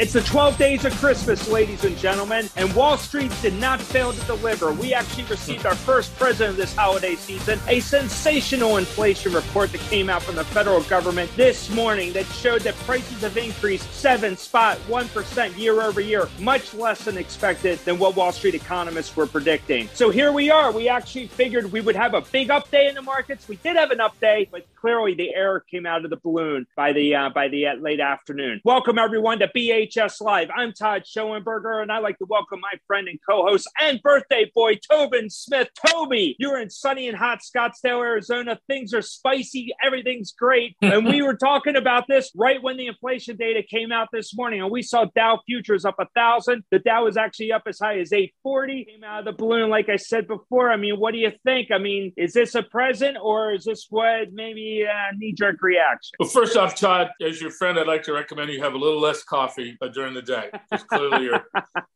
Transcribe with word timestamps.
It's 0.00 0.14
the 0.14 0.22
12 0.22 0.56
days 0.56 0.86
of 0.86 0.94
Christmas, 0.94 1.46
ladies 1.50 1.84
and 1.84 1.94
gentlemen, 1.98 2.48
and 2.56 2.74
Wall 2.74 2.96
Street 2.96 3.30
did 3.42 3.52
not 3.60 3.78
fail 3.82 4.14
to 4.14 4.20
deliver. 4.24 4.72
We 4.72 4.94
actually 4.94 5.24
received 5.24 5.66
our 5.66 5.74
first 5.74 6.16
present 6.16 6.48
of 6.48 6.56
this 6.56 6.74
holiday 6.74 7.16
season, 7.16 7.60
a 7.68 7.80
sensational 7.80 8.78
inflation 8.78 9.34
report 9.34 9.72
that 9.72 9.82
came 9.82 10.08
out 10.08 10.22
from 10.22 10.36
the 10.36 10.44
federal 10.44 10.80
government 10.84 11.30
this 11.36 11.68
morning 11.68 12.14
that 12.14 12.24
showed 12.28 12.62
that 12.62 12.76
prices 12.86 13.20
have 13.20 13.36
increased 13.36 13.92
7 13.92 14.38
spot 14.38 14.78
1% 14.88 15.58
year 15.58 15.82
over 15.82 16.00
year, 16.00 16.30
much 16.38 16.72
less 16.72 17.04
than 17.04 17.18
expected 17.18 17.78
than 17.80 17.98
what 17.98 18.16
Wall 18.16 18.32
Street 18.32 18.54
economists 18.54 19.14
were 19.14 19.26
predicting. 19.26 19.86
So 19.92 20.08
here 20.08 20.32
we 20.32 20.50
are. 20.50 20.72
We 20.72 20.88
actually 20.88 21.26
figured 21.26 21.70
we 21.72 21.82
would 21.82 21.96
have 21.96 22.14
a 22.14 22.22
big 22.22 22.48
update 22.48 22.88
in 22.88 22.94
the 22.94 23.02
markets. 23.02 23.46
We 23.46 23.56
did 23.56 23.76
have 23.76 23.90
an 23.90 23.98
update, 23.98 24.50
but 24.50 24.64
clearly 24.76 25.12
the 25.12 25.34
air 25.34 25.60
came 25.60 25.84
out 25.84 26.04
of 26.04 26.10
the 26.10 26.16
balloon 26.16 26.66
by 26.74 26.94
the 26.94 27.14
uh, 27.14 27.28
by 27.28 27.48
the 27.48 27.66
uh, 27.66 27.74
late 27.74 28.00
afternoon. 28.00 28.62
Welcome 28.64 28.98
everyone 28.98 29.40
to 29.40 29.48
BHS 29.90 30.20
Live. 30.20 30.48
I'm 30.56 30.72
Todd 30.72 31.02
Schoenberger, 31.04 31.82
and 31.82 31.90
I'd 31.90 32.02
like 32.02 32.18
to 32.18 32.26
welcome 32.28 32.60
my 32.60 32.72
friend 32.86 33.08
and 33.08 33.18
co-host 33.28 33.68
and 33.80 34.00
birthday 34.02 34.50
boy 34.54 34.76
Tobin 34.76 35.28
Smith. 35.30 35.68
Toby, 35.86 36.36
you're 36.38 36.60
in 36.60 36.70
sunny 36.70 37.08
and 37.08 37.16
hot 37.16 37.40
Scottsdale, 37.40 38.00
Arizona. 38.00 38.58
Things 38.66 38.94
are 38.94 39.02
spicy. 39.02 39.72
Everything's 39.84 40.32
great. 40.32 40.76
and 40.82 41.06
we 41.06 41.22
were 41.22 41.36
talking 41.36 41.76
about 41.76 42.04
this 42.08 42.30
right 42.36 42.62
when 42.62 42.76
the 42.76 42.86
inflation 42.86 43.36
data 43.36 43.62
came 43.62 43.90
out 43.92 44.08
this 44.12 44.34
morning, 44.34 44.62
and 44.62 44.70
we 44.70 44.82
saw 44.82 45.06
Dow 45.16 45.40
futures 45.46 45.84
up 45.84 45.96
a 45.98 46.06
thousand. 46.14 46.62
The 46.70 46.78
Dow 46.78 47.04
was 47.04 47.16
actually 47.16 47.52
up 47.52 47.62
as 47.66 47.78
high 47.78 47.98
as 47.98 48.12
840. 48.12 48.84
Came 48.84 49.04
out 49.04 49.20
of 49.20 49.24
the 49.24 49.32
balloon, 49.32 49.70
like 49.70 49.88
I 49.88 49.96
said 49.96 50.28
before. 50.28 50.70
I 50.70 50.76
mean, 50.76 51.00
what 51.00 51.12
do 51.12 51.18
you 51.18 51.32
think? 51.44 51.70
I 51.70 51.78
mean, 51.78 52.12
is 52.16 52.32
this 52.32 52.54
a 52.54 52.62
present 52.62 53.16
or 53.20 53.52
is 53.52 53.64
this 53.64 53.86
what 53.90 54.32
maybe 54.32 54.82
a 54.82 55.16
knee-jerk 55.16 55.60
reaction? 55.62 56.12
Well, 56.18 56.28
first 56.28 56.56
off, 56.56 56.76
Todd, 56.76 57.08
as 57.20 57.40
your 57.40 57.50
friend, 57.50 57.78
I'd 57.78 57.86
like 57.86 58.02
to 58.04 58.12
recommend 58.12 58.50
you 58.50 58.62
have 58.62 58.74
a 58.74 58.78
little 58.78 59.00
less 59.00 59.24
coffee 59.24 59.76
during 59.88 60.14
the 60.14 60.22
day. 60.22 60.50
Because 60.70 60.84
clearly 60.84 61.24
you're 61.24 61.44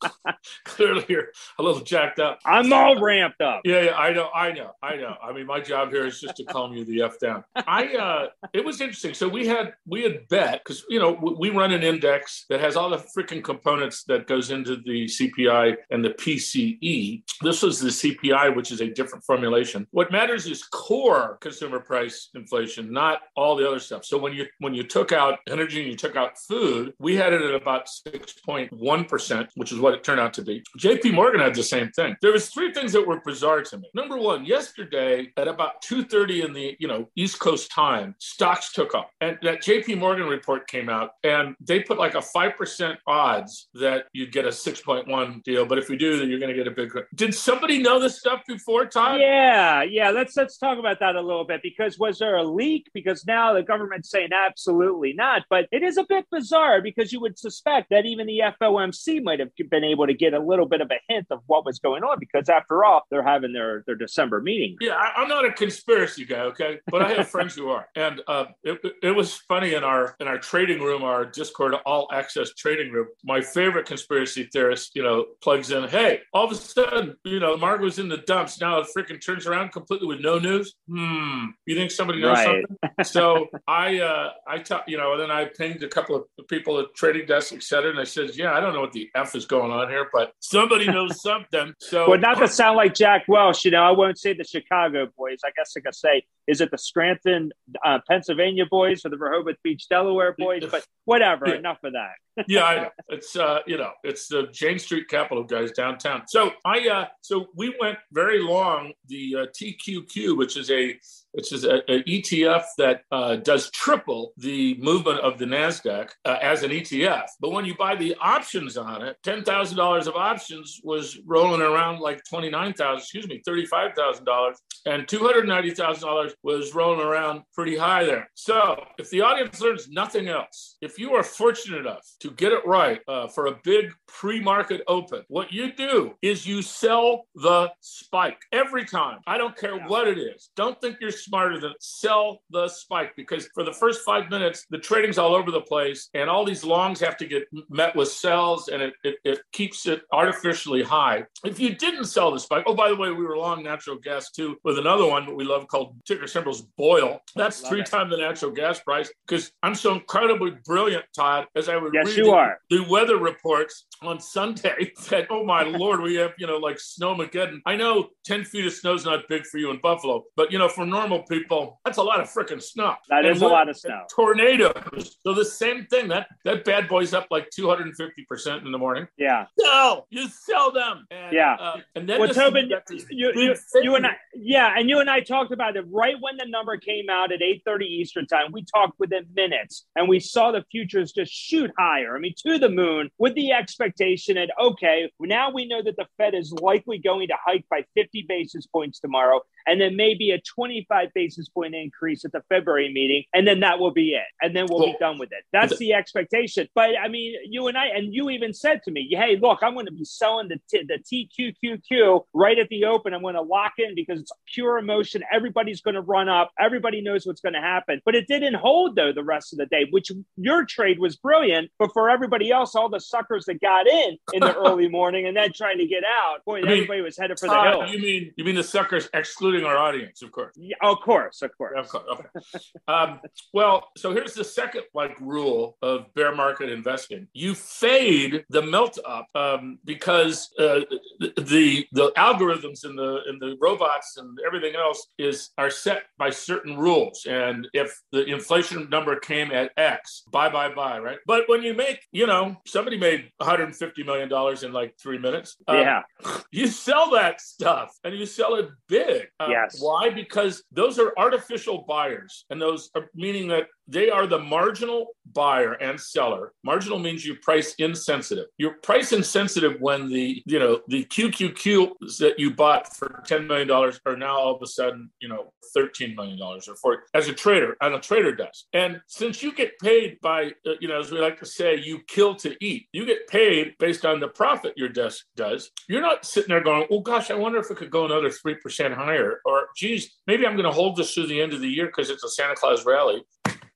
clearly 0.63 1.05
you're 1.07 1.27
a 1.59 1.63
little 1.63 1.81
jacked 1.81 2.19
up. 2.19 2.39
I'm 2.45 2.71
all 2.73 2.99
ramped 3.01 3.41
up. 3.41 3.61
Yeah, 3.63 3.81
yeah, 3.81 3.97
I 3.97 4.13
know, 4.13 4.29
I 4.33 4.51
know, 4.51 4.71
I 4.81 4.95
know. 4.95 5.15
I 5.23 5.33
mean, 5.33 5.45
my 5.45 5.59
job 5.59 5.91
here 5.91 6.05
is 6.05 6.19
just 6.19 6.35
to 6.37 6.43
calm 6.45 6.73
you 6.73 6.85
the 6.85 7.01
f 7.03 7.19
down. 7.19 7.43
I 7.55 7.95
uh, 7.95 8.27
it 8.53 8.63
was 8.63 8.81
interesting. 8.81 9.13
So 9.13 9.27
we 9.27 9.47
had 9.47 9.73
we 9.87 10.03
had 10.03 10.27
bet 10.27 10.63
because 10.63 10.83
you 10.89 10.99
know 10.99 11.11
we 11.11 11.49
run 11.49 11.71
an 11.71 11.83
index 11.83 12.45
that 12.49 12.59
has 12.59 12.75
all 12.75 12.89
the 12.89 13.03
freaking 13.15 13.43
components 13.43 14.03
that 14.05 14.27
goes 14.27 14.51
into 14.51 14.77
the 14.77 15.05
CPI 15.05 15.75
and 15.91 16.03
the 16.03 16.11
PCE. 16.11 17.23
This 17.41 17.61
was 17.61 17.79
the 17.79 17.89
CPI, 17.89 18.55
which 18.55 18.71
is 18.71 18.81
a 18.81 18.89
different 18.89 19.23
formulation. 19.23 19.87
What 19.91 20.11
matters 20.11 20.47
is 20.47 20.63
core 20.63 21.37
consumer 21.41 21.79
price 21.79 22.29
inflation, 22.35 22.91
not 22.91 23.21
all 23.35 23.55
the 23.55 23.67
other 23.67 23.79
stuff. 23.79 24.05
So 24.05 24.17
when 24.17 24.33
you 24.33 24.45
when 24.59 24.73
you 24.73 24.83
took 24.83 25.11
out 25.11 25.39
energy 25.49 25.81
and 25.81 25.89
you 25.89 25.97
took 25.97 26.15
out 26.15 26.37
food, 26.37 26.93
we 26.99 27.15
had 27.15 27.33
it 27.33 27.41
at 27.41 27.53
about 27.53 27.74
6.1%, 27.85 29.47
which 29.55 29.71
is 29.71 29.79
what 29.79 29.93
it 29.93 30.03
turned 30.03 30.19
out 30.19 30.33
to 30.33 30.41
be. 30.41 30.63
JP 30.79 31.13
Morgan 31.13 31.41
had 31.41 31.55
the 31.55 31.63
same 31.63 31.89
thing. 31.91 32.15
There 32.21 32.31
was 32.31 32.49
three 32.49 32.73
things 32.73 32.93
that 32.93 33.05
were 33.05 33.21
bizarre 33.25 33.61
to 33.63 33.77
me. 33.77 33.89
Number 33.93 34.17
one, 34.17 34.45
yesterday 34.45 35.31
at 35.37 35.47
about 35.47 35.81
2:30 35.83 36.45
in 36.45 36.53
the, 36.53 36.75
you 36.79 36.87
know, 36.87 37.09
East 37.15 37.39
Coast 37.39 37.71
time, 37.71 38.15
stocks 38.19 38.71
took 38.71 38.95
off. 38.95 39.09
And 39.21 39.37
that 39.43 39.61
JP 39.61 39.99
Morgan 39.99 40.27
report 40.27 40.67
came 40.67 40.89
out 40.89 41.11
and 41.23 41.55
they 41.59 41.79
put 41.81 41.97
like 41.97 42.15
a 42.15 42.21
5% 42.21 42.97
odds 43.07 43.67
that 43.73 44.05
you'd 44.13 44.31
get 44.31 44.45
a 44.45 44.49
6.1 44.49 45.43
deal, 45.43 45.65
but 45.65 45.77
if 45.77 45.89
you 45.89 45.97
do, 45.97 46.17
then 46.17 46.29
you're 46.29 46.39
going 46.39 46.55
to 46.55 46.55
get 46.55 46.67
a 46.67 46.71
big 46.71 46.91
Did 47.15 47.33
somebody 47.33 47.81
know 47.81 47.99
this 47.99 48.19
stuff 48.19 48.41
before, 48.47 48.85
Todd? 48.85 49.19
Yeah, 49.19 49.83
yeah, 49.83 50.09
let's 50.11 50.35
let's 50.35 50.57
talk 50.57 50.77
about 50.77 50.99
that 50.99 51.15
a 51.15 51.21
little 51.21 51.45
bit 51.45 51.61
because 51.61 51.97
was 51.99 52.19
there 52.19 52.37
a 52.37 52.43
leak 52.43 52.89
because 52.93 53.25
now 53.25 53.53
the 53.53 53.63
government's 53.63 54.09
saying 54.09 54.29
absolutely 54.33 55.13
not, 55.13 55.43
but 55.49 55.67
it 55.71 55.83
is 55.83 55.97
a 55.97 56.05
bit 56.07 56.25
bizarre 56.31 56.81
because 56.81 57.11
you 57.11 57.19
would 57.19 57.37
suspect 57.37 57.54
that 57.65 58.05
even 58.05 58.27
the 58.27 58.41
FOMC 58.61 59.23
might 59.23 59.39
have 59.39 59.49
been 59.69 59.83
able 59.83 60.07
to 60.07 60.13
get 60.13 60.33
a 60.33 60.39
little 60.39 60.67
bit 60.67 60.81
of 60.81 60.91
a 60.91 60.99
hint 61.07 61.27
of 61.31 61.39
what 61.47 61.65
was 61.65 61.79
going 61.79 62.03
on 62.03 62.17
because 62.19 62.49
after 62.49 62.83
all, 62.83 63.01
they're 63.09 63.23
having 63.23 63.53
their, 63.53 63.83
their 63.85 63.95
December 63.95 64.41
meeting. 64.41 64.77
Yeah, 64.81 64.93
I, 64.93 65.21
am 65.21 65.27
not 65.27 65.45
a 65.45 65.51
conspiracy 65.51 66.25
guy, 66.25 66.41
okay, 66.41 66.79
but 66.87 67.01
I 67.01 67.13
have 67.13 67.27
friends 67.29 67.55
who 67.55 67.69
are, 67.69 67.87
and 67.95 68.21
uh, 68.27 68.45
it, 68.63 68.79
it 69.03 69.11
was 69.11 69.35
funny 69.35 69.73
in 69.73 69.83
our 69.83 70.15
in 70.19 70.27
our 70.27 70.37
trading 70.37 70.81
room, 70.81 71.03
our 71.03 71.25
Discord 71.25 71.73
all 71.85 72.07
access 72.11 72.53
trading 72.53 72.91
room. 72.91 73.07
My 73.23 73.41
favorite 73.41 73.85
conspiracy 73.85 74.49
theorist, 74.51 74.91
you 74.95 75.03
know, 75.03 75.25
plugs 75.41 75.71
in, 75.71 75.87
hey, 75.89 76.21
all 76.33 76.45
of 76.45 76.51
a 76.51 76.55
sudden, 76.55 77.15
you 77.23 77.39
know, 77.39 77.57
Mark 77.57 77.81
was 77.81 77.99
in 77.99 78.09
the 78.09 78.17
dumps. 78.17 78.59
Now 78.59 78.79
it 78.79 78.87
freaking 78.95 79.23
turns 79.23 79.45
around 79.45 79.71
completely 79.71 80.07
with 80.07 80.19
no 80.19 80.39
news. 80.39 80.75
Hmm, 80.89 81.47
you 81.65 81.75
think 81.75 81.91
somebody 81.91 82.21
knows 82.21 82.37
right. 82.37 82.45
something? 82.45 83.03
so 83.03 83.47
I, 83.67 83.99
uh, 83.99 84.29
I, 84.47 84.59
t- 84.59 84.75
you 84.87 84.97
know, 84.97 85.13
and 85.13 85.21
then 85.21 85.31
I 85.31 85.45
pinged 85.45 85.83
a 85.83 85.87
couple 85.87 86.15
of 86.15 86.47
people 86.47 86.79
at 86.79 86.93
trading 86.95 87.25
desks, 87.25 87.44
et 87.53 87.63
cetera, 87.63 87.91
and 87.91 87.99
I 87.99 88.03
said, 88.03 88.35
yeah, 88.35 88.53
I 88.53 88.59
don't 88.59 88.73
know 88.73 88.81
what 88.81 88.91
the 88.91 89.09
f 89.15 89.35
is 89.35 89.45
going 89.45 89.71
on 89.71 89.89
here, 89.89 90.09
but 90.13 90.33
somebody 90.39 90.87
knows 90.87 91.21
something. 91.29 91.73
So, 91.79 92.09
well, 92.09 92.19
not 92.19 92.37
to 92.39 92.47
sound 92.47 92.77
like 92.77 92.93
Jack 92.93 93.25
Welch, 93.27 93.65
you 93.65 93.71
know, 93.71 93.83
I 93.83 93.91
won't 93.91 94.17
say 94.17 94.33
the 94.33 94.43
Chicago 94.43 95.07
boys. 95.17 95.39
I 95.45 95.51
guess 95.55 95.73
I 95.77 95.81
could 95.81 95.95
say, 95.95 96.23
is 96.47 96.61
it 96.61 96.71
the 96.71 96.77
Scranton, 96.77 97.51
uh, 97.83 97.99
Pennsylvania 98.07 98.65
boys 98.69 99.05
or 99.05 99.09
the 99.09 99.17
Rehoboth 99.17 99.57
Beach, 99.63 99.87
Delaware 99.89 100.35
boys? 100.37 100.63
But 100.69 100.85
whatever, 101.05 101.47
yeah. 101.47 101.55
enough 101.55 101.83
of 101.83 101.93
that 101.93 102.15
yeah, 102.47 102.63
I 102.63 102.75
know. 102.75 102.89
It's 103.09 103.35
uh, 103.35 103.59
you 103.65 103.77
know, 103.77 103.91
it's 104.03 104.27
the 104.27 104.47
Jane 104.51 104.77
Street 104.77 105.07
Capital 105.07 105.43
guys 105.43 105.71
downtown. 105.71 106.23
So 106.27 106.51
I 106.65 106.87
uh, 106.89 107.05
so 107.21 107.47
we 107.55 107.73
went 107.79 107.97
very 108.11 108.41
long 108.41 108.91
the 109.07 109.35
uh, 109.35 109.45
TQQ, 109.57 110.37
which 110.37 110.57
is 110.57 110.69
a 110.69 110.99
which 111.35 111.51
is 111.51 111.65
a, 111.65 111.79
a 111.91 112.01
ETF 112.03 112.63
that 112.77 113.01
uh, 113.11 113.35
does 113.35 113.69
triple 113.71 114.31
the 114.37 114.77
movement 114.79 115.19
of 115.19 115.37
the 115.37 115.45
Nasdaq 115.45 116.09
uh, 116.23 116.37
as 116.41 116.63
an 116.63 116.71
ETF. 116.71 117.25
But 117.41 117.51
when 117.51 117.65
you 117.65 117.75
buy 117.75 117.95
the 117.95 118.15
options 118.21 118.77
on 118.77 119.03
it, 119.03 119.17
ten 119.21 119.43
thousand 119.43 119.77
dollars 119.77 120.07
of 120.07 120.15
options 120.15 120.79
was 120.83 121.19
rolling 121.25 121.61
around 121.61 121.99
like 121.99 122.21
29,000, 122.29 122.97
excuse 122.97 123.27
me, 123.27 123.41
thirty 123.45 123.65
five 123.65 123.91
thousand 123.95 124.25
dollars, 124.25 124.57
and 124.85 125.07
two 125.07 125.19
hundred 125.19 125.47
ninety 125.47 125.71
thousand 125.71 126.07
dollars 126.07 126.33
was 126.41 126.73
rolling 126.73 127.05
around 127.05 127.41
pretty 127.53 127.77
high 127.77 128.05
there. 128.05 128.29
So 128.35 128.85
if 128.97 129.09
the 129.09 129.21
audience 129.21 129.59
learns 129.59 129.89
nothing 129.89 130.29
else, 130.29 130.77
if 130.81 130.97
you 130.97 131.15
are 131.15 131.23
fortunate 131.23 131.79
enough 131.79 132.07
to 132.21 132.31
get 132.31 132.53
it 132.53 132.65
right 132.65 133.01
uh, 133.09 133.27
for 133.27 133.47
a 133.47 133.59
big 133.63 133.91
pre 134.07 134.39
market 134.39 134.81
open, 134.87 135.23
what 135.27 135.51
you 135.51 135.73
do 135.73 136.13
is 136.21 136.47
you 136.47 136.61
sell 136.61 137.25
the 137.35 137.71
spike 137.81 138.39
every 138.53 138.85
time. 138.85 139.19
I 139.27 139.37
don't 139.37 139.57
care 139.57 139.77
what 139.87 140.07
it 140.07 140.17
is. 140.17 140.49
Don't 140.55 140.79
think 140.79 140.97
you're 141.01 141.11
smarter 141.25 141.59
than 141.59 141.73
sell 141.79 142.39
the 142.49 142.67
spike 142.67 143.11
because 143.15 143.47
for 143.53 143.63
the 143.63 143.73
first 143.73 144.01
five 144.05 144.29
minutes, 144.29 144.65
the 144.69 144.77
trading's 144.77 145.17
all 145.17 145.35
over 145.35 145.51
the 145.51 145.61
place 145.61 146.09
and 146.13 146.29
all 146.29 146.45
these 146.45 146.63
longs 146.63 146.99
have 146.99 147.17
to 147.17 147.25
get 147.25 147.43
met 147.69 147.95
with 147.95 148.09
sells 148.09 148.67
and 148.67 148.81
it, 148.81 148.93
it, 149.03 149.15
it 149.23 149.39
keeps 149.51 149.85
it 149.87 150.01
artificially 150.11 150.83
high. 150.83 151.23
If 151.43 151.59
you 151.59 151.75
didn't 151.75 152.05
sell 152.05 152.31
the 152.31 152.39
spike, 152.39 152.63
oh, 152.67 152.75
by 152.75 152.89
the 152.89 152.95
way, 152.95 153.11
we 153.11 153.25
were 153.25 153.37
long 153.37 153.63
natural 153.63 153.97
gas 153.97 154.31
too 154.31 154.57
with 154.63 154.77
another 154.79 155.05
one 155.05 155.25
that 155.25 155.35
we 155.35 155.43
love 155.43 155.67
called 155.67 155.95
ticker 156.05 156.27
symbols 156.27 156.61
BOIL. 156.77 157.19
That's 157.35 157.61
three 157.61 157.83
times 157.83 158.11
the 158.11 158.17
natural 158.17 158.51
gas 158.51 158.79
price 158.79 159.11
because 159.27 159.51
I'm 159.63 159.75
so 159.75 159.93
incredibly 159.93 160.51
brilliant, 160.65 161.05
Todd, 161.15 161.47
as 161.55 161.69
I 161.69 161.77
would 161.77 161.93
yes, 161.93 162.07
read 162.07 162.17
you 162.17 162.31
are. 162.31 162.59
the 162.69 162.85
weather 162.89 163.17
reports 163.17 163.85
on 164.01 164.19
Sunday 164.19 164.91
that, 165.09 165.27
oh 165.29 165.43
my 165.43 165.63
Lord, 165.63 166.01
we 166.01 166.15
have, 166.15 166.33
you 166.37 166.47
know, 166.47 166.57
like 166.57 166.77
snowmageddon. 166.77 167.59
I 167.65 167.75
know 167.75 168.09
10 168.25 168.43
feet 168.43 168.65
of 168.65 168.73
snow 168.73 168.93
is 168.93 169.05
not 169.05 169.27
big 169.29 169.45
for 169.45 169.57
you 169.57 169.71
in 169.71 169.79
Buffalo, 169.81 170.23
but, 170.35 170.51
you 170.51 170.57
know, 170.57 170.69
for 170.69 170.85
normal 170.85 171.23
people, 171.23 171.79
that's 171.85 171.97
a 171.97 172.03
lot 172.03 172.19
of 172.19 172.29
freaking 172.29 172.61
snow. 172.61 172.95
That 173.09 173.25
and 173.25 173.35
is 173.35 173.41
a 173.41 173.47
lot 173.47 173.69
of 173.69 173.77
snow. 173.77 174.03
Tornadoes. 174.13 175.17
So 175.21 175.33
the 175.33 175.45
same 175.45 175.85
thing. 175.85 176.07
That 176.07 176.27
that 176.43 176.63
bad 176.65 176.87
boy's 176.87 177.13
up 177.13 177.27
like 177.31 177.49
250% 177.57 178.65
in 178.65 178.71
the 178.71 178.77
morning. 178.77 179.07
Yeah. 179.17 179.45
No, 179.59 180.05
you 180.09 180.27
sell 180.29 180.71
them. 180.71 181.05
And, 181.11 181.33
yeah. 181.33 181.55
Uh, 181.59 181.77
and 181.95 182.07
then 182.07 182.19
well, 182.19 182.33
Tobin, 182.33 182.69
you, 183.09 183.31
you, 183.35 183.55
you, 183.81 183.95
and 183.95 184.07
I, 184.07 184.15
yeah, 184.33 184.73
and 184.77 184.89
you 184.89 184.99
and 184.99 185.09
I 185.09 185.21
talked 185.21 185.51
about 185.51 185.75
it 185.77 185.85
right 185.89 186.15
when 186.19 186.37
the 186.37 186.45
number 186.45 186.77
came 186.77 187.09
out 187.09 187.31
at 187.31 187.39
8.30 187.39 187.83
Eastern 187.83 188.27
time. 188.27 188.51
We 188.51 188.65
talked 188.65 188.99
within 188.99 189.25
minutes 189.33 189.85
and 189.95 190.07
we 190.07 190.19
saw 190.19 190.51
the 190.51 190.63
futures 190.71 191.11
just 191.11 191.31
shoot 191.31 191.71
higher. 191.77 192.15
I 192.15 192.19
mean, 192.19 192.33
to 192.45 192.59
the 192.59 192.69
moon 192.69 193.09
with 193.17 193.35
the 193.35 193.51
expectation 193.51 193.84
that, 193.95 194.49
okay, 194.61 195.11
now 195.19 195.51
we 195.51 195.67
know 195.67 195.81
that 195.81 195.95
the 195.97 196.05
Fed 196.17 196.33
is 196.33 196.51
likely 196.51 196.97
going 196.97 197.27
to 197.27 197.35
hike 197.43 197.65
by 197.69 197.85
50 197.95 198.25
basis 198.27 198.65
points 198.65 198.99
tomorrow 198.99 199.41
and 199.67 199.81
then 199.81 199.95
maybe 199.95 200.31
a 200.31 200.39
25 200.39 201.09
basis 201.13 201.49
point 201.49 201.75
increase 201.75 202.23
at 202.25 202.31
the 202.31 202.41
February 202.49 202.91
meeting, 202.93 203.23
and 203.33 203.47
then 203.47 203.59
that 203.61 203.79
will 203.79 203.91
be 203.91 204.13
it. 204.13 204.25
And 204.41 204.55
then 204.55 204.67
we'll 204.69 204.79
cool. 204.79 204.93
be 204.93 204.97
done 204.99 205.17
with 205.17 205.31
it. 205.31 205.43
That's 205.51 205.77
the 205.77 205.93
expectation. 205.93 206.67
But 206.75 206.91
I 207.01 207.07
mean, 207.07 207.35
you 207.45 207.67
and 207.67 207.77
I, 207.77 207.87
and 207.87 208.13
you 208.13 208.29
even 208.29 208.53
said 208.53 208.81
to 208.83 208.91
me, 208.91 209.07
hey, 209.11 209.37
look, 209.41 209.59
I'm 209.61 209.73
going 209.73 209.87
to 209.87 209.91
be 209.91 210.05
selling 210.05 210.49
the, 210.49 210.59
t- 210.69 210.87
the 210.87 210.99
TQQQ 210.99 212.25
right 212.33 212.57
at 212.59 212.69
the 212.69 212.85
open. 212.85 213.13
I'm 213.13 213.21
going 213.21 213.35
to 213.35 213.41
lock 213.41 213.73
in 213.77 213.95
because 213.95 214.19
it's 214.19 214.31
pure 214.53 214.77
emotion. 214.77 215.23
Everybody's 215.33 215.81
going 215.81 215.95
to 215.95 216.01
run 216.01 216.29
up. 216.29 216.51
Everybody 216.59 217.01
knows 217.01 217.25
what's 217.25 217.41
going 217.41 217.53
to 217.53 217.61
happen. 217.61 218.01
But 218.05 218.15
it 218.15 218.27
didn't 218.27 218.55
hold, 218.55 218.95
though, 218.95 219.13
the 219.13 219.23
rest 219.23 219.53
of 219.53 219.59
the 219.59 219.65
day, 219.65 219.87
which 219.89 220.11
your 220.37 220.65
trade 220.65 220.99
was 220.99 221.15
brilliant. 221.15 221.71
But 221.79 221.91
for 221.93 222.09
everybody 222.09 222.51
else, 222.51 222.75
all 222.75 222.89
the 222.89 222.99
suckers 222.99 223.45
that 223.45 223.61
got 223.61 223.74
got 223.75 223.87
in 223.87 224.17
in 224.33 224.39
the 224.41 224.55
early 224.65 224.87
morning 224.87 225.27
and 225.27 225.35
then 225.35 225.51
trying 225.53 225.77
to 225.77 225.87
get 225.87 226.03
out. 226.03 226.43
Boy, 226.45 226.61
mean, 226.61 226.71
everybody 226.71 227.01
was 227.01 227.17
headed 227.17 227.39
for 227.39 227.47
the 227.47 227.61
hill. 227.61 227.87
You 227.87 227.99
mean 227.99 228.31
you 228.35 228.43
mean 228.43 228.55
the 228.55 228.63
suckers 228.63 229.09
excluding 229.13 229.65
our 229.65 229.77
audience, 229.77 230.21
of 230.21 230.31
course. 230.31 230.53
Yeah, 230.55 230.75
of 230.81 230.99
course, 231.01 231.41
of 231.41 231.51
course. 231.57 231.73
Of 231.77 231.89
course. 231.89 232.05
Okay. 232.11 232.49
um, 232.87 233.19
well, 233.53 233.89
so 233.97 234.11
here's 234.13 234.33
the 234.33 234.43
second 234.43 234.83
like 234.93 235.19
rule 235.19 235.77
of 235.81 236.13
bear 236.13 236.35
market 236.35 236.69
investing: 236.69 237.27
you 237.33 237.55
fade 237.55 238.45
the 238.49 238.61
melt 238.61 238.97
up 239.05 239.27
um, 239.35 239.79
because 239.85 240.49
uh, 240.59 240.81
the 241.19 241.85
the 241.91 242.11
algorithms 242.17 242.83
and 242.83 242.97
the 242.97 243.19
and 243.27 243.41
the 243.41 243.57
robots 243.61 244.17
and 244.17 244.37
everything 244.45 244.75
else 244.75 245.07
is 245.17 245.51
are 245.57 245.69
set 245.69 246.03
by 246.17 246.29
certain 246.29 246.77
rules, 246.77 247.25
and 247.27 247.67
if 247.73 248.01
the 248.11 248.25
inflation 248.25 248.89
number 248.89 249.17
came 249.19 249.51
at 249.51 249.71
X, 249.77 250.23
buy, 250.31 250.49
buy, 250.49 250.73
buy, 250.73 250.99
right? 250.99 251.17
But 251.25 251.43
when 251.47 251.63
you 251.63 251.73
make, 251.73 252.01
you 252.11 252.27
know, 252.27 252.57
somebody 252.65 252.97
made 252.97 253.31
150 253.65 254.03
million 254.03 254.29
dollars 254.29 254.63
in 254.63 254.71
like 254.71 254.95
three 255.01 255.17
minutes. 255.17 255.57
Um, 255.67 255.77
yeah, 255.77 256.01
you 256.51 256.67
sell 256.67 257.11
that 257.11 257.41
stuff 257.41 257.95
and 258.03 258.15
you 258.15 258.25
sell 258.25 258.55
it 258.55 258.69
big. 258.87 259.27
Um, 259.39 259.51
yes. 259.51 259.81
Why? 259.81 260.09
Because 260.09 260.63
those 260.71 260.99
are 260.99 261.13
artificial 261.17 261.85
buyers, 261.87 262.45
and 262.49 262.61
those 262.61 262.89
are 262.95 263.09
meaning 263.15 263.47
that 263.49 263.67
they 263.87 264.09
are 264.09 264.27
the 264.27 264.39
marginal 264.39 265.15
buyer 265.33 265.73
and 265.73 265.99
seller. 265.99 266.53
Marginal 266.63 266.99
means 266.99 267.25
you 267.25 267.35
price 267.35 267.75
insensitive. 267.75 268.45
You're 268.57 268.75
price 268.83 269.11
insensitive 269.11 269.79
when 269.79 270.09
the 270.09 270.41
you 270.45 270.59
know 270.59 270.81
the 270.87 271.05
QQQs 271.05 272.17
that 272.19 272.39
you 272.39 272.51
bought 272.51 272.95
for 272.95 273.23
ten 273.25 273.47
million 273.47 273.67
dollars 273.67 273.99
are 274.05 274.17
now 274.17 274.37
all 274.37 274.55
of 274.55 274.61
a 274.61 274.67
sudden 274.67 275.09
you 275.19 275.29
know 275.29 275.51
thirteen 275.73 276.15
million 276.15 276.37
dollars 276.37 276.67
or 276.67 276.75
for 276.75 277.03
as 277.13 277.27
a 277.27 277.33
trader 277.33 277.75
on 277.81 277.93
a 277.93 277.99
trader 277.99 278.33
does. 278.35 278.65
And 278.73 279.01
since 279.07 279.43
you 279.43 279.53
get 279.53 279.77
paid 279.79 280.19
by 280.21 280.53
uh, 280.67 280.73
you 280.79 280.87
know 280.87 280.99
as 280.99 281.11
we 281.11 281.19
like 281.19 281.39
to 281.39 281.45
say, 281.45 281.75
you 281.75 281.99
kill 282.07 282.35
to 282.35 282.55
eat. 282.61 282.87
You 282.91 283.05
get 283.05 283.27
paid 283.27 283.54
based 283.79 284.05
on 284.05 284.19
the 284.19 284.27
profit 284.27 284.73
your 284.77 284.89
desk 284.89 285.25
does. 285.35 285.71
You're 285.87 286.01
not 286.01 286.25
sitting 286.25 286.49
there 286.49 286.63
going, 286.63 286.87
oh 286.91 286.99
gosh, 286.99 287.31
I 287.31 287.35
wonder 287.35 287.59
if 287.59 287.71
it 287.71 287.77
could 287.77 287.91
go 287.91 288.05
another 288.05 288.29
three 288.29 288.55
percent 288.55 288.93
higher, 288.93 289.41
or 289.45 289.67
geez, 289.75 290.15
maybe 290.27 290.45
I'm 290.45 290.55
going 290.55 290.65
to 290.65 290.71
hold 290.71 290.95
this 290.95 291.13
through 291.13 291.27
the 291.27 291.41
end 291.41 291.53
of 291.53 291.61
the 291.61 291.69
year 291.69 291.87
because 291.87 292.09
it's 292.09 292.23
a 292.23 292.29
Santa 292.29 292.55
Claus 292.55 292.85
rally 292.85 293.23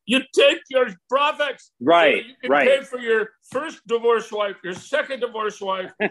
you 0.10 0.22
take 0.34 0.58
your 0.70 0.88
profits. 1.08 1.72
Right. 1.80 2.24
So 2.24 2.28
you 2.30 2.36
can 2.42 2.52
right. 2.52 2.68
pay 2.68 2.84
for 2.84 2.98
your 2.98 3.30
first 3.52 3.86
divorced 3.88 4.32
wife, 4.32 4.56
your 4.64 4.74
second 4.74 5.20
divorced 5.22 5.62
wife, 5.62 5.92
the, 6.00 6.10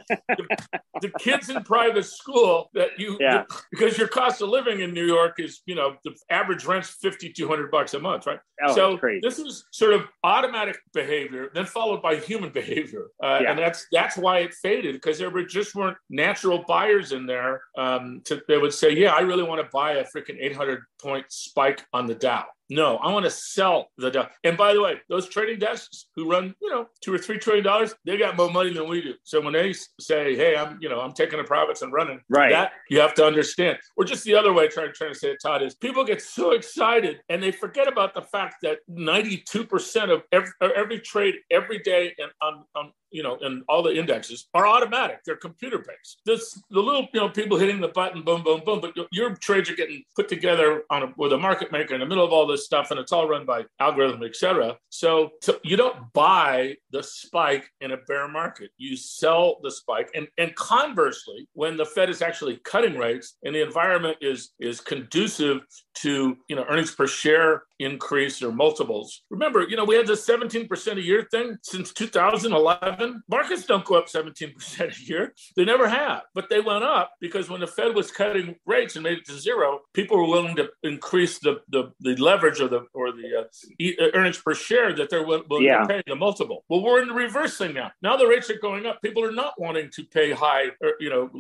the, 1.01 1.11
kids 1.19 1.49
in 1.49 1.63
private 1.63 2.05
school 2.05 2.71
that 2.75 2.91
you 2.99 3.17
yeah. 3.21 3.45
the, 3.49 3.63
because 3.71 3.99
your 3.99 4.09
cost 4.09 4.43
of 4.43 4.49
living 4.49 4.81
in 4.81 4.93
New 4.93 5.07
York 5.07 5.39
is, 5.39 5.63
you 5.67 5.75
know, 5.75 5.97
the 6.05 6.15
average 6.31 6.65
rent's 6.65 6.91
fifty 6.91 7.33
two 7.33 7.49
hundred 7.49 7.71
bucks 7.71 7.95
a 7.95 7.99
month, 7.99 8.27
right? 8.27 8.41
Oh, 8.63 8.75
so 8.75 8.99
this 9.23 9.39
is 9.39 9.67
sort 9.73 9.95
of 9.95 10.03
automatic 10.25 10.79
behavior, 10.93 11.51
then 11.55 11.65
followed 11.65 12.03
by 12.03 12.17
human 12.17 12.51
behavior, 12.53 13.09
uh, 13.23 13.41
yeah. 13.43 13.51
and 13.51 13.59
that's 13.59 13.87
that's 13.93 14.17
why 14.17 14.39
it 14.39 14.55
faded 14.55 14.95
because 14.95 15.19
there 15.19 15.31
were 15.31 15.45
just 15.45 15.75
weren't 15.75 15.97
natural 16.11 16.65
buyers 16.67 17.13
in 17.13 17.27
there. 17.27 17.63
Um, 17.77 18.23
to, 18.27 18.43
they 18.49 18.59
would 18.59 18.75
say, 18.75 18.95
"Yeah, 18.95 19.13
I 19.13 19.21
really 19.21 19.45
want 19.45 19.61
to 19.61 19.69
buy 19.73 19.93
a 19.93 20.05
freaking 20.05 20.37
eight 20.41 20.57
hundred 20.57 20.83
point 21.01 21.27
spike 21.29 21.85
on 21.93 22.07
the 22.07 22.15
Dow." 22.15 22.45
No, 22.71 22.97
I 22.99 23.11
want 23.13 23.25
to 23.25 23.31
sell 23.31 23.91
the 23.97 24.11
Dow. 24.11 24.29
And 24.45 24.57
by 24.57 24.75
the 24.75 24.83
way, 24.83 25.01
those 25.09 25.29
trading 25.29 25.59
desks 25.59 26.07
who 26.15 26.31
run, 26.31 26.55
you 26.61 26.71
know, 26.71 26.87
two 27.01 27.15
or 27.15 27.19
three 27.19 27.28
trillion 27.37 27.65
dollars, 27.65 27.95
they 28.07 28.17
got 28.17 28.37
more 28.37 28.51
money 28.51 28.73
than 28.73 28.89
we 28.89 29.03
do. 29.03 29.15
So 29.25 29.41
when 29.43 29.53
they 29.53 29.75
say, 30.01 30.35
"Hey, 30.35 30.57
I'm, 30.57 30.79
you 30.81 30.89
know, 30.89 31.01
I'm 31.01 31.13
taking 31.13 31.37
the 31.39 31.45
profits 31.45 31.83
and 31.83 31.93
running," 31.93 32.21
right? 32.31 32.51
That 32.51 32.73
you 32.89 33.01
have 33.01 33.13
to 33.15 33.27
understand. 33.27 33.77
Or 33.97 34.05
just 34.05 34.25
the 34.25 34.35
other 34.35 34.55
way, 34.55 34.69
trying 34.69 34.93
trying 34.95 35.13
to 35.13 35.19
say 35.19 35.33
it, 35.33 35.39
Todd, 35.43 35.63
is 35.63 35.75
people 35.75 36.05
get 36.05 36.23
so 36.23 36.53
excited 36.53 37.21
and 37.29 37.43
they 37.43 37.53
forget 37.53 37.87
about 37.87 38.15
the 38.15 38.23
fact 38.23 38.57
that 38.63 38.79
92 38.89 39.65
percent 39.65 40.11
of 40.11 40.23
every, 40.33 40.51
every 40.75 41.01
trade 41.01 41.35
every 41.51 41.81
day 41.81 42.15
and 42.19 42.31
on, 42.41 42.65
on 42.75 42.93
you 43.11 43.23
know, 43.23 43.39
and 43.41 43.63
all 43.69 43.83
the 43.83 43.97
indexes 43.97 44.49
are 44.55 44.67
automatic. 44.67 45.21
They're 45.25 45.37
computer 45.37 45.79
based. 45.79 46.21
This 46.27 46.61
the 46.71 46.81
little 46.81 47.09
you 47.13 47.21
know 47.21 47.29
people 47.29 47.59
hitting 47.59 47.81
the 47.81 47.89
button, 47.89 48.23
boom, 48.23 48.43
boom, 48.43 48.63
boom. 48.65 48.81
But 48.81 48.95
your 49.13 49.35
trades 49.35 49.71
are 49.71 49.75
getting 49.75 50.03
put 50.17 50.29
together 50.29 50.83
on 50.91 51.03
a, 51.03 51.13
with 51.17 51.33
a 51.33 51.39
market 51.39 51.73
maker 51.73 51.95
in 51.95 52.01
the 52.01 52.07
middle 52.07 52.25
of 52.25 52.33
all 52.33 52.47
this 52.47 52.65
stuff, 52.65 52.91
and 52.91 53.01
it's 53.01 53.13
all 53.13 53.29
run 53.29 53.47
by 53.47 53.65
algorithm, 53.81 54.23
etc. 54.23 54.77
So, 54.91 55.31
so 55.43 55.59
you 55.65 55.77
don't 55.77 56.13
buy 56.13 56.77
the 56.91 57.03
spike 57.03 57.71
in 57.81 57.93
a 57.93 57.97
bear 57.97 58.29
market. 58.29 58.71
You 58.79 58.97
sell 58.97 59.59
the 59.63 59.71
spike, 59.71 60.11
and 60.15 60.29
and 60.39 60.55
conversely, 60.55 61.49
when 61.55 61.77
the 61.77 61.87
Fed 61.87 62.11
is 62.11 62.23
actually 62.23 62.61
cutting 62.65 62.97
rates 62.97 63.37
and 63.43 63.55
the 63.55 63.63
environment 63.63 64.19
is 64.21 64.51
is 64.61 64.81
conducive 64.81 65.61
to 65.95 66.37
you 66.49 66.57
know 66.57 66.65
earnings 66.69 66.95
per 66.95 67.07
share 67.07 67.63
increase 67.79 68.43
or 68.43 68.53
multiples. 68.53 69.23
Remember, 69.31 69.67
you 69.69 69.77
know 69.77 69.85
we 69.85 69.97
had 69.97 70.07
the 70.07 70.15
17% 70.15 70.97
a 70.97 71.03
year 71.03 71.27
thing 71.31 71.57
since 71.63 71.93
2011. 71.93 73.23
Markets 73.29 73.67
don't 73.67 73.85
go 73.85 73.97
up 73.97 74.07
17% 74.07 74.81
a 74.81 75.05
year. 75.05 75.35
They 75.57 75.65
never 75.65 75.89
have, 75.89 76.23
but 76.35 76.49
they 76.51 76.61
went 76.61 76.85
up 76.85 77.13
because 77.21 77.49
when 77.49 77.61
the 77.61 77.67
Fed 77.67 77.95
was 77.95 78.11
cutting 78.11 78.57
rates 78.67 78.97
and 78.97 79.03
made 79.03 79.19
it 79.19 79.27
to 79.27 79.39
zero, 79.39 79.81
people 79.95 80.17
were 80.17 80.29
willing 80.29 80.57
to 80.57 80.69
increase 80.83 81.39
the 81.39 81.61
the, 81.69 81.93
the 82.01 82.17
leverage 82.17 82.61
or 82.61 82.69
the 82.69 82.87
or 82.95 83.13
the 83.13 83.41
uh, 83.41 84.05
uh 84.05 84.11
earnings 84.15 84.39
per 84.39 84.55
share 84.55 84.95
that 84.95 85.11
they're 85.11 85.25
willing 85.25 85.45
yeah. 85.61 85.83
to 85.83 85.87
pay 85.87 86.03
the 86.07 86.17
multiple. 86.17 86.65
Well, 86.69 86.83
we're 86.83 87.03
in 87.03 87.09
the 87.09 87.15
reverse 87.15 87.57
thing 87.57 87.75
now. 87.75 87.91
Now 88.03 88.17
the 88.17 88.27
rates 88.27 88.51
are 88.51 88.59
going 88.59 88.87
up. 88.87 89.01
People 89.03 89.25
are 89.25 89.33
not 89.33 89.55
wanting 89.59 89.91
to 89.95 90.05
pay 90.05 90.33
high, 90.33 90.67
er, 90.83 90.95
you 91.01 91.11
know, 91.11 91.31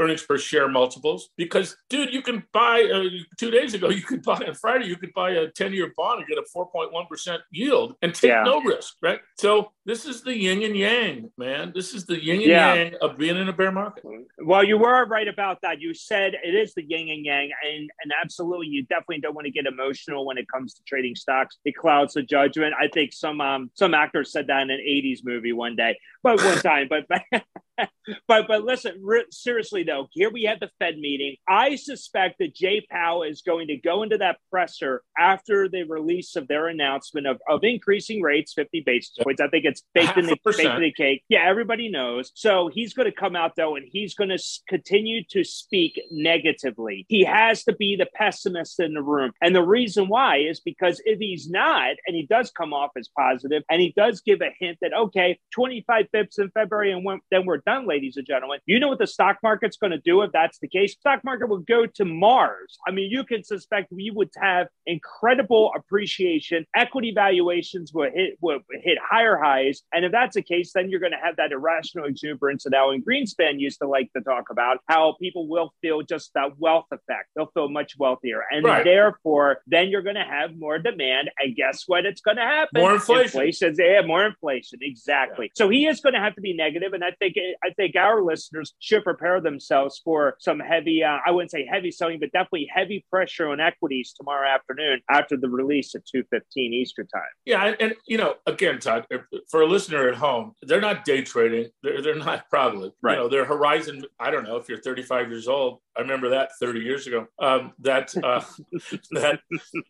earnings 0.00 0.22
per 0.22 0.38
share 0.38 0.68
multiples 0.68 1.30
because, 1.36 1.76
dude, 1.88 2.12
you 2.12 2.22
can 2.22 2.44
buy 2.52 2.82
uh, 2.92 3.08
two 3.38 3.50
days 3.50 3.74
ago 3.74 3.88
you 3.90 4.02
could 4.02 4.22
buy 4.22 4.42
on 4.46 4.54
Friday, 4.54 4.86
you 4.86 4.96
could 4.96 5.12
buy 5.14 5.30
a 5.30 5.48
10 5.48 5.72
year 5.72 5.83
bond 5.96 6.20
and 6.20 6.28
get 6.28 6.38
a 6.38 6.44
4.1% 6.56 7.38
yield 7.50 7.96
and 8.02 8.14
take 8.14 8.30
yeah. 8.30 8.42
no 8.42 8.60
risk, 8.60 8.94
right? 9.02 9.20
So 9.38 9.72
this 9.84 10.04
is 10.06 10.22
the 10.22 10.36
yin 10.36 10.62
and 10.62 10.76
yang, 10.76 11.30
man. 11.36 11.72
This 11.74 11.94
is 11.94 12.06
the 12.06 12.22
yin 12.22 12.36
and 12.36 12.46
yeah. 12.46 12.74
yang 12.74 12.94
of 13.00 13.18
being 13.18 13.36
in 13.36 13.48
a 13.48 13.52
bear 13.52 13.72
market. 13.72 14.04
Well, 14.38 14.64
you 14.64 14.78
were 14.78 15.06
right 15.06 15.28
about 15.28 15.58
that. 15.62 15.80
You 15.80 15.94
said 15.94 16.34
it 16.42 16.54
is 16.54 16.74
the 16.74 16.82
yin 16.82 17.08
and 17.08 17.24
yang, 17.24 17.50
and, 17.64 17.90
and 18.02 18.12
absolutely, 18.22 18.68
you 18.68 18.84
definitely 18.84 19.20
don't 19.20 19.34
want 19.34 19.46
to 19.46 19.52
get 19.52 19.66
emotional 19.66 20.26
when 20.26 20.38
it 20.38 20.46
comes 20.48 20.74
to 20.74 20.82
trading 20.84 21.14
stocks. 21.14 21.58
It 21.64 21.76
clouds 21.76 22.14
the 22.14 22.22
judgment. 22.22 22.74
I 22.80 22.88
think 22.88 23.12
some 23.12 23.40
um, 23.40 23.70
some 23.74 23.94
actors 23.94 24.32
said 24.32 24.46
that 24.48 24.62
in 24.62 24.70
an 24.70 24.80
80s 24.80 25.20
movie 25.24 25.52
one 25.52 25.76
day, 25.76 25.98
but 26.22 26.42
one 26.42 26.58
time. 26.58 26.88
But 26.88 27.06
but 28.28 28.46
but 28.46 28.64
listen, 28.64 29.00
re- 29.02 29.26
seriously 29.30 29.82
though, 29.82 30.08
here 30.12 30.30
we 30.30 30.44
have 30.44 30.60
the 30.60 30.70
Fed 30.78 30.98
meeting. 30.98 31.36
I 31.48 31.76
suspect 31.76 32.36
that 32.38 32.54
Jay 32.54 32.86
Powell 32.90 33.22
is 33.22 33.42
going 33.42 33.68
to 33.68 33.76
go 33.76 34.02
into 34.02 34.18
that 34.18 34.38
presser 34.50 35.02
after 35.18 35.68
the 35.68 35.84
release 35.84 36.36
of 36.36 36.48
their 36.48 36.68
announcement 36.68 37.26
of, 37.26 37.40
of 37.48 37.64
increasing 37.64 38.22
rates 38.22 38.52
50 38.54 38.82
basis 38.84 39.16
points. 39.22 39.40
I 39.40 39.48
think 39.48 39.64
it's 39.64 39.82
baked 39.94 40.16
in 40.16 40.26
the 40.26 40.36
baked 40.44 40.60
in 40.60 40.80
the 40.80 40.92
cake. 40.92 41.22
Yeah, 41.28 41.44
everybody 41.48 41.88
knows. 41.88 42.30
So 42.34 42.70
he's 42.72 42.94
going 42.94 43.10
to 43.10 43.16
come 43.16 43.36
out 43.36 43.56
though, 43.56 43.76
and 43.76 43.86
he's 43.90 44.14
going 44.14 44.30
to 44.30 44.42
continue 44.68 45.24
to 45.30 45.44
speak 45.44 46.00
negatively. 46.10 47.06
He 47.08 47.24
has 47.24 47.64
to 47.64 47.74
be 47.74 47.96
the 47.96 48.08
pessimist 48.14 48.80
in 48.80 48.94
the 48.94 49.02
room, 49.02 49.32
and 49.42 49.54
the 49.54 49.62
reason 49.62 50.08
why 50.08 50.38
is 50.38 50.60
because 50.60 51.00
if 51.04 51.18
he's 51.18 51.50
not, 51.50 51.94
and 52.06 52.16
he 52.16 52.26
does 52.26 52.50
come 52.50 52.72
off 52.72 52.90
as 52.96 53.08
positive, 53.16 53.62
and 53.68 53.80
he 53.80 53.92
does 53.96 54.20
give 54.20 54.40
a 54.40 54.50
hint 54.58 54.78
that 54.80 54.92
okay, 54.94 55.38
25 55.52 56.06
bips 56.14 56.38
in 56.38 56.50
February, 56.50 56.92
and 56.92 57.04
when, 57.04 57.20
then 57.30 57.46
we're 57.46 57.63
done, 57.64 57.86
ladies 57.86 58.16
and 58.16 58.26
gentlemen. 58.26 58.58
You 58.66 58.78
know 58.80 58.88
what 58.88 58.98
the 58.98 59.06
stock 59.06 59.38
market's 59.42 59.76
going 59.76 59.92
to 59.92 59.98
do 59.98 60.22
if 60.22 60.32
that's 60.32 60.58
the 60.58 60.68
case? 60.68 60.92
Stock 60.92 61.24
market 61.24 61.48
will 61.48 61.58
go 61.58 61.86
to 61.86 62.04
Mars. 62.04 62.78
I 62.86 62.90
mean, 62.90 63.10
you 63.10 63.24
can 63.24 63.42
suspect 63.44 63.92
we 63.92 64.10
would 64.10 64.30
have 64.36 64.68
incredible 64.86 65.72
appreciation. 65.76 66.66
Equity 66.76 67.12
valuations 67.14 67.92
will 67.92 68.10
hit 68.12 68.38
will 68.40 68.60
hit 68.82 68.98
higher 69.02 69.36
highs, 69.36 69.82
and 69.92 70.04
if 70.04 70.12
that's 70.12 70.34
the 70.34 70.42
case, 70.42 70.72
then 70.74 70.90
you're 70.90 71.00
going 71.00 71.12
to 71.12 71.18
have 71.22 71.36
that 71.36 71.52
irrational 71.52 72.06
exuberance 72.06 72.64
that 72.64 72.74
Alan 72.74 73.02
Greenspan 73.02 73.58
used 73.58 73.80
to 73.80 73.88
like 73.88 74.12
to 74.12 74.20
talk 74.20 74.50
about. 74.50 74.78
How 74.86 75.16
people 75.20 75.48
will 75.48 75.72
feel 75.80 76.02
just 76.02 76.32
that 76.34 76.58
wealth 76.58 76.86
effect; 76.90 77.30
they'll 77.34 77.50
feel 77.54 77.68
much 77.68 77.94
wealthier, 77.98 78.42
and 78.50 78.64
right. 78.64 78.84
therefore, 78.84 79.58
then 79.66 79.88
you're 79.88 80.02
going 80.02 80.16
to 80.16 80.24
have 80.24 80.56
more 80.56 80.78
demand. 80.78 81.30
And 81.38 81.56
guess 81.56 81.84
what? 81.86 82.04
It's 82.04 82.20
going 82.20 82.36
to 82.36 82.42
happen. 82.42 82.80
More 82.80 82.94
inflation. 82.94 83.40
Inflation. 83.40 83.74
Yeah, 83.78 84.02
more 84.06 84.24
inflation. 84.26 84.78
Exactly. 84.82 85.46
Yeah. 85.46 85.52
So 85.56 85.68
he 85.68 85.86
is 85.86 86.00
going 86.00 86.14
to 86.14 86.20
have 86.20 86.34
to 86.34 86.40
be 86.40 86.54
negative, 86.54 86.92
and 86.92 87.04
I 87.04 87.10
think 87.18 87.36
I 87.62 87.70
think 87.70 87.96
our 87.96 88.22
listeners 88.22 88.74
should 88.78 89.04
prepare 89.04 89.40
themselves 89.40 90.00
for 90.04 90.36
some 90.38 90.60
heavy, 90.60 91.02
uh, 91.02 91.18
I 91.26 91.30
wouldn't 91.30 91.50
say 91.50 91.66
heavy 91.70 91.90
selling, 91.90 92.20
but 92.20 92.32
definitely 92.32 92.68
heavy 92.72 93.04
pressure 93.10 93.48
on 93.48 93.60
equities 93.60 94.14
tomorrow 94.16 94.48
afternoon 94.48 95.00
after 95.10 95.36
the 95.36 95.48
release 95.48 95.94
at 95.94 96.02
2.15 96.14 96.40
Eastern 96.56 97.06
time. 97.08 97.22
Yeah. 97.44 97.64
And, 97.64 97.76
and, 97.80 97.94
you 98.06 98.18
know, 98.18 98.34
again, 98.46 98.78
Todd, 98.78 99.06
for 99.50 99.62
a 99.62 99.66
listener 99.66 100.08
at 100.08 100.14
home, 100.14 100.52
they're 100.62 100.80
not 100.80 101.04
day 101.04 101.22
trading. 101.22 101.70
They're, 101.82 102.02
they're 102.02 102.14
not 102.16 102.48
probably, 102.50 102.92
right. 103.02 103.14
you 103.14 103.18
know, 103.18 103.28
their 103.28 103.44
horizon, 103.44 104.04
I 104.18 104.30
don't 104.30 104.44
know 104.44 104.56
if 104.56 104.68
you're 104.68 104.80
35 104.80 105.30
years 105.30 105.48
old, 105.48 105.80
I 105.96 106.00
remember 106.00 106.30
that 106.30 106.50
30 106.58 106.80
years 106.80 107.06
ago. 107.06 107.26
Um, 107.38 107.72
that 107.80 108.14
uh, 108.22 108.42
that 109.12 109.40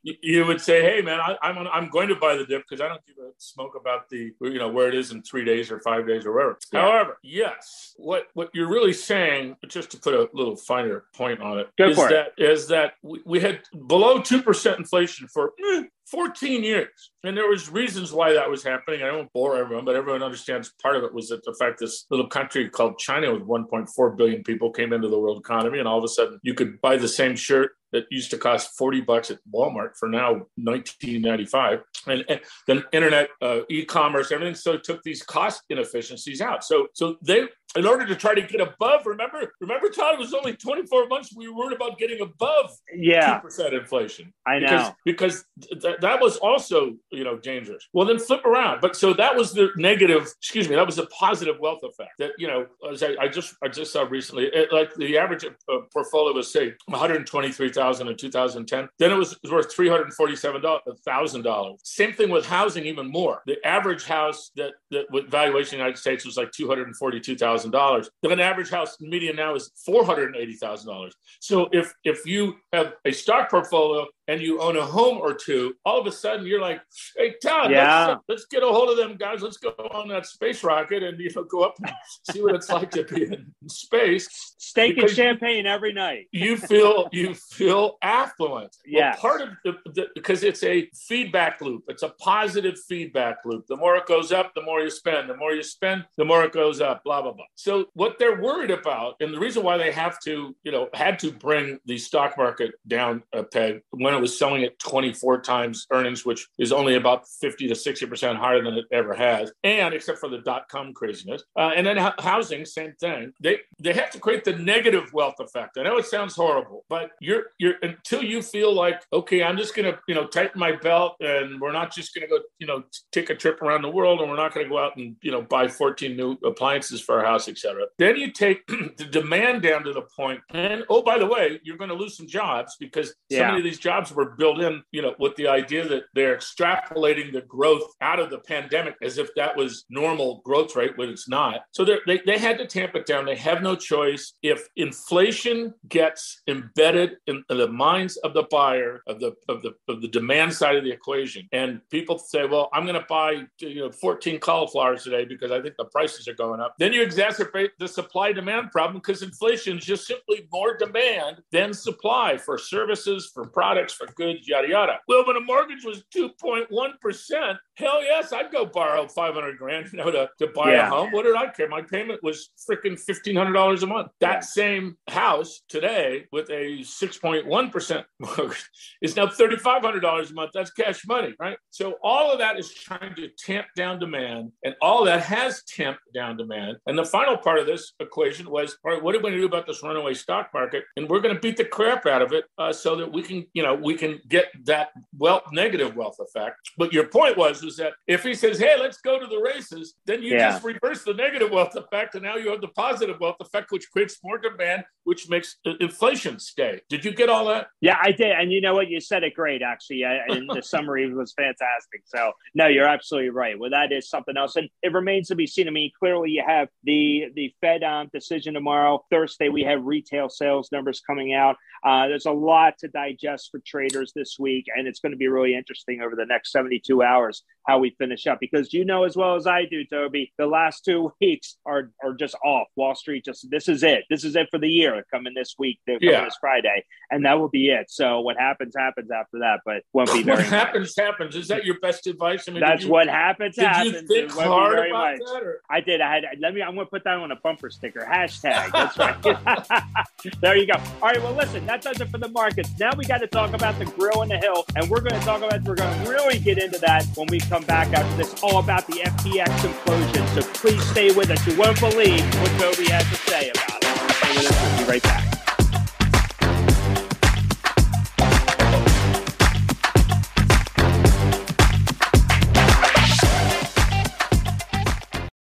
you 0.03 0.45
would 0.45 0.61
say, 0.61 0.83
"Hey, 0.83 1.01
man, 1.01 1.19
I, 1.19 1.37
am 1.43 1.59
I'm, 1.59 1.69
I'm 1.69 1.89
going 1.89 2.09
to 2.09 2.15
buy 2.15 2.37
the 2.37 2.45
dip 2.45 2.63
because 2.69 2.83
I 2.83 2.89
don't 2.89 3.05
give 3.07 3.17
a 3.19 3.31
smoke 3.39 3.75
about 3.79 4.09
the 4.11 4.33
you 4.41 4.59
know 4.59 4.69
where 4.69 4.89
it 4.89 4.95
is 4.95 5.13
in 5.13 5.23
three 5.23 5.45
days 5.45 5.71
or 5.71 5.81
five 5.81 6.07
days 6.07 6.27
or 6.27 6.35
whatever." 6.35 6.59
However, 6.73 7.19
yeah. 7.23 7.45
However, 7.45 7.54
yes, 7.57 7.95
what 7.97 8.29
what 8.35 8.51
you're 8.55 8.69
really 8.69 8.93
saying, 8.93 9.57
just 9.69 9.91
to 9.93 9.99
put 9.99 10.15
a 10.15 10.29
little 10.33 10.57
finer 10.57 11.05
point 11.15 11.41
on 11.41 11.59
it, 11.59 11.69
Go 11.79 11.89
is 11.89 11.97
that 11.97 12.33
it. 12.37 12.45
is 12.45 12.69
that 12.69 12.95
we, 13.03 13.21
we 13.25 13.41
had 13.41 13.61
below 13.87 14.21
two 14.21 14.43
percent 14.43 14.79
inflation 14.79 15.29
for 15.29 15.53
eh, 15.73 15.85
14 16.11 16.63
years. 16.63 17.13
And 17.23 17.37
there 17.37 17.49
was 17.49 17.71
reasons 17.71 18.13
why 18.13 18.33
that 18.35 18.51
was 18.51 18.63
happening. 18.63 19.03
I 19.03 19.13
won't 19.13 19.33
bore 19.33 19.57
everyone, 19.57 19.85
but 19.85 19.97
everyone 19.97 20.23
understands 20.23 20.73
part 20.83 20.97
of 20.97 21.05
it 21.05 21.15
was 21.15 21.29
that 21.29 21.45
the 21.45 21.55
fact 21.59 21.81
this 21.81 22.07
little 22.11 22.29
country 22.29 22.69
called 22.69 22.99
China 22.99 23.33
with 23.33 23.43
1.4 23.43 24.17
billion 24.17 24.43
people 24.43 24.71
came 24.71 24.93
into 24.93 25.09
the 25.09 25.19
world 25.19 25.39
economy, 25.39 25.79
and 25.79 25.89
all 25.89 25.99
of 25.99 26.05
a 26.05 26.09
sudden 26.09 26.39
you 26.43 26.55
could 26.55 26.81
buy 26.81 26.97
the 26.97 27.09
same 27.09 27.37
shirt 27.37 27.73
that 27.95 28.07
used 28.11 28.31
to 28.33 28.37
cost 28.37 28.77
40 28.77 29.03
bucks 29.03 29.31
at 29.31 29.39
Walmart 29.55 29.97
for 29.97 30.09
now 30.09 30.33
1995 30.57 31.81
and, 32.09 32.25
and 32.29 32.41
then 32.67 32.83
internet 32.93 33.29
uh, 33.41 33.61
e-commerce 33.71 34.33
everything 34.33 34.57
so 34.57 34.77
took 34.77 35.01
these 35.05 35.23
cost 35.23 35.63
inefficiencies 35.71 36.41
out 36.41 36.65
so 36.65 36.89
so 36.93 37.17
they 37.23 37.47
in 37.77 37.87
order 37.87 38.07
to 38.07 38.15
try 38.15 38.35
to 38.35 38.43
get 38.43 38.61
above, 38.61 39.07
remember, 39.07 39.53
remember, 39.61 39.89
Todd, 39.89 40.15
it 40.15 40.21
was 40.21 40.33
only 40.33 40.55
24 40.55 41.09
months. 41.09 41.35
We 41.35 41.49
were 41.49 41.57
worried 41.57 41.77
about 41.77 41.99
getting 41.99 42.21
above 42.21 42.71
yeah. 42.95 43.41
2% 43.41 43.73
inflation. 43.73 44.33
I 44.47 44.61
know. 44.61 44.95
Because, 45.05 45.45
because 45.65 45.83
th- 45.83 45.97
that 46.01 46.21
was 46.21 46.37
also, 46.37 46.95
you 47.11 47.25
know, 47.25 47.39
dangerous. 47.39 47.87
Well, 47.93 48.07
then 48.07 48.19
flip 48.19 48.45
around. 48.45 48.81
But 48.81 48.97
so 48.97 49.13
that 49.15 49.35
was 49.35 49.53
the 49.53 49.71
negative, 49.77 50.33
excuse 50.39 50.69
me, 50.69 50.77
that 50.77 50.87
was 50.87 50.99
a 50.99 51.07
positive 51.07 51.59
wealth 51.59 51.81
effect 51.83 52.13
that, 52.19 52.33
you 52.39 52.47
know, 52.47 52.67
as 52.91 53.03
I, 53.03 53.17
I 53.21 53.29
just, 53.29 53.57
I 53.63 53.69
just 53.69 53.93
saw 53.93 54.03
recently, 54.03 54.47
it, 54.47 54.73
like 54.73 54.95
the 54.95 55.19
average 55.19 55.45
uh, 55.45 55.79
portfolio 55.93 56.35
was 56.35 56.53
say 56.53 56.75
123,000 56.87 58.09
in 58.09 58.17
2010. 58.17 58.89
Then 58.99 59.11
it 59.11 59.17
was, 59.17 59.33
it 59.33 59.39
was 59.43 59.53
worth 59.53 59.77
$347,000. 59.77 61.77
Same 61.83 62.13
thing 62.13 62.31
with 62.31 62.47
housing, 62.47 62.87
even 62.87 63.11
more. 63.11 63.43
The 63.47 63.65
average 63.67 64.05
house 64.05 64.51
that, 64.57 64.73
that 64.91 65.07
with 65.11 65.29
valuation 65.29 65.75
in 65.75 65.79
the 65.79 65.85
United 65.85 65.99
States 65.99 66.25
was 66.25 66.37
like 66.37 66.53
242,000 66.53 67.64
dollars. 67.73 68.11
An 68.23 68.41
average 68.41 68.71
house 68.71 68.97
median 69.01 69.37
now 69.37 69.55
is 69.55 69.71
four 69.85 70.05
hundred 70.05 70.27
and 70.27 70.37
eighty 70.37 70.55
thousand 70.55 70.89
dollars. 70.89 71.15
So 71.41 71.69
if 71.73 71.93
if 72.05 72.27
you 72.27 72.55
have 72.73 72.95
a 73.05 73.13
stock 73.13 73.51
portfolio 73.51 74.07
and 74.29 74.41
you 74.41 74.61
own 74.61 74.77
a 74.77 74.85
home 74.85 75.19
or 75.19 75.35
two, 75.35 75.75
all 75.85 76.01
of 76.01 76.07
a 76.07 76.13
sudden 76.13 76.47
you're 76.47 76.61
like, 76.61 76.81
hey 77.17 77.35
Todd, 77.43 77.71
yeah. 77.71 78.07
let's, 78.07 78.21
let's 78.29 78.45
get 78.47 78.63
a 78.63 78.67
hold 78.67 78.91
of 78.91 78.97
them 78.97 79.17
guys. 79.17 79.43
Let's 79.43 79.57
go 79.57 79.71
on 79.71 80.09
that 80.09 80.27
space 80.27 80.63
rocket 80.65 81.03
and 81.03 81.19
you 81.19 81.31
know 81.35 81.45
go 81.45 81.63
up 81.63 81.75
and 81.83 81.93
see 82.31 82.43
what 82.43 82.55
it's 82.55 82.71
like 82.71 82.91
to 82.93 83.05
be 83.05 83.25
in 83.25 83.53
space. 83.69 84.55
Steak 84.59 84.99
and 84.99 85.11
champagne 85.11 85.67
every 85.67 85.93
night. 85.93 86.27
you 86.33 86.57
feel 86.57 87.09
you 87.13 87.35
feel 87.35 87.99
affluent. 88.03 88.77
Yeah. 88.87 89.11
Well, 89.11 89.19
part 89.19 89.41
of 89.43 89.49
the, 89.65 89.77
the 89.93 90.07
because 90.15 90.43
it's 90.43 90.63
a 90.63 90.89
feedback 90.95 91.61
loop. 91.61 91.85
It's 91.89 92.03
a 92.03 92.11
positive 92.21 92.77
feedback 92.89 93.39
loop. 93.45 93.67
The 93.67 93.77
more 93.77 93.97
it 93.97 94.07
goes 94.07 94.33
up, 94.33 94.55
the 94.55 94.63
more 94.63 94.81
you 94.81 94.91
spend. 94.91 95.29
The 95.29 95.37
more 95.37 95.53
you 95.53 95.63
spend, 95.63 96.05
the 96.17 96.25
more 96.25 96.45
it 96.45 96.53
goes 96.53 96.81
up. 96.81 97.05
Blah 97.05 97.23
blah 97.23 97.33
blah. 97.33 97.45
So 97.55 97.87
what 97.95 98.19
they're 98.19 98.41
worried 98.41 98.71
about, 98.71 99.17
and 99.21 99.33
the 99.33 99.39
reason 99.39 99.63
why 99.63 99.77
they 99.77 99.93
have 99.93 100.19
to, 100.21 100.57
you 100.63 100.73
know, 100.73 100.89
had 100.95 101.19
to 101.21 101.33
bring 101.33 101.79
the 101.87 101.99
stock 101.99 102.37
market 102.37 102.73
down 102.87 103.23
a 103.33 103.43
peg 103.43 103.83
when 103.91 104.14
it 104.15 104.21
was 104.21 104.39
selling 104.39 104.65
at 104.65 104.79
24 104.79 105.41
times 105.43 105.87
earnings, 105.91 106.25
which 106.25 106.47
is 106.59 106.73
only 106.73 106.95
about 106.95 107.29
50 107.29 107.69
to 107.69 107.75
60 107.75 108.07
percent 108.07 108.39
higher 108.39 108.63
than 108.63 108.75
it 108.75 108.87
ever 108.93 109.15
has, 109.15 109.53
and 109.63 109.95
except 109.95 110.19
for 110.19 110.29
the 110.29 110.39
dot 110.39 110.69
com 110.69 110.93
craziness, 110.93 111.43
uh, 111.57 111.73
and 111.75 111.87
then 111.87 111.97
housing, 112.19 112.65
same 112.65 112.95
thing. 113.01 113.33
They 113.41 113.61
they 113.79 113.93
have 113.93 114.11
to 114.11 114.19
create 114.19 114.45
the 114.45 114.57
negative 114.57 115.13
wealth 115.13 115.41
effect. 115.41 115.79
I 115.79 115.83
know 115.83 115.97
it 115.97 116.07
sounds 116.07 116.35
horrible, 116.35 116.85
but 116.89 117.11
you're 117.21 117.45
you're 117.59 117.77
until 117.83 118.23
you 118.23 118.43
feel 118.43 118.73
like 118.73 119.03
okay, 119.13 119.43
I'm 119.43 119.57
just 119.57 119.75
gonna 119.75 119.99
you 120.09 120.15
know 120.15 120.27
tighten 120.27 120.59
my 120.59 120.73
belt, 120.73 121.17
and 121.21 121.61
we're 121.61 121.73
not 121.73 121.95
just 121.95 122.15
gonna 122.15 122.29
go 122.29 122.41
you 122.59 122.67
know 122.67 122.85
take 123.13 123.31
a 123.31 123.35
trip 123.35 123.63
around 123.63 123.83
the 123.83 123.91
world, 123.91 124.21
and 124.21 124.31
we're 124.31 124.37
not 124.37 124.55
gonna 124.55 124.69
go 124.69 124.79
out 124.79 124.97
and 124.97 125.17
you 125.23 125.31
know 125.31 125.43
buy 125.43 125.69
14 125.69 126.17
new 126.17 126.37
appliances 126.45 127.01
for 127.01 127.19
our 127.19 127.25
house, 127.25 127.49
etc. 127.49 127.87
Then 127.99 128.17
you 128.17 128.33
take 128.33 128.67
the 128.67 129.09
demand 129.11 129.63
down 129.63 129.85
to 129.85 129.93
the 129.93 130.03
point, 130.03 130.41
and 130.51 130.85
oh 130.89 131.03
by 131.03 131.19
the 131.19 131.27
way, 131.27 131.61
you're 131.63 131.77
going 131.77 131.91
to 131.91 131.97
lose 131.97 132.17
some 132.17 132.27
jobs 132.27 132.77
because 132.79 133.15
yeah. 133.29 133.39
so 133.39 133.45
many 133.47 133.59
of 133.59 133.65
these 133.65 133.79
jobs 133.79 134.04
were 134.13 134.35
built 134.37 134.61
in, 134.61 134.83
you 134.93 135.03
know, 135.03 135.15
with 135.19 135.37
the 135.37 135.49
idea 135.49 135.87
that 135.89 136.05
they're 136.15 136.37
extrapolating 136.37 137.33
the 137.33 137.43
growth 137.43 137.83
out 138.01 138.21
of 138.21 138.31
the 138.31 138.39
pandemic 138.39 138.97
as 139.03 139.19
if 139.19 139.29
that 139.37 139.57
was 139.57 139.85
normal 139.89 140.43
growth 140.45 140.77
rate 140.77 140.97
when 140.97 141.09
it's 141.09 141.29
not. 141.29 141.63
So 141.73 141.85
they 141.85 142.21
they 142.27 142.39
had 142.39 142.59
to 142.59 142.67
tamp 142.67 142.95
it 142.95 143.07
down. 143.07 143.25
They 143.25 143.37
have 143.37 143.63
no 143.63 143.77
choice. 143.77 144.35
If 144.43 144.69
inflation 144.77 145.75
gets 145.89 146.43
embedded 146.49 147.17
in 147.27 147.45
the 147.49 147.69
minds 147.69 148.17
of 148.19 148.35
the 148.35 148.45
buyer 148.51 149.03
of 149.07 149.21
the 149.21 149.35
of 149.49 149.63
the 149.63 149.73
of 149.89 150.01
the 150.03 150.09
demand 150.09 150.53
side 150.53 150.77
of 150.77 150.85
the 150.85 150.93
equation, 150.93 151.49
and 151.53 151.81
people 151.91 152.19
say, 152.19 152.47
"Well, 152.47 152.69
I'm 152.73 152.85
going 152.85 153.01
to 153.01 153.07
buy 153.09 153.45
you 153.61 153.81
know 153.81 153.91
14 153.91 154.39
cauliflowers 154.41 155.05
today 155.05 155.25
because 155.25 155.51
I 155.51 155.61
think 155.61 155.75
the 155.79 155.87
prices 155.87 156.29
are 156.29 156.35
going 156.35 156.61
up," 156.61 156.75
then 156.79 156.93
you 156.93 157.05
exacerbate 157.05 157.71
the 157.79 157.89
supply 157.89 158.33
demand 158.33 158.71
problem 158.71 159.01
because 159.01 159.23
inflation 159.23 159.79
is 159.79 159.85
just 159.85 160.07
simply 160.07 160.49
more 160.53 160.77
demand 160.77 161.43
than 161.53 161.73
supply 161.73 162.37
for 162.37 162.59
services, 162.59 163.31
for 163.33 163.47
products, 163.47 163.94
for 163.95 164.07
goods, 164.15 164.49
yada 164.49 164.69
yada. 164.69 164.99
Well, 165.09 165.27
when 165.27 165.37
a 165.37 165.41
mortgage 165.41 165.85
was 165.85 166.05
2.1%, 166.15 167.59
hell 167.77 168.03
yes, 168.03 168.33
I'd 168.33 168.53
go 168.53 168.67
borrow 168.67 169.09
500 169.09 169.59
grand 169.59 169.89
you 169.93 169.99
know, 169.99 170.11
to, 170.11 170.29
to 170.39 170.47
buy 170.49 170.73
yeah. 170.73 170.87
a 170.87 170.91
home. 170.91 171.13
What 171.13 171.25
did 171.25 171.37
I 171.37 171.49
care? 171.49 171.69
My 171.69 171.83
payment 171.83 172.23
was 172.23 172.51
freaking 172.69 172.93
$1,500 172.93 173.83
a 173.83 173.87
month. 173.87 174.09
That 174.21 174.35
yeah. 174.35 174.41
same 174.41 174.97
house 175.09 175.63
today 175.69 176.27
with 176.33 176.51
a 176.51 176.81
6.1% 176.81 178.05
mortgage 178.21 178.71
is 179.03 179.17
now 179.17 179.27
$3,500 179.27 180.31
a 180.31 180.35
month. 180.35 180.51
That's 180.55 180.71
cash 180.71 181.07
money, 181.07 181.35
right? 181.39 181.57
So 181.71 181.95
all 182.03 182.33
of 182.33 182.39
that 182.39 182.59
is 182.59 182.73
trying 182.73 183.15
to 183.17 183.29
tamp 183.39 183.67
down 183.77 183.99
demand, 183.99 184.53
and 184.65 184.75
all 184.81 185.05
that 185.05 185.23
has 185.23 185.63
tamped 185.65 186.03
down 186.15 186.37
demand. 186.37 186.77
And 186.87 186.99
the 186.99 187.05
final 187.05 187.37
part 187.37 187.59
of 187.59 187.67
this 187.67 187.93
equation 188.01 188.51
was, 188.51 188.77
all 188.85 188.93
right, 188.93 189.03
what 189.03 189.15
are 189.15 189.19
we 189.19 189.23
going 189.23 189.35
to 189.35 189.41
do 189.41 189.47
about 189.47 189.67
this 189.67 189.83
runaway 189.83 190.15
stock 190.15 190.51
market? 190.55 190.85
And 190.97 191.09
we're 191.09 191.21
going 191.21 191.35
to 191.35 191.41
beat 191.41 191.57
the 191.57 191.65
crap 191.65 192.07
out 192.07 192.23
of 192.23 192.33
it 192.33 192.45
uh, 192.59 192.73
so 192.73 192.97
that 192.97 193.13
we 193.13 193.23
can, 193.23 193.47
you 193.55 193.63
know, 193.63 193.75
we 193.85 193.95
can 193.95 194.21
get 194.29 194.47
that 194.65 194.89
wealth, 195.17 195.45
negative 195.53 195.95
wealth 195.95 196.17
effect. 196.19 196.57
But 196.79 196.93
your 196.93 197.07
point 197.07 197.37
was, 197.37 197.63
was 197.63 197.77
that 197.77 197.93
if 198.07 198.23
he 198.23 198.35
says, 198.35 198.59
hey, 198.59 198.77
let's 198.81 198.99
go 198.99 199.19
to 199.19 199.27
the 199.27 199.39
races, 199.39 199.95
then 200.07 200.23
you 200.23 200.35
yeah. 200.35 200.51
just 200.51 200.65
reverse 200.65 201.05
the 201.05 201.15
negative 201.15 201.51
wealth 201.51 201.77
effect, 201.77 202.15
and 202.15 202.25
now 202.25 202.37
you 202.37 202.51
have 202.51 202.61
the 202.61 202.69
positive 202.69 203.21
wealth 203.21 203.37
effect, 203.41 203.71
which 203.71 203.91
creates 203.91 204.19
more 204.25 204.39
demand, 204.39 204.85
which 205.05 205.29
makes 205.29 205.57
inflation 205.81 206.39
stay. 206.39 206.81
Did 206.89 207.05
you 207.05 207.13
get 207.13 207.29
all 207.29 207.47
that? 207.47 207.69
Yeah, 207.81 207.99
I 208.01 208.13
did. 208.13 208.33
And 208.33 208.53
you 208.53 208.61
know 208.61 208.75
what? 208.75 208.89
You 208.89 209.01
said 209.01 209.23
it 209.23 209.35
great, 209.35 209.63
actually. 209.63 210.03
And 210.03 210.49
the 210.49 210.63
summary 210.75 211.13
was 211.13 211.33
fantastic. 211.33 212.03
So, 212.07 212.33
no, 212.55 212.67
you're 212.67 212.89
absolutely 212.89 213.31
right. 213.31 213.59
Well, 213.59 213.71
that 213.71 213.93
is 213.93 214.09
something 214.09 214.37
else. 214.37 214.57
And 214.57 214.69
it 214.83 214.93
remains 214.93 215.29
to 215.29 215.35
be 215.35 215.47
seen. 215.47 215.69
I 215.69 215.71
mean, 215.71 215.91
clearly 215.99 216.31
you 216.31 216.45
have 216.47 216.69
the 216.85 217.27
the 217.35 217.55
Fed 217.61 217.83
um, 217.83 218.09
decision 218.13 218.55
tomorrow. 218.55 219.05
Thursday, 219.11 219.49
we 219.49 219.63
have 219.63 219.85
retail 219.85 220.29
sales 220.29 220.71
numbers 220.73 221.01
coming 221.01 221.35
out. 221.35 221.57
Uh, 221.85 222.09
there's 222.09 222.27
a 222.27 222.33
lot 222.33 222.79
to 222.79 222.89
digest 222.89 223.51
for 223.51 223.61
traders 223.75 224.13
this 224.15 224.37
week, 224.39 224.67
and 224.75 224.87
it's 224.87 225.01
going 225.01 225.11
to 225.11 225.19
be 225.19 225.27
really 225.27 225.57
interesting 225.57 226.01
over 226.01 226.15
the 226.15 226.27
next 226.27 226.53
72 226.53 227.03
hours 227.03 227.43
how 227.67 227.79
we 227.79 227.95
finish 227.99 228.27
up 228.27 228.39
because 228.41 228.73
you 228.73 228.85
know 228.85 229.05
as 229.05 229.17
well 229.17 229.37
as 229.37 229.47
I 229.47 229.65
do, 229.65 229.85
Toby, 229.85 230.33
the 230.39 230.47
last 230.47 230.85
two 230.85 231.13
weeks 231.21 231.57
are 231.67 231.91
are 232.03 232.15
just 232.15 232.35
off. 232.45 232.69
Wall 232.77 232.95
Street 232.95 233.25
just 233.25 233.49
this 233.51 233.69
is 233.69 233.83
it. 233.83 234.05
This 234.11 234.25
is 234.25 234.37
it 234.37 234.49
for 234.51 234.59
the 234.59 234.69
year. 234.69 235.03
Coming 235.13 235.35
this 235.35 235.55
week, 235.59 235.79
coming 235.87 236.01
yeah. 236.03 236.25
this 236.25 236.37
Friday, 236.41 236.85
and 237.11 237.25
that 237.25 237.39
will 237.39 237.49
be 237.49 237.69
it. 237.69 237.91
So 237.91 238.21
what 238.21 238.37
happens 238.37 238.75
happens 238.77 239.11
after 239.11 239.39
that, 239.41 239.61
but 239.65 239.83
won't 239.93 240.13
be 240.13 240.23
very. 240.25 240.39
what 240.39 240.47
happens 240.47 240.95
much. 240.97 241.07
happens. 241.07 241.37
Is 241.37 241.49
that 241.49 241.65
your 241.65 241.79
best 241.81 242.07
advice? 242.07 242.49
I 242.49 242.53
mean, 242.53 242.61
that's 242.61 242.85
you, 242.85 242.91
what 242.91 243.09
happens. 243.09 243.57
Did 243.57 243.67
happens. 243.67 243.93
you 243.95 244.07
think 244.09 244.31
hard 244.33 244.79
about 244.89 244.91
much. 244.91 245.19
that? 245.19 245.43
Or? 245.43 245.61
I 245.71 245.81
did. 245.81 246.01
I 246.01 246.15
had. 246.15 246.25
Let 246.41 246.55
me. 246.55 246.63
I'm 246.63 246.75
going 246.75 246.87
to 246.87 246.91
put 246.91 247.05
that 247.05 247.17
on 247.17 247.31
a 247.31 247.37
bumper 247.37 247.71
sticker. 247.71 248.01
Hashtag. 248.01 248.73
That's 248.73 248.99
right. 248.99 249.95
there 250.41 250.57
you 250.57 250.67
go. 250.67 250.75
All 251.03 251.09
right. 251.09 251.23
Well, 251.23 251.35
listen. 251.35 251.65
That 251.67 251.83
does 251.83 252.01
it 252.01 252.09
for 252.11 252.19
the 252.19 252.29
markets. 252.29 252.71
Now 252.79 252.91
we 252.97 253.05
got 253.05 253.19
to 253.19 253.27
talk 253.27 253.55
about 253.55 253.79
the 253.79 253.87
grill 253.87 254.23
and 254.23 254.31
the 254.31 254.39
hill, 254.39 254.65
and 254.77 254.89
we're 254.91 255.01
going 255.01 255.19
to 255.19 255.27
talk 255.27 255.43
about. 255.43 255.63
We're 255.63 255.77
going 255.77 256.05
to 256.05 256.11
really 256.11 256.39
get 256.39 256.59
into 256.59 256.79
that 256.79 257.07
when 257.15 257.27
we 257.31 257.41
come 257.41 257.54
back 257.63 257.93
after 257.93 258.17
this. 258.17 258.43
All 258.43 258.59
about 258.59 258.87
the 258.87 258.95
FTX 259.05 259.47
implosion. 259.47 260.27
So 260.35 260.43
please 260.55 260.83
stay 260.91 261.15
with 261.15 261.31
us. 261.31 261.47
You 261.47 261.57
won't 261.57 261.79
believe 261.81 262.25
what 262.41 262.51
Toby 262.61 262.91
has 262.91 263.09
to 263.09 263.17
say 263.31 263.51
about 263.51 263.83
it. 263.83 264.13
Stay 264.15 264.35
with 264.37 264.51
us. 264.51 264.79
We'll 264.79 264.87
be 264.87 264.91
right 264.91 265.03
back. 265.03 265.35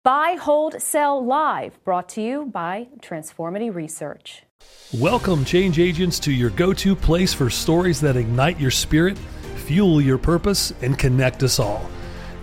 Buy, 0.04 0.38
Hold, 0.40 0.80
Sell 0.84 1.26
Live, 1.26 1.84
brought 1.84 2.10
to 2.10 2.22
you 2.22 2.46
by 2.46 2.90
Transformity 3.02 3.72
Research. 3.72 4.44
Welcome, 4.94 5.44
change 5.44 5.80
agents, 5.80 6.20
to 6.20 6.32
your 6.32 6.52
go 6.52 6.74
to 6.74 6.96
place 6.96 7.34
for 7.34 7.50
stories 7.50 8.00
that 8.02 8.16
ignite 8.16 8.60
your 8.60 8.70
spirit, 8.70 9.18
fuel 9.66 10.00
your 10.00 10.18
purpose, 10.20 10.74
and 10.82 10.98
connect 10.98 11.42
us 11.42 11.60
all. 11.60 11.90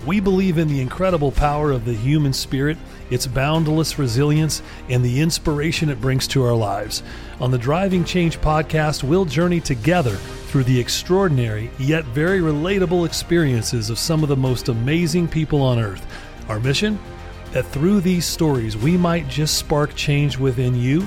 We 0.04 0.18
believe 0.18 0.58
in 0.58 0.66
the 0.66 0.80
incredible 0.80 1.30
power 1.30 1.70
of 1.70 1.84
the 1.84 1.94
human 1.94 2.32
spirit, 2.32 2.76
its 3.10 3.28
boundless 3.28 4.00
resilience, 4.00 4.60
and 4.88 5.04
the 5.04 5.20
inspiration 5.20 5.88
it 5.88 6.00
brings 6.00 6.26
to 6.28 6.42
our 6.42 6.56
lives. 6.56 7.04
On 7.40 7.52
the 7.52 7.58
Driving 7.58 8.04
Change 8.04 8.40
podcast, 8.40 9.04
we'll 9.04 9.24
journey 9.24 9.60
together 9.60 10.16
through 10.16 10.64
the 10.64 10.80
extraordinary 10.80 11.70
yet 11.78 12.04
very 12.06 12.40
relatable 12.40 13.06
experiences 13.06 13.90
of 13.90 13.98
some 13.98 14.24
of 14.24 14.28
the 14.28 14.36
most 14.36 14.68
amazing 14.68 15.28
people 15.28 15.62
on 15.62 15.78
earth. 15.78 16.04
Our 16.48 16.58
mission? 16.58 16.98
That 17.52 17.66
through 17.66 18.00
these 18.00 18.24
stories, 18.24 18.76
we 18.76 18.96
might 18.96 19.28
just 19.28 19.56
spark 19.56 19.94
change 19.94 20.36
within 20.36 20.74
you 20.74 21.06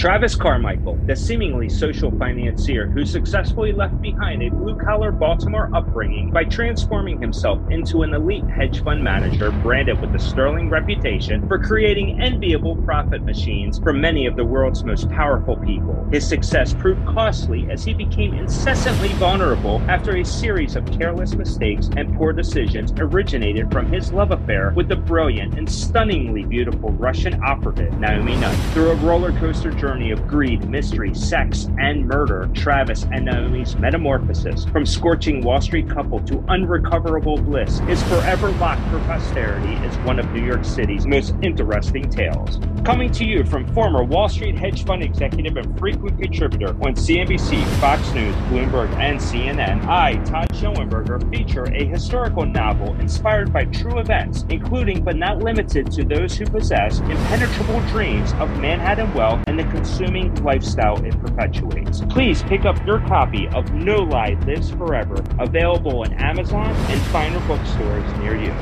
Travis 0.00 0.34
Carmichael, 0.34 0.98
the 1.04 1.14
seemingly 1.14 1.68
social 1.68 2.10
financier 2.12 2.86
who 2.86 3.04
successfully 3.04 3.70
left 3.70 4.00
behind 4.00 4.42
a 4.42 4.48
blue 4.48 4.74
collar 4.74 5.12
Baltimore 5.12 5.68
upbringing 5.74 6.30
by 6.30 6.44
transforming 6.44 7.20
himself 7.20 7.60
into 7.68 8.00
an 8.00 8.14
elite 8.14 8.48
hedge 8.48 8.82
fund 8.82 9.04
manager 9.04 9.50
branded 9.50 10.00
with 10.00 10.14
a 10.14 10.18
sterling 10.18 10.70
reputation 10.70 11.46
for 11.46 11.58
creating 11.58 12.18
enviable 12.18 12.76
profit 12.76 13.24
machines 13.24 13.78
for 13.78 13.92
many 13.92 14.24
of 14.24 14.36
the 14.36 14.44
world's 14.44 14.84
most 14.84 15.06
powerful 15.10 15.58
people. 15.58 16.08
His 16.10 16.26
success 16.26 16.72
proved 16.72 17.04
costly 17.04 17.70
as 17.70 17.84
he 17.84 17.92
became 17.92 18.32
incessantly 18.32 19.08
vulnerable 19.18 19.82
after 19.86 20.16
a 20.16 20.24
series 20.24 20.76
of 20.76 20.90
careless 20.98 21.34
mistakes 21.34 21.90
and 21.98 22.16
poor 22.16 22.32
decisions 22.32 22.90
originated 22.96 23.70
from 23.70 23.92
his 23.92 24.14
love 24.14 24.30
affair 24.30 24.72
with 24.74 24.88
the 24.88 24.96
brilliant 24.96 25.58
and 25.58 25.70
stunningly 25.70 26.44
beautiful 26.44 26.88
Russian 26.92 27.38
operative 27.44 28.00
Naomi 28.00 28.36
Nunn. 28.36 28.56
Through 28.72 28.92
a 28.92 28.94
roller 28.94 29.32
coaster 29.32 29.70
journey, 29.70 29.89
journey 29.90 30.12
of 30.12 30.24
greed, 30.28 30.68
mystery, 30.70 31.12
sex, 31.12 31.68
and 31.80 32.06
murder, 32.06 32.48
Travis 32.54 33.08
and 33.10 33.24
Naomi's 33.24 33.74
metamorphosis 33.74 34.64
from 34.66 34.86
scorching 34.86 35.42
Wall 35.42 35.60
Street 35.60 35.90
couple 35.90 36.20
to 36.26 36.44
unrecoverable 36.46 37.38
bliss 37.38 37.80
is 37.88 38.00
forever 38.04 38.52
locked 38.52 38.88
for 38.88 39.00
posterity 39.00 39.74
as 39.84 39.98
one 40.06 40.20
of 40.20 40.30
New 40.30 40.46
York 40.46 40.64
City's 40.64 41.08
most 41.08 41.34
interesting 41.42 42.08
tales. 42.08 42.60
Coming 42.84 43.10
to 43.10 43.24
you 43.24 43.42
from 43.42 43.66
former 43.74 44.04
Wall 44.04 44.28
Street 44.28 44.56
hedge 44.56 44.84
fund 44.84 45.02
executive 45.02 45.56
and 45.56 45.76
frequent 45.76 46.20
contributor 46.22 46.68
on 46.68 46.94
CNBC, 46.94 47.60
Fox 47.80 48.00
News, 48.14 48.34
Bloomberg, 48.46 48.92
and 49.00 49.18
CNN, 49.18 49.88
I, 49.88 50.22
Todd 50.22 50.48
Schoenberger, 50.50 51.28
feature 51.30 51.64
a 51.64 51.84
historical 51.84 52.46
novel 52.46 52.94
inspired 53.00 53.52
by 53.52 53.64
true 53.64 53.98
events, 53.98 54.44
including 54.50 55.02
but 55.02 55.16
not 55.16 55.40
limited 55.40 55.90
to 55.90 56.04
those 56.04 56.38
who 56.38 56.46
possess 56.46 57.00
impenetrable 57.00 57.80
dreams 57.88 58.32
of 58.34 58.48
Manhattan 58.60 59.12
wealth 59.14 59.42
and 59.48 59.58
the 59.58 59.64
consuming 59.80 60.34
lifestyle 60.44 61.02
it 61.06 61.18
perpetuates. 61.20 62.02
Please 62.10 62.42
pick 62.42 62.66
up 62.66 62.76
your 62.86 63.00
copy 63.06 63.48
of 63.48 63.72
No 63.72 63.96
Lie 63.96 64.36
Lives 64.46 64.70
Forever, 64.70 65.24
available 65.38 66.00
on 66.00 66.12
Amazon 66.12 66.70
and 66.70 67.00
finer 67.04 67.40
bookstores 67.46 68.12
near 68.18 68.36
you. 68.36 68.52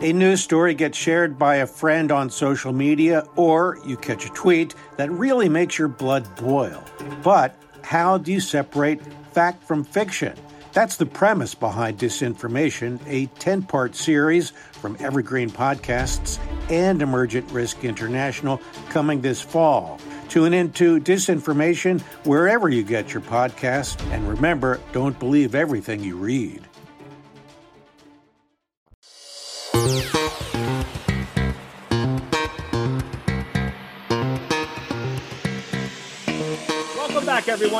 A 0.00 0.14
news 0.14 0.42
story 0.42 0.72
gets 0.74 0.96
shared 0.96 1.38
by 1.38 1.56
a 1.56 1.66
friend 1.66 2.10
on 2.10 2.30
social 2.30 2.72
media, 2.72 3.24
or 3.36 3.78
you 3.86 3.98
catch 3.98 4.24
a 4.24 4.30
tweet 4.30 4.74
that 4.96 5.10
really 5.10 5.50
makes 5.50 5.78
your 5.78 5.88
blood 5.88 6.26
boil. 6.36 6.82
But 7.22 7.54
how 7.82 8.16
do 8.16 8.32
you 8.32 8.40
separate 8.40 9.00
fact 9.32 9.62
from 9.62 9.84
fiction? 9.84 10.34
That's 10.72 10.96
the 10.96 11.06
premise 11.06 11.54
behind 11.54 11.98
Disinformation, 11.98 12.98
a 13.06 13.26
10 13.26 13.64
part 13.64 13.94
series 13.94 14.50
from 14.72 14.96
Evergreen 15.00 15.50
Podcasts 15.50 16.40
and 16.70 17.02
Emergent 17.02 17.50
Risk 17.50 17.84
International 17.84 18.60
coming 18.90 19.20
this 19.20 19.40
fall. 19.40 19.98
Tune 20.28 20.54
into 20.54 21.00
Disinformation 21.00 22.00
wherever 22.24 22.68
you 22.68 22.82
get 22.82 23.12
your 23.12 23.22
podcasts, 23.22 24.00
and 24.12 24.28
remember, 24.28 24.80
don't 24.92 25.18
believe 25.18 25.54
everything 25.54 26.02
you 26.02 26.16
read. 26.16 26.66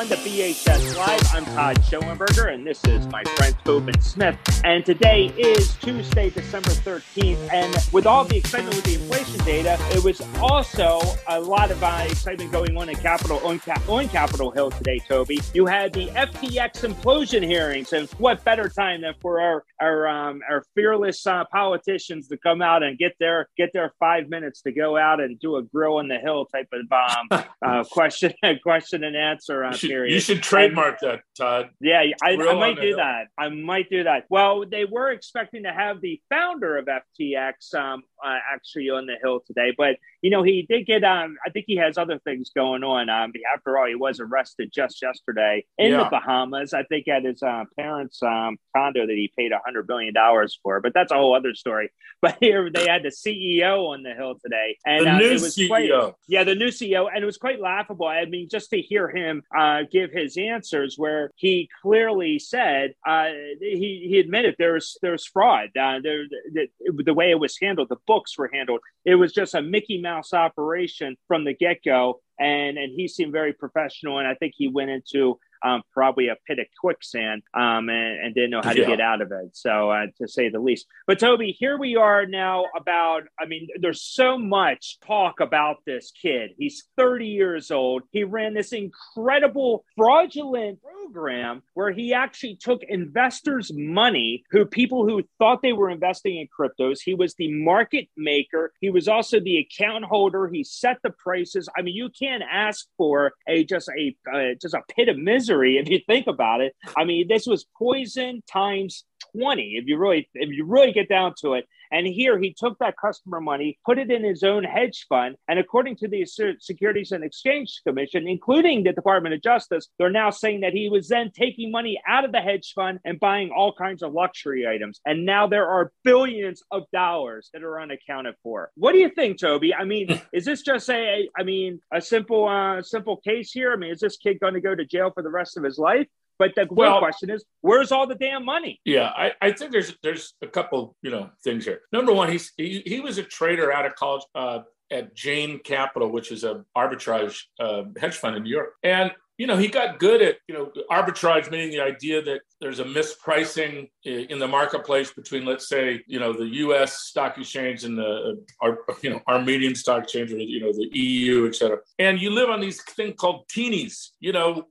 Everyone, 0.03 0.25
to 0.25 0.31
BHS 0.31 0.97
Live. 0.97 1.35
I'm 1.35 1.45
Todd 1.55 1.77
Schoenberger, 1.83 2.53
and 2.53 2.67
this 2.67 2.83
is 2.85 3.07
my 3.09 3.23
friend 3.37 3.55
Tobin 3.65 4.01
Smith. 4.01 4.37
And 4.65 4.85
today 4.85 5.27
is 5.39 5.75
Tuesday, 5.77 6.31
December 6.31 6.71
13th. 6.71 7.53
And 7.53 7.77
with 7.93 8.07
all 8.07 8.25
the 8.25 8.37
excitement 8.37 8.75
with 8.77 8.85
the 8.85 8.95
inflation 8.95 9.45
data, 9.45 9.79
it 9.91 10.03
was 10.03 10.21
also 10.41 11.01
a 11.29 11.41
lot 11.41 11.71
of 11.71 11.83
uh, 11.83 12.07
excitement 12.09 12.51
going 12.51 12.77
on 12.77 12.89
in 12.89 12.97
Capitol 12.97 13.39
on, 13.45 13.59
Cap- 13.61 13.89
on 13.89 14.09
Capitol 14.09 14.51
Hill 14.51 14.71
today, 14.71 14.99
Toby. 14.99 15.41
You 15.55 15.67
had 15.67 15.93
the 15.93 16.09
FTX 16.09 16.89
implosion 16.89 17.43
hearings, 17.43 17.93
and 17.93 18.09
what 18.13 18.43
better 18.45 18.69
time 18.69 19.03
than 19.03 19.15
for 19.21 19.41
our 19.41 19.65
our 19.81 20.09
um, 20.09 20.41
our 20.49 20.65
fearless 20.75 21.27
uh, 21.27 21.45
politicians 21.51 22.29
to 22.29 22.37
come 22.37 22.63
out 22.63 22.83
and 22.83 22.99
get 22.99 23.13
their 23.19 23.49
get 23.57 23.73
their 23.73 23.93
five 23.99 24.29
minutes 24.29 24.63
to 24.63 24.73
go 24.73 24.97
out 24.97 25.21
and 25.21 25.39
do 25.41 25.57
a 25.57 25.63
grill 25.63 25.97
on 25.97 26.09
the 26.09 26.19
hill 26.19 26.47
type 26.47 26.69
of 26.73 26.81
um, 26.93 27.45
uh, 27.65 27.85
question 27.91 28.33
question 28.63 29.05
and 29.05 29.17
answer 29.17 29.65
answer 29.65 29.87
uh, 29.87 29.92
you 29.93 30.11
should. 30.11 30.15
You 30.15 30.21
should 30.21 30.43
trademark 30.43 31.01
that, 31.01 31.21
Todd. 31.37 31.71
Yeah, 31.81 32.03
I, 32.23 32.31
I 32.31 32.55
might 32.55 32.81
do 32.81 32.97
that. 32.97 33.29
I 33.39 33.49
might 33.49 33.91
do 33.91 34.05
that. 34.05 34.25
Well, 34.31 34.65
they 34.69 34.85
were 34.85 35.11
expecting 35.11 35.65
to 35.65 35.73
have 35.73 36.01
the 36.01 36.21
founder 36.29 36.79
of 36.79 36.87
FTX 36.87 37.75
um, 37.75 38.03
uh, 38.25 38.39
actually 38.53 38.91
on 38.91 39.07
the 39.07 39.17
hill 39.23 39.41
today, 39.47 39.75
but 39.77 39.97
you 40.23 40.31
know 40.31 40.43
he 40.43 40.67
did 40.69 40.87
get. 40.87 41.05
Um, 41.05 41.37
I 41.45 41.51
think 41.51 41.67
he 41.69 41.77
has 41.77 41.99
other 41.99 42.19
things 42.21 42.51
going 42.55 42.85
on. 42.85 43.09
Um, 43.09 43.33
after 43.55 43.79
all, 43.79 43.87
he 43.87 43.95
was 43.95 44.21
arrested 44.21 44.71
just 44.73 45.03
yesterday 45.03 45.65
in 45.79 45.93
yeah. 45.93 46.05
the 46.05 46.11
Bahamas. 46.11 46.73
I 46.73 46.85
think 46.85 47.09
at 47.09 47.25
his 47.25 47.43
uh, 47.43 47.65
parents' 47.79 48.23
um, 48.23 48.59
condo 48.77 49.07
that 49.07 49.13
he 49.13 49.33
paid 49.37 49.53
a 49.53 49.61
hundred 49.65 49.87
billion 49.87 50.15
dollars 50.15 50.59
for. 50.63 50.81
But 50.81 50.95
that's 50.95 51.13
a 51.13 51.17
whole 51.17 51.35
other 51.35 51.55
story. 51.55 51.91
But 52.23 52.37
here 52.39 52.71
they 52.71 52.87
had 52.87 53.03
the 53.03 53.09
CEO 53.09 53.89
on 53.89 54.05
the 54.05 54.15
hill 54.15 54.37
today, 54.41 54.79
and 54.87 55.07
the 55.07 55.11
uh, 55.11 55.19
new 55.19 55.31
it 55.31 55.33
was 55.33 55.57
CEO. 55.57 55.67
quite 55.67 56.15
yeah, 56.29 56.45
the 56.45 56.55
new 56.55 56.69
CEO, 56.69 57.09
and 57.13 57.21
it 57.21 57.27
was 57.27 57.37
quite 57.37 57.61
laughable. 57.61 58.07
I 58.07 58.27
mean, 58.27 58.49
just 58.49 58.71
to 58.71 58.81
hear 58.81 59.09
him 59.09 59.43
uh, 59.59 59.82
give 59.85 60.11
his 60.11 60.37
answers, 60.37 60.97
where 60.97 61.31
he 61.37 61.69
clearly 61.83 62.39
said 62.39 62.95
uh, 63.07 63.29
he 63.61 64.07
he 64.09 64.19
admitted 64.19 64.57
there's 64.59 64.97
there's 65.03 65.27
fraud. 65.27 65.69
Uh, 65.79 66.01
there, 66.03 66.25
the, 66.53 66.69
the 67.05 67.15
way 67.15 67.31
it 67.31 67.39
was 67.39 67.57
handled, 67.61 67.89
the 67.89 67.97
books 68.07 68.37
were 68.37 68.51
handled. 68.53 68.81
It 69.05 69.17
was 69.17 69.33
just 69.33 69.55
a 69.55 69.63
Mickey 69.63 70.01
Mouse 70.01 70.33
operation 70.33 71.17
from 71.29 71.45
the 71.45 71.55
get 71.55 71.79
go, 71.85 72.21
and 72.39 72.79
and 72.79 72.93
he 72.95 73.09
seemed 73.09 73.33
very 73.33 73.53
professional. 73.53 74.19
And 74.19 74.29
I 74.29 74.35
think 74.35 74.55
he 74.57 74.69
went 74.69 74.91
into 74.91 75.39
um, 75.65 75.83
probably 75.93 76.29
a 76.29 76.37
pit 76.47 76.59
of 76.59 76.67
quicksand 76.81 77.43
um, 77.55 77.89
and, 77.89 78.21
and, 78.21 78.35
didn't 78.35 78.51
know 78.51 78.61
how 78.63 78.73
yeah. 78.73 78.85
to 78.85 78.87
get 78.87 79.01
out 79.01 79.21
of 79.21 79.31
it. 79.31 79.51
So, 79.53 79.91
uh, 79.91 80.07
to 80.19 80.27
say 80.27 80.49
the 80.49 80.59
least. 80.59 80.87
But, 81.07 81.19
Toby, 81.19 81.53
here 81.53 81.79
we 81.79 81.97
are 81.97 82.27
now 82.27 82.65
about, 82.77 83.25
I 83.39 83.47
mean, 83.47 83.69
there's 83.81 84.03
so 84.03 84.39
much 84.39 84.99
talk 85.01 85.41
about 85.41 85.77
this 85.87 86.13
kid. 86.21 86.51
He's 86.59 86.85
30 86.97 87.27
years 87.27 87.71
old. 87.71 88.03
He 88.11 88.25
ran 88.25 88.55
this 88.55 88.73
incredible 88.73 89.85
fraudulent 89.97 90.81
program 90.83 91.63
where 91.75 91.93
he 91.93 92.13
actually 92.13 92.57
took 92.57 92.83
investors' 92.89 93.71
money, 93.75 94.45
who 94.51 94.65
people 94.65 95.07
who 95.07 95.23
thought 95.39 95.63
they 95.63 95.73
were 95.73 95.91
investing 95.91 96.39
in 96.39 96.49
cryptos. 96.49 97.01
He 97.05 97.15
was 97.15 97.35
the 97.35 97.53
market 97.53 98.09
maker. 98.17 98.73
He 98.81 98.91
was 98.91 99.09
also 99.09 99.39
the 99.41 99.59
account 99.59 100.05
holder. 100.05 100.49
He 100.49 100.65
set 100.65 100.99
the 101.03 101.11
prices. 101.11 101.69
I 101.77 101.83
mean, 101.83 101.95
you 101.95 102.11
can't 102.11 102.43
ask 102.51 102.87
for 102.97 103.33
a 103.49 103.65
just 103.65 103.89
a 103.89 104.17
uh, 104.33 104.55
just 104.61 104.75
a 104.75 104.83
pit 104.95 105.09
of 105.09 105.19
misery 105.19 105.52
misery 105.53 105.79
if 105.79 105.89
you 105.89 106.01
think 106.07 106.27
about 106.27 106.61
it. 106.61 106.75
I 106.97 107.05
mean, 107.05 107.29
this 107.29 107.47
was 107.47 107.67
poison 107.79 108.43
times 108.51 109.05
20 109.37 109.77
if 109.77 109.87
you 109.87 109.97
really 109.99 110.29
if 110.35 110.51
you 110.51 110.65
really 110.65 110.93
get 110.93 111.09
down 111.09 111.35
to 111.41 111.55
it 111.55 111.67
and 111.93 112.07
here 112.07 112.39
he 112.39 112.55
took 112.57 112.79
that 112.79 112.97
customer 112.97 113.41
money 113.41 113.79
put 113.85 113.99
it 113.99 114.11
in 114.11 114.25
his 114.25 114.43
own 114.43 114.65
hedge 114.65 115.07
fund 115.09 115.37
and 115.49 115.59
according 115.59 115.95
to 115.97 116.09
the 116.09 116.27
securities 116.59 117.13
and 117.13 117.23
exchange 117.23 117.81
commission 117.87 118.27
including 118.27 118.83
the 118.83 118.93
department 118.93 119.35
of 119.35 119.43
justice 119.43 119.89
they're 119.99 120.11
now 120.11 120.31
saying 120.31 120.61
that 120.61 120.73
he 120.73 120.89
was 120.89 121.09
then 121.09 121.31
taking 121.31 121.71
money 121.71 122.01
out 122.07 122.25
of 122.25 122.33
the 122.33 122.41
hedge 122.41 122.73
fund 122.75 122.99
and 123.05 123.21
buying 123.21 123.51
all 123.51 123.73
kinds 123.73 124.03
of 124.03 124.13
luxury 124.13 124.67
items. 124.67 125.01
And 125.07 125.25
now 125.25 125.47
there 125.47 125.69
are 125.69 125.93
billions 126.05 126.63
of 126.71 126.85
dollars 126.93 127.51
that 127.53 127.63
are 127.63 127.81
unaccounted 127.81 128.35
for. 128.43 128.71
What 128.75 128.93
do 128.93 128.99
you 128.99 129.11
think 129.11 129.39
toby? 129.39 129.75
I 129.75 129.85
mean 129.85 130.21
is 130.33 130.45
this 130.45 130.63
just 130.63 130.89
a 130.91 131.29
i 131.37 131.43
mean 131.43 131.81
a 131.93 132.01
simple 132.01 132.49
uh 132.49 132.83
simple 132.83 133.19
case 133.19 133.53
here? 133.53 133.73
I 133.73 133.77
mean 133.77 133.93
is 133.93 134.01
this 134.01 134.17
kid 134.17 134.41
going 134.41 134.55
to 134.55 134.61
go 134.61 134.75
to 134.75 134.85
jail 134.85 135.11
for 135.13 135.23
the 135.23 135.31
rest 135.31 135.57
of 135.57 135.65
his 135.65 135.79
life 135.79 136.07
but 136.39 136.53
the 136.55 136.67
well, 136.71 136.93
real 136.93 136.99
question 137.01 137.31
is, 137.31 137.45
where's 137.61 137.93
all 137.93 138.07
the 138.07 138.15
damn 138.15 138.45
money? 138.45 138.81
Yeah, 138.85 139.11
I, 139.17 139.33
I 139.41 139.53
think 139.53 139.73
there's 139.73 139.95
there's 140.03 140.35
a 140.43 140.47
couple 140.47 140.97
you 141.03 141.11
know 141.11 141.31
things 141.45 141.65
here. 141.65 141.81
Number 141.93 142.13
one, 142.13 142.31
he's 142.31 142.53
he, 142.57 142.83
he 142.85 143.01
was 143.01 143.19
a 143.19 143.23
trader 143.23 143.73
out 143.73 143.87
of 143.87 143.95
college 143.95 144.23
uh, 144.35 144.61
at 144.91 145.15
Jane 145.15 145.61
Capital, 145.65 146.11
which 146.11 146.33
is 146.33 146.45
a 146.45 146.65
arbitrage 146.77 147.43
uh, 147.61 147.85
hedge 147.99 148.17
fund 148.17 148.37
in 148.37 148.43
New 148.43 148.51
York, 148.51 148.75
and 148.83 149.13
you 149.43 149.49
know, 149.49 149.57
he 149.57 149.67
got 149.67 149.99
good 149.99 150.23
at, 150.23 150.37
you 150.47 150.55
know, 150.55 150.71
arbitrage, 150.89 151.51
meaning 151.51 151.71
the 151.71 151.81
idea 151.81 152.23
that 152.23 152.43
there's 152.61 152.79
a 152.79 152.85
mispricing 152.85 153.91
in 154.05 154.39
the 154.39 154.47
marketplace 154.47 155.13
between, 155.13 155.45
let's 155.45 155.69
say, 155.69 156.01
you 156.07 156.21
know, 156.21 156.33
the 156.33 156.47
U.S. 156.47 157.01
stock 157.01 157.37
exchange 157.37 157.83
and 157.83 157.99
the, 157.99 158.41
uh, 158.63 158.71
you 159.03 159.11
know, 159.11 159.21
Armenian 159.27 159.75
stock 159.75 160.05
exchange 160.05 160.31
or, 160.33 160.37
you 160.37 160.61
know, 160.61 160.73
the 160.73 160.89
EU, 160.93 161.49
et 161.49 161.57
cetera. 161.57 161.79
And 161.99 162.23
you 162.23 162.31
live 162.31 162.51
on 162.51 162.61
these 162.61 162.81
thing 162.85 163.15
called 163.15 163.49
teenies, 163.49 164.11
you 164.21 164.31
know, 164.31 164.69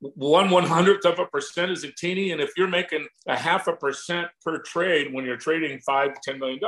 one 0.00 0.48
one 0.48 0.64
hundredth 0.64 1.04
of 1.04 1.18
a 1.18 1.26
percent 1.26 1.70
is 1.70 1.84
a 1.84 1.92
teeny. 1.92 2.30
And 2.30 2.40
if 2.40 2.52
you're 2.56 2.66
making 2.66 3.06
a 3.28 3.36
half 3.36 3.68
a 3.68 3.76
percent 3.76 4.28
per 4.42 4.62
trade 4.62 5.12
when 5.12 5.26
you're 5.26 5.36
trading 5.36 5.78
five 5.80 6.14
to 6.14 6.32
$10 6.32 6.38
million, 6.38 6.60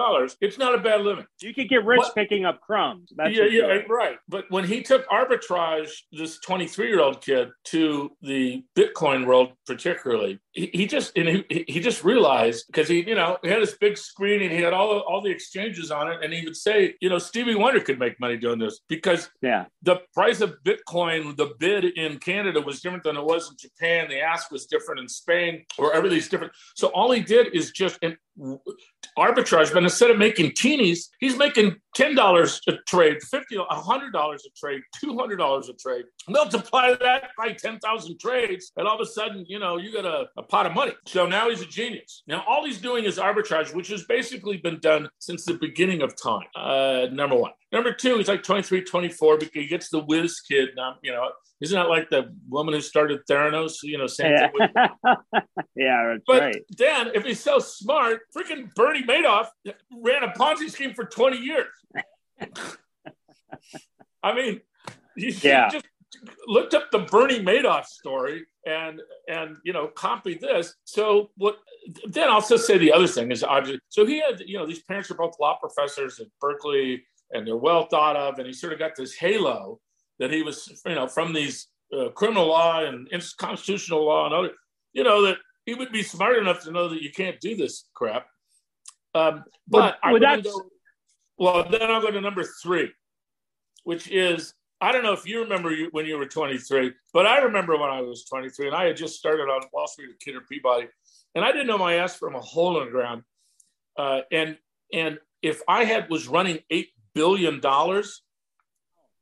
it's 0.43 0.59
not 0.59 0.75
a 0.75 0.79
bad 0.79 1.01
living. 1.01 1.25
You 1.41 1.55
could 1.55 1.71
get 1.71 1.87
rich 1.87 2.05
picking 2.15 2.45
up 2.45 2.61
crumbs. 2.61 3.15
That's 3.17 3.35
yeah, 3.35 3.45
yeah, 3.45 3.81
right. 3.89 4.19
But 4.29 4.45
when 4.51 4.65
he 4.65 4.83
took 4.83 5.09
arbitrage, 5.09 5.89
this 6.13 6.39
23 6.41 6.89
year 6.89 7.01
old 7.01 7.23
kid, 7.23 7.46
to 7.65 8.11
the 8.23 8.65
Bitcoin 8.77 9.27
world, 9.27 9.53
particularly, 9.67 10.39
he, 10.53 10.71
he 10.73 10.87
just 10.87 11.17
and 11.17 11.45
he, 11.49 11.65
he 11.69 11.81
just 11.81 12.05
realized 12.05 12.67
because 12.69 12.89
he 12.89 13.07
you 13.07 13.15
know 13.15 13.39
he 13.43 13.49
had 13.49 13.63
this 13.63 13.77
big 13.79 13.97
screen 13.97 14.43
and 14.43 14.53
he 14.53 14.61
had 14.61 14.73
all 14.73 15.01
all 15.01 15.21
the 15.21 15.31
exchanges 15.31 15.91
on 15.91 16.11
it, 16.11 16.23
and 16.23 16.33
he 16.33 16.45
would 16.45 16.57
say, 16.57 16.95
you 17.01 17.09
know, 17.09 17.19
Stevie 17.19 17.55
Wonder 17.55 17.81
could 17.81 17.99
make 17.99 18.19
money 18.21 18.37
doing 18.37 18.59
this 18.59 18.81
because 18.89 19.31
yeah, 19.43 19.67
the 19.83 20.01
price 20.15 20.41
of 20.41 20.57
Bitcoin, 20.65 21.37
the 21.37 21.55
bid 21.59 21.85
in 21.85 22.19
Canada 22.19 22.61
was 22.61 22.81
different 22.81 23.05
than 23.05 23.17
it 23.17 23.25
was 23.25 23.51
in 23.51 23.57
Japan. 23.59 24.09
The 24.09 24.21
ask 24.21 24.51
was 24.51 24.67
different 24.67 25.01
in 25.01 25.09
Spain, 25.09 25.65
or 25.79 25.95
everything's 25.95 26.29
different. 26.29 26.53
So 26.75 26.89
all 26.89 27.11
he 27.11 27.23
did 27.23 27.55
is 27.55 27.71
just 27.71 27.99
and 28.03 28.17
arbitrage, 29.19 29.73
but 29.73 29.83
instead 29.83 30.11
of 30.11 30.19
making 30.19 30.51
teenies, 30.53 31.09
he's 31.21 31.37
making 31.37 31.77
ten 31.95 32.15
dollars 32.15 32.61
a 32.69 32.73
trade, 32.87 33.23
fifty, 33.23 33.57
a 33.57 33.75
hundred 33.75 34.13
dollars 34.13 34.47
a 34.47 34.51
trade, 34.59 34.81
two 35.01 35.17
hundred 35.17 35.37
dollars 35.37 35.69
a 35.69 35.75
trade. 35.75 36.05
Multiply 36.29 36.95
that 37.01 37.31
by 37.39 37.53
ten 37.53 37.79
thousand 37.79 38.19
trades, 38.21 38.73
and 38.77 38.87
all 38.87 38.97
of 38.97 39.01
a 39.01 39.11
sudden, 39.11 39.45
you 39.49 39.59
know, 39.59 39.77
you 39.77 39.93
got 39.93 40.05
a, 40.05 40.27
a, 40.37 40.43
pot 40.43 40.67
of 40.67 40.75
money. 40.75 40.93
So 41.07 41.27
now 41.27 41.49
he's 41.49 41.63
a 41.63 41.67
genius. 41.67 42.23
Now 42.27 42.45
all 42.47 42.65
he's 42.65 42.81
doing 42.81 43.05
is 43.05 43.19
arbitrage, 43.19 43.75
which 43.75 43.89
has 43.89 44.05
basically 44.05 44.59
been 44.59 44.79
done 44.81 45.09
since 45.19 45.45
the 45.45 45.55
beginning 45.55 46.03
of 46.03 46.15
time. 46.21 46.47
Uh, 46.55 47.07
number 47.13 47.37
one. 47.37 47.53
Number 47.73 47.93
two, 47.93 48.17
he's 48.17 48.29
like 48.29 48.43
23, 48.43 48.85
24, 48.85 49.39
because 49.39 49.53
he 49.53 49.67
gets 49.67 49.89
the 49.89 50.01
whiz 50.01 50.41
kid. 50.41 50.71
You 51.03 51.13
know, 51.13 51.31
isn't 51.61 51.75
that 51.75 51.89
like 51.89 52.11
the 52.11 52.35
woman 52.49 52.75
who 52.75 52.81
started 52.81 53.21
Theranos? 53.29 53.83
You 53.83 53.99
know, 53.99 54.07
same 54.07 54.33
yeah. 54.33 54.49
yeah, 55.77 56.13
that's 56.13 56.25
but 56.27 56.43
right. 56.43 56.63
then, 56.77 57.11
if 57.15 57.25
he's 57.25 57.41
so 57.41 57.59
smart, 57.59 58.21
freaking 58.37 58.75
Bernie 58.75 59.03
Madoff 59.05 59.47
ran 60.03 60.23
a 60.23 60.29
Ponzi 60.29 60.71
scheme 60.71 60.93
for 60.95 61.05
20 61.05 61.39
years. 61.39 61.67
I 64.23 64.35
mean, 64.35 64.61
you 65.17 65.33
yeah. 65.41 65.71
just 65.71 65.87
looked 66.47 66.75
up 66.75 66.91
the 66.91 67.01
Bernie 67.01 67.41
Madoff 67.41 67.87
story 67.87 68.47
and 68.67 69.01
and 69.29 69.57
you 69.65 69.73
know 69.73 69.89
copied 69.89 70.41
this. 70.41 70.75
So 70.85 71.31
what? 71.37 71.57
Then 72.07 72.29
I'll 72.29 72.47
just 72.47 72.67
say 72.67 72.77
the 72.77 72.93
other 72.93 73.07
thing 73.07 73.31
is 73.31 73.43
obviously. 73.43 73.81
So 73.89 74.05
he 74.05 74.21
had 74.21 74.41
you 74.45 74.59
know 74.59 74.67
these 74.67 74.83
parents 74.83 75.11
are 75.11 75.15
both 75.15 75.37
law 75.41 75.57
professors 75.59 76.21
at 76.21 76.27
Berkeley 76.41 77.05
and 77.33 77.47
they're 77.47 77.57
well 77.57 77.87
thought 77.87 78.17
of, 78.17 78.39
and 78.39 78.47
he 78.47 78.53
sort 78.53 78.73
of 78.73 78.79
got 78.79 78.93
this 78.97 79.15
halo 79.15 79.81
that 80.19 80.33
he 80.33 80.43
was, 80.43 80.83
you 80.87 80.95
know, 80.95 81.07
from 81.07 81.33
these 81.33 81.69
uh, 81.97 82.09
criminal 82.11 82.49
law 82.49 82.85
and 82.85 83.09
constitutional 83.39 84.05
law 84.05 84.27
and 84.27 84.35
other, 84.35 84.51
you 84.93 85.05
know, 85.05 85.23
that 85.23 85.37
he 85.65 85.75
would 85.75 85.93
be 85.93 86.03
smart 86.03 86.39
enough 86.39 86.63
to 86.65 86.71
know 86.71 86.89
that 86.89 87.03
you 87.03 87.11
can't 87.11 87.41
do 87.41 87.57
this 87.57 87.89
crap. 87.95 88.27
Um, 89.15 89.45
but 89.69 89.97
well, 90.05 90.19
go, 90.43 90.63
well, 91.39 91.69
then 91.69 91.83
I'll 91.83 92.03
go 92.03 92.11
to 92.11 92.21
number 92.21 92.45
three, 92.63 92.93
which 93.85 94.11
is 94.11 94.55
I 94.81 94.93
don't 94.93 95.03
know 95.03 95.13
if 95.13 95.27
you 95.27 95.41
remember 95.41 95.75
when 95.93 96.05
you 96.05 96.19
were 96.19 96.27
23, 96.27 96.93
but 97.15 97.27
I 97.27 97.39
remember 97.39 97.79
when 97.79 97.89
I 97.89 98.03
was 98.03 98.27
23 98.27 98.67
and 98.67 98.77
I 98.77 98.85
had 98.85 98.97
just 98.97 99.17
started 99.17 99.45
on 99.45 99.63
Wall 99.73 99.87
Street 99.87 100.09
with 100.09 100.19
Kidder 100.19 100.43
Peabody, 100.43 100.89
and 101.35 101.45
I 101.45 101.51
didn't 101.51 101.67
know 101.67 101.79
my 101.79 101.95
ass 101.95 102.17
from 102.17 102.35
a 102.35 102.41
hole 102.41 102.79
in 102.81 102.87
the 102.87 102.91
ground. 102.91 103.23
Uh, 103.97 104.21
and 104.31 104.59
and 104.93 105.19
if 105.41 105.63
I 105.67 105.85
had 105.85 106.11
was 106.11 106.29
running 106.29 106.59
eight 106.71 106.91
billion 107.15 107.61
dollars, 107.61 108.23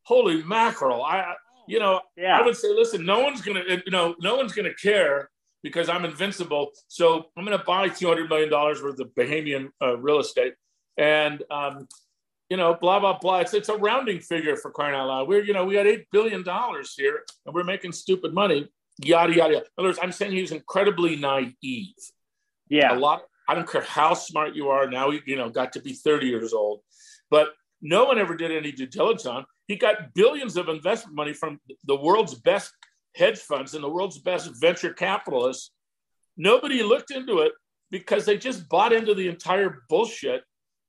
holy 0.05 0.43
mackerel! 0.43 1.03
I, 1.03 1.35
you 1.67 1.79
know, 1.79 2.01
yeah. 2.17 2.39
I 2.39 2.43
would 2.43 2.57
say, 2.57 2.69
listen, 2.69 3.05
no 3.05 3.21
one's 3.21 3.43
gonna, 3.43 3.63
you 3.69 3.91
know, 3.91 4.15
no 4.21 4.37
one's 4.37 4.53
gonna 4.53 4.75
care 4.75 5.31
because 5.63 5.89
I'm 5.89 6.05
invincible. 6.05 6.71
So 6.89 7.27
I'm 7.37 7.45
gonna 7.45 7.63
buy 7.65 7.89
200 7.89 8.29
million 8.29 8.51
dollars 8.51 8.83
worth 8.83 9.01
of 9.01 9.09
Bahamian 9.15 9.71
uh, 9.83 9.97
real 9.97 10.21
estate, 10.21 10.55
and 10.97 11.43
um, 11.51 11.89
you 12.51 12.57
know, 12.57 12.77
blah 12.81 13.01
blah 13.01 13.19
blah. 13.19 13.39
It's 13.39 13.55
it's 13.55 13.69
a 13.69 13.77
rounding 13.77 14.21
figure 14.21 14.57
for 14.57 14.71
crying 14.71 14.95
out 14.95 15.09
loud. 15.09 15.29
We're 15.29 15.43
you 15.43 15.55
know 15.55 15.65
we 15.65 15.75
got 15.75 15.87
eight 15.87 16.07
billion 16.13 16.43
dollars 16.43 16.95
here, 16.97 17.25
and 17.47 17.55
we're 17.55 17.65
making 17.65 17.93
stupid 17.93 18.35
money. 18.35 18.69
Yada 19.03 19.35
yada. 19.35 19.57
In 19.57 19.63
other 19.79 19.89
words, 19.89 19.99
I'm 20.01 20.13
saying 20.13 20.33
he 20.33 20.43
was 20.43 20.53
incredibly 20.53 21.17
naive. 21.17 21.95
Yeah, 22.69 22.97
a 22.97 22.99
lot. 22.99 23.23
I 23.49 23.55
don't 23.55 23.69
care 23.69 23.83
how 23.83 24.15
smart 24.15 24.55
you 24.55 24.69
are. 24.69 24.89
Now 24.89 25.11
you 25.11 25.37
know 25.37 25.49
got 25.49 25.73
to 25.73 25.81
be 25.81 25.95
30 25.95 26.27
years 26.27 26.53
old, 26.53 26.81
but 27.31 27.49
no 27.85 28.07
one 28.07 28.19
ever 28.19 28.35
did 28.35 28.51
any 28.51 28.73
due 28.73 28.87
diligence 28.87 29.27
on. 29.27 29.45
He 29.69 29.77
got 29.77 30.15
billions 30.15 30.57
of 30.57 30.69
investment 30.69 31.15
money 31.15 31.35
from 31.35 31.61
the 31.85 31.95
world's 31.95 32.35
best 32.35 32.73
hedge 33.15 33.39
funds 33.39 33.75
and 33.75 33.85
the 33.85 33.89
world's 33.89 34.19
best 34.19 34.51
venture 34.59 34.93
capitalists. 34.93 35.71
Nobody 36.37 36.83
looked 36.83 37.11
into 37.11 37.41
it 37.41 37.53
because 37.91 38.25
they 38.25 38.39
just 38.39 38.69
bought 38.71 38.95
into 38.95 39.15
the 39.15 39.29
entire 39.29 39.83
bullshit 39.91 40.43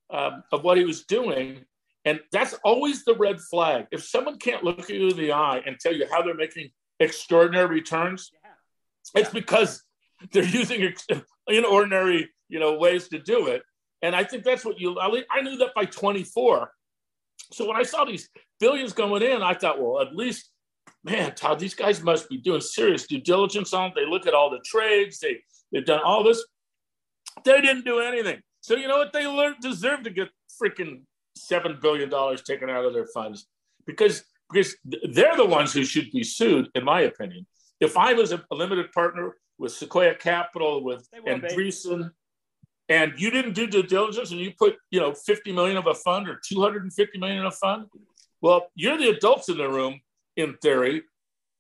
um, 0.09 0.41
of 0.53 0.63
what 0.63 0.77
he 0.77 0.85
was 0.85 1.03
doing. 1.03 1.65
And 2.05 2.21
that's 2.31 2.53
always 2.63 3.03
the 3.03 3.15
red 3.15 3.41
flag. 3.41 3.87
If 3.91 4.03
someone 4.03 4.37
can't 4.37 4.63
look 4.63 4.87
you 4.87 5.09
in 5.09 5.17
the 5.17 5.33
eye 5.33 5.61
and 5.65 5.77
tell 5.77 5.93
you 5.93 6.07
how 6.09 6.21
they're 6.21 6.33
making 6.33 6.69
extraordinary 7.01 7.67
returns, 7.67 8.31
yeah. 8.33 9.21
it's 9.21 9.31
because 9.31 9.83
they're 10.31 10.43
using 10.43 10.93
inordinary, 11.49 12.27
you 12.47 12.59
know, 12.59 12.77
ways 12.77 13.09
to 13.09 13.19
do 13.19 13.47
it. 13.47 13.63
And 14.01 14.15
I 14.15 14.23
think 14.23 14.43
that's 14.43 14.63
what 14.63 14.79
you. 14.79 14.97
I 14.99 15.41
knew 15.41 15.57
that 15.57 15.73
by 15.75 15.85
24. 15.85 16.71
So 17.51 17.67
when 17.67 17.77
I 17.77 17.83
saw 17.83 18.05
these 18.05 18.29
billions 18.59 18.93
going 18.93 19.23
in, 19.23 19.41
I 19.41 19.53
thought, 19.53 19.81
well, 19.81 20.01
at 20.01 20.15
least, 20.15 20.51
man, 21.03 21.33
Todd, 21.35 21.59
these 21.59 21.73
guys 21.73 22.01
must 22.01 22.29
be 22.29 22.37
doing 22.37 22.61
serious 22.61 23.07
due 23.07 23.21
diligence 23.21 23.73
on 23.73 23.89
it. 23.89 23.93
They 23.95 24.05
look 24.05 24.27
at 24.27 24.33
all 24.33 24.49
the 24.49 24.63
trades. 24.65 25.19
They 25.19 25.41
they've 25.71 25.85
done 25.85 26.01
all 26.03 26.23
this. 26.23 26.45
They 27.43 27.61
didn't 27.61 27.85
do 27.85 27.99
anything. 27.99 28.41
So 28.61 28.75
you 28.75 28.87
know 28.87 28.97
what? 28.97 29.13
They 29.13 29.27
learned, 29.27 29.57
deserve 29.61 30.03
to 30.03 30.09
get 30.09 30.29
freaking 30.61 31.01
seven 31.35 31.77
billion 31.81 32.09
dollars 32.09 32.41
taken 32.41 32.69
out 32.69 32.85
of 32.85 32.93
their 32.93 33.07
funds 33.07 33.45
because 33.85 34.23
because 34.51 34.75
they're 35.11 35.35
the 35.35 35.45
ones 35.45 35.73
who 35.73 35.83
should 35.83 36.11
be 36.11 36.23
sued, 36.23 36.69
in 36.75 36.83
my 36.83 37.01
opinion. 37.01 37.45
If 37.79 37.97
I 37.97 38.13
was 38.13 38.31
a, 38.31 38.43
a 38.51 38.55
limited 38.55 38.91
partner 38.91 39.35
with 39.57 39.71
Sequoia 39.71 40.15
Capital, 40.15 40.83
with 40.83 41.07
Andreessen, 41.27 42.11
and 42.89 43.13
you 43.17 43.31
didn't 43.31 43.53
do 43.53 43.67
due 43.67 43.83
diligence 43.83 44.31
and 44.31 44.39
you 44.39 44.51
put 44.57 44.75
you 44.91 44.99
know 44.99 45.13
50 45.13 45.51
million 45.51 45.77
of 45.77 45.87
a 45.87 45.93
fund 45.93 46.29
or 46.29 46.39
250 46.47 47.17
million 47.17 47.39
in 47.39 47.45
a 47.45 47.51
fund 47.51 47.87
well 48.41 48.67
you're 48.75 48.97
the 48.97 49.09
adults 49.09 49.49
in 49.49 49.57
the 49.57 49.67
room 49.67 49.99
in 50.35 50.55
theory 50.61 51.03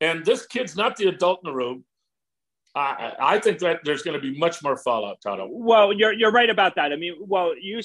and 0.01 0.25
this 0.25 0.45
kid's 0.45 0.75
not 0.75 0.97
the 0.97 1.07
adult 1.07 1.39
in 1.43 1.49
the 1.49 1.55
room 1.55 1.85
I, 2.75 3.13
I 3.19 3.39
think 3.39 3.59
that 3.59 3.79
there's 3.85 4.01
going 4.01 4.15
to 4.15 4.21
be 4.21 4.37
much 4.37 4.61
more 4.61 4.75
fallout, 4.75 5.21
Todd. 5.21 5.39
Well, 5.49 5.93
you're 5.93 6.11
you're 6.11 6.31
right 6.31 6.49
about 6.49 6.75
that. 6.75 6.91
I 6.91 6.97
mean, 6.97 7.15
well, 7.21 7.53
you 7.57 7.79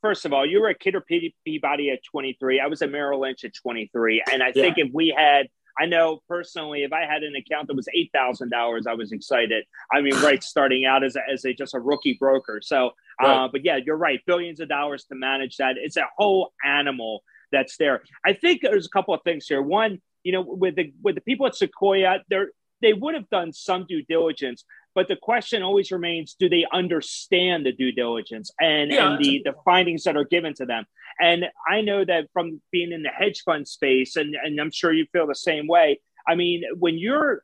first 0.00 0.24
of 0.26 0.32
all, 0.32 0.44
you 0.44 0.60
were 0.60 0.68
a 0.68 0.74
kid 0.74 0.96
at 0.96 1.06
Kidder 1.06 1.30
Peabody 1.44 1.90
at 1.90 2.00
23. 2.10 2.60
I 2.60 2.66
was 2.66 2.82
at 2.82 2.90
Merrill 2.90 3.20
Lynch 3.20 3.44
at 3.44 3.54
23, 3.54 4.24
and 4.32 4.42
I 4.42 4.48
yeah. 4.48 4.52
think 4.52 4.78
if 4.78 4.88
we 4.92 5.14
had 5.16 5.46
I 5.78 5.86
know 5.86 6.22
personally, 6.28 6.84
if 6.84 6.92
I 6.92 7.06
had 7.06 7.22
an 7.22 7.34
account 7.36 7.68
that 7.68 7.76
was 7.76 7.88
eight 7.94 8.10
thousand 8.12 8.50
dollars, 8.50 8.86
I 8.86 8.94
was 8.94 9.12
excited. 9.12 9.64
I 9.92 10.00
mean, 10.00 10.14
right, 10.16 10.42
starting 10.52 10.84
out 10.84 11.04
as 11.04 11.16
a, 11.16 11.20
as 11.32 11.44
a 11.44 11.52
just 11.52 11.74
a 11.74 11.80
rookie 11.80 12.14
broker. 12.14 12.60
So, 12.62 12.88
uh, 13.22 13.26
right. 13.26 13.44
uh, 13.44 13.48
but 13.50 13.64
yeah, 13.64 13.78
you're 13.84 13.96
right. 13.96 14.20
Billions 14.26 14.60
of 14.60 14.68
dollars 14.68 15.04
to 15.04 15.14
manage 15.14 15.56
that. 15.58 15.76
It's 15.78 15.96
a 15.96 16.06
whole 16.16 16.52
animal 16.64 17.22
that's 17.50 17.76
there. 17.76 18.02
I 18.24 18.32
think 18.32 18.62
there's 18.62 18.86
a 18.86 18.90
couple 18.90 19.14
of 19.14 19.22
things 19.22 19.46
here. 19.46 19.62
One, 19.62 20.00
you 20.24 20.32
know, 20.32 20.42
with 20.42 20.76
the 20.76 20.92
with 21.02 21.14
the 21.14 21.20
people 21.20 21.46
at 21.46 21.54
Sequoia, 21.54 22.20
they're 22.28 22.48
they 22.82 22.92
would 22.92 23.14
have 23.14 23.30
done 23.30 23.52
some 23.52 23.86
due 23.88 24.02
diligence, 24.02 24.64
but 24.94 25.08
the 25.08 25.16
question 25.16 25.62
always 25.62 25.90
remains: 25.90 26.34
Do 26.38 26.48
they 26.48 26.66
understand 26.72 27.64
the 27.64 27.72
due 27.72 27.92
diligence 27.92 28.50
and, 28.60 28.90
yeah. 28.90 29.12
and 29.12 29.24
the 29.24 29.40
the 29.44 29.54
findings 29.64 30.04
that 30.04 30.16
are 30.16 30.24
given 30.24 30.52
to 30.54 30.66
them? 30.66 30.84
And 31.20 31.46
I 31.68 31.80
know 31.80 32.04
that 32.04 32.28
from 32.32 32.60
being 32.70 32.92
in 32.92 33.02
the 33.02 33.10
hedge 33.10 33.42
fund 33.44 33.66
space, 33.66 34.16
and, 34.16 34.34
and 34.42 34.60
I'm 34.60 34.70
sure 34.70 34.92
you 34.92 35.06
feel 35.12 35.26
the 35.26 35.34
same 35.34 35.66
way. 35.66 36.00
I 36.26 36.34
mean, 36.34 36.62
when 36.78 36.98
you're, 36.98 37.42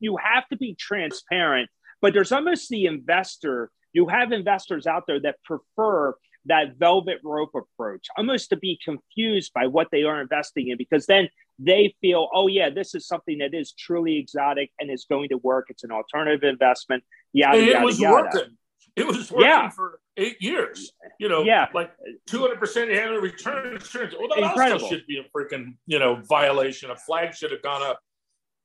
you 0.00 0.16
have 0.16 0.48
to 0.48 0.56
be 0.56 0.74
transparent, 0.74 1.70
but 2.00 2.12
there's 2.12 2.32
almost 2.32 2.68
the 2.68 2.86
investor. 2.86 3.70
You 3.92 4.08
have 4.08 4.32
investors 4.32 4.86
out 4.86 5.04
there 5.06 5.20
that 5.20 5.42
prefer 5.44 6.14
that 6.46 6.76
velvet 6.76 7.18
rope 7.24 7.54
approach, 7.54 8.06
almost 8.16 8.50
to 8.50 8.56
be 8.56 8.78
confused 8.84 9.52
by 9.52 9.66
what 9.66 9.88
they 9.90 10.04
are 10.04 10.20
investing 10.20 10.68
in, 10.68 10.76
because 10.76 11.06
then 11.06 11.28
they 11.58 11.94
feel, 12.00 12.28
oh, 12.34 12.46
yeah, 12.46 12.70
this 12.70 12.94
is 12.94 13.06
something 13.06 13.38
that 13.38 13.54
is 13.54 13.72
truly 13.72 14.18
exotic 14.18 14.70
and 14.78 14.90
is 14.90 15.06
going 15.08 15.28
to 15.30 15.38
work. 15.38 15.66
It's 15.70 15.84
an 15.84 15.90
alternative 15.90 16.48
investment. 16.48 17.02
Yada, 17.32 17.58
it 17.58 17.68
yada, 17.68 17.84
was 17.84 17.98
yada. 17.98 18.14
working. 18.14 18.56
It 18.96 19.06
was 19.06 19.30
working 19.30 19.46
yeah. 19.46 19.68
for 19.68 20.00
eight 20.16 20.40
years. 20.40 20.92
You 21.18 21.28
know, 21.28 21.42
yeah. 21.42 21.66
like 21.74 21.92
200% 22.28 22.96
annual 22.96 23.20
return 23.20 23.74
insurance. 23.74 24.14
Well, 24.18 24.28
that 24.28 24.38
Incredible. 24.38 24.82
also 24.82 24.94
should 24.94 25.06
be 25.06 25.18
a 25.18 25.24
freaking, 25.36 25.76
you 25.86 25.98
know, 25.98 26.16
violation. 26.16 26.90
A 26.90 26.96
flag 26.96 27.34
should 27.34 27.52
have 27.52 27.62
gone 27.62 27.82
up. 27.82 28.00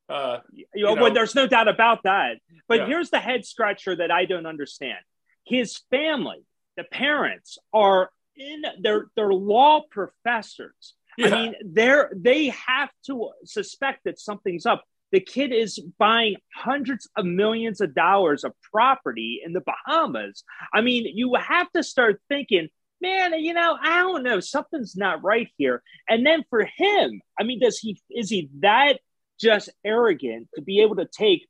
Uh, 0.10 0.40
you 0.54 0.86
know, 0.86 0.96
well, 0.96 1.14
there's 1.14 1.36
no 1.36 1.48
doubt 1.48 1.68
about 1.68 2.04
that. 2.04 2.38
But 2.68 2.80
yeah. 2.80 2.86
here's 2.88 3.10
the 3.10 3.20
head 3.20 3.46
scratcher 3.46 3.96
that 3.96 4.12
I 4.12 4.26
don't 4.26 4.46
understand. 4.46 5.00
His 5.46 5.80
family, 5.90 6.44
the 6.76 6.84
parents, 6.84 7.58
are 7.74 8.10
in 8.36 8.64
they're 8.82 9.08
they're 9.16 9.34
law 9.34 9.82
professors. 9.90 10.96
Yeah. 11.18 11.28
I 11.28 11.30
mean, 11.32 11.56
they're 11.66 12.12
they 12.16 12.48
have 12.68 12.90
to 13.08 13.32
suspect 13.46 14.06
that 14.06 14.20
something's 14.20 14.66
up. 14.66 14.84
The 15.12 15.20
kid 15.20 15.52
is 15.52 15.80
buying 15.98 16.38
hundreds 16.56 17.10
of 17.18 17.26
millions 17.26 17.82
of 17.82 17.94
dollars 17.94 18.44
of 18.44 18.54
property 18.72 19.42
in 19.46 19.54
the 19.54 19.62
Bahamas. 19.62 20.44
I 20.74 20.82
mean, 20.82 21.06
you 21.16 21.36
have 21.36 21.72
to 21.74 21.84
start 21.84 22.22
thinking, 22.30 22.70
man, 23.02 23.34
you 23.40 23.54
know, 23.54 23.78
I 23.82 24.00
don't 24.02 24.24
know, 24.24 24.40
something's 24.40 24.96
not 24.96 25.24
right 25.24 25.50
here. 25.58 25.82
And 26.08 26.26
then 26.26 26.44
for 26.50 26.66
him, 26.78 27.22
I 27.40 27.44
mean, 27.44 27.60
does 27.60 27.80
he 27.80 28.02
is 28.10 28.30
he 28.30 28.50
that 28.60 29.00
just 29.40 29.70
arrogant 29.84 30.48
to 30.56 30.62
be 30.62 30.82
able 30.82 30.98
to 30.98 31.08
take 31.12 31.48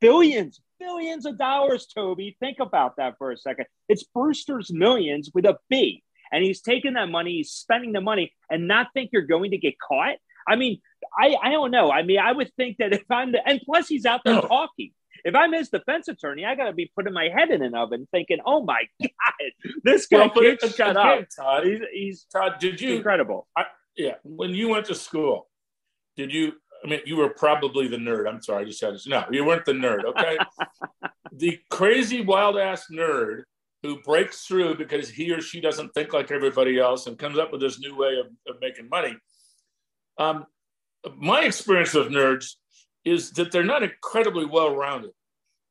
billions, 0.00 0.60
billions 0.78 1.26
of 1.26 1.38
dollars, 1.38 1.86
Toby? 1.86 2.36
Think 2.38 2.58
about 2.60 2.96
that 2.96 3.16
for 3.18 3.32
a 3.32 3.36
second. 3.36 3.66
It's 3.88 4.04
Brewster's 4.04 4.72
millions 4.72 5.30
with 5.34 5.46
a 5.46 5.58
B. 5.68 6.02
And 6.30 6.42
he's 6.42 6.62
taking 6.62 6.94
that 6.94 7.10
money, 7.10 7.32
he's 7.32 7.50
spending 7.50 7.92
the 7.92 8.00
money, 8.00 8.32
and 8.48 8.66
not 8.66 8.88
think 8.94 9.10
you're 9.12 9.20
going 9.20 9.50
to 9.50 9.58
get 9.58 9.74
caught. 9.78 10.16
I 10.46 10.56
mean, 10.56 10.80
I, 11.18 11.36
I 11.42 11.50
don't 11.50 11.70
know. 11.70 11.90
I 11.90 12.02
mean, 12.02 12.18
I 12.18 12.32
would 12.32 12.52
think 12.56 12.78
that 12.78 12.92
if 12.92 13.04
I'm 13.10 13.32
the, 13.32 13.46
and 13.46 13.60
plus 13.64 13.88
he's 13.88 14.06
out 14.06 14.22
there 14.24 14.40
talking. 14.40 14.92
If 15.24 15.36
I'm 15.36 15.52
his 15.52 15.68
defense 15.68 16.08
attorney, 16.08 16.44
I 16.44 16.56
got 16.56 16.64
to 16.64 16.72
be 16.72 16.90
putting 16.96 17.12
my 17.12 17.28
head 17.28 17.50
in 17.50 17.62
an 17.62 17.74
oven 17.76 18.08
thinking, 18.10 18.38
oh 18.44 18.64
my 18.64 18.82
God, 19.00 19.70
this 19.84 20.06
guy 20.06 20.18
well, 20.18 20.30
can't 20.30 20.74
shut 20.74 20.96
up. 20.96 21.24
Todd, 21.36 21.64
he's, 21.64 21.80
he's, 21.92 22.26
Todd, 22.32 22.54
did 22.58 22.80
you, 22.80 22.96
incredible. 22.96 23.46
I, 23.56 23.66
yeah. 23.96 24.14
When 24.24 24.50
you 24.50 24.68
went 24.68 24.86
to 24.86 24.94
school, 24.94 25.48
did 26.16 26.32
you, 26.32 26.54
I 26.84 26.88
mean, 26.88 27.00
you 27.06 27.16
were 27.16 27.28
probably 27.28 27.86
the 27.86 27.98
nerd. 27.98 28.28
I'm 28.28 28.42
sorry, 28.42 28.62
I 28.62 28.66
just 28.66 28.82
had 28.82 28.98
to, 28.98 29.08
no, 29.08 29.24
you 29.30 29.44
weren't 29.44 29.64
the 29.64 29.72
nerd. 29.72 30.04
Okay. 30.04 30.38
the 31.32 31.60
crazy 31.70 32.22
wild 32.22 32.58
ass 32.58 32.86
nerd 32.92 33.42
who 33.82 34.00
breaks 34.02 34.44
through 34.46 34.76
because 34.76 35.08
he 35.08 35.32
or 35.32 35.40
she 35.40 35.60
doesn't 35.60 35.90
think 35.90 36.12
like 36.12 36.30
everybody 36.30 36.78
else 36.78 37.06
and 37.06 37.18
comes 37.18 37.38
up 37.38 37.52
with 37.52 37.60
this 37.60 37.80
new 37.80 37.96
way 37.96 38.16
of, 38.18 38.26
of 38.52 38.60
making 38.60 38.88
money. 38.88 39.16
Um, 40.18 40.46
my 41.16 41.44
experience 41.44 41.94
of 41.94 42.08
nerds 42.08 42.56
is 43.04 43.30
that 43.32 43.50
they're 43.50 43.64
not 43.64 43.82
incredibly 43.82 44.44
well 44.44 44.74
rounded. 44.76 45.10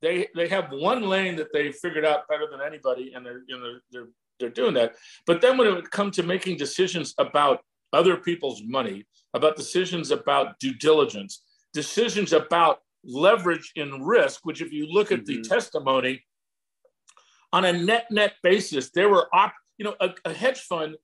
They 0.00 0.28
they 0.34 0.48
have 0.48 0.72
one 0.72 1.02
lane 1.02 1.36
that 1.36 1.52
they 1.52 1.72
figured 1.72 2.04
out 2.04 2.28
better 2.28 2.46
than 2.50 2.60
anybody, 2.60 3.12
and 3.14 3.24
they're 3.24 3.42
you 3.46 3.58
know 3.58 3.78
they're 3.90 4.08
they're 4.40 4.50
doing 4.50 4.74
that. 4.74 4.94
But 5.26 5.40
then 5.40 5.56
when 5.56 5.68
it 5.68 5.90
comes 5.90 6.16
to 6.16 6.22
making 6.22 6.56
decisions 6.56 7.14
about 7.18 7.60
other 7.92 8.16
people's 8.16 8.62
money, 8.64 9.06
about 9.34 9.56
decisions 9.56 10.10
about 10.10 10.58
due 10.58 10.74
diligence, 10.74 11.42
decisions 11.72 12.32
about 12.32 12.80
leverage 13.04 13.72
in 13.76 14.02
risk, 14.02 14.40
which 14.44 14.60
if 14.60 14.72
you 14.72 14.86
look 14.86 15.12
at 15.12 15.20
mm-hmm. 15.20 15.42
the 15.42 15.48
testimony 15.48 16.24
on 17.52 17.64
a 17.64 17.72
net 17.72 18.06
net 18.10 18.34
basis, 18.42 18.90
there 18.90 19.08
were 19.08 19.28
op, 19.34 19.52
you 19.78 19.84
know 19.84 19.94
a, 20.00 20.10
a 20.24 20.32
hedge 20.32 20.60
fund. 20.60 20.96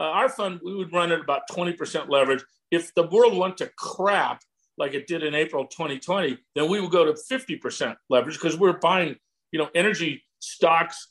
Uh, 0.00 0.04
our 0.04 0.28
fund 0.30 0.60
we 0.64 0.74
would 0.74 0.92
run 0.92 1.12
at 1.12 1.20
about 1.20 1.42
20% 1.50 2.08
leverage. 2.08 2.42
If 2.70 2.94
the 2.94 3.06
world 3.08 3.36
went 3.36 3.58
to 3.58 3.70
crap, 3.76 4.42
like 4.78 4.94
it 4.94 5.06
did 5.06 5.22
in 5.22 5.34
April 5.34 5.66
2020, 5.66 6.38
then 6.54 6.70
we 6.70 6.80
would 6.80 6.90
go 6.90 7.04
to 7.04 7.12
50% 7.12 7.96
leverage 8.08 8.36
because 8.36 8.56
we're 8.56 8.78
buying, 8.78 9.16
you 9.52 9.58
know, 9.58 9.68
energy 9.74 10.24
stocks 10.38 11.08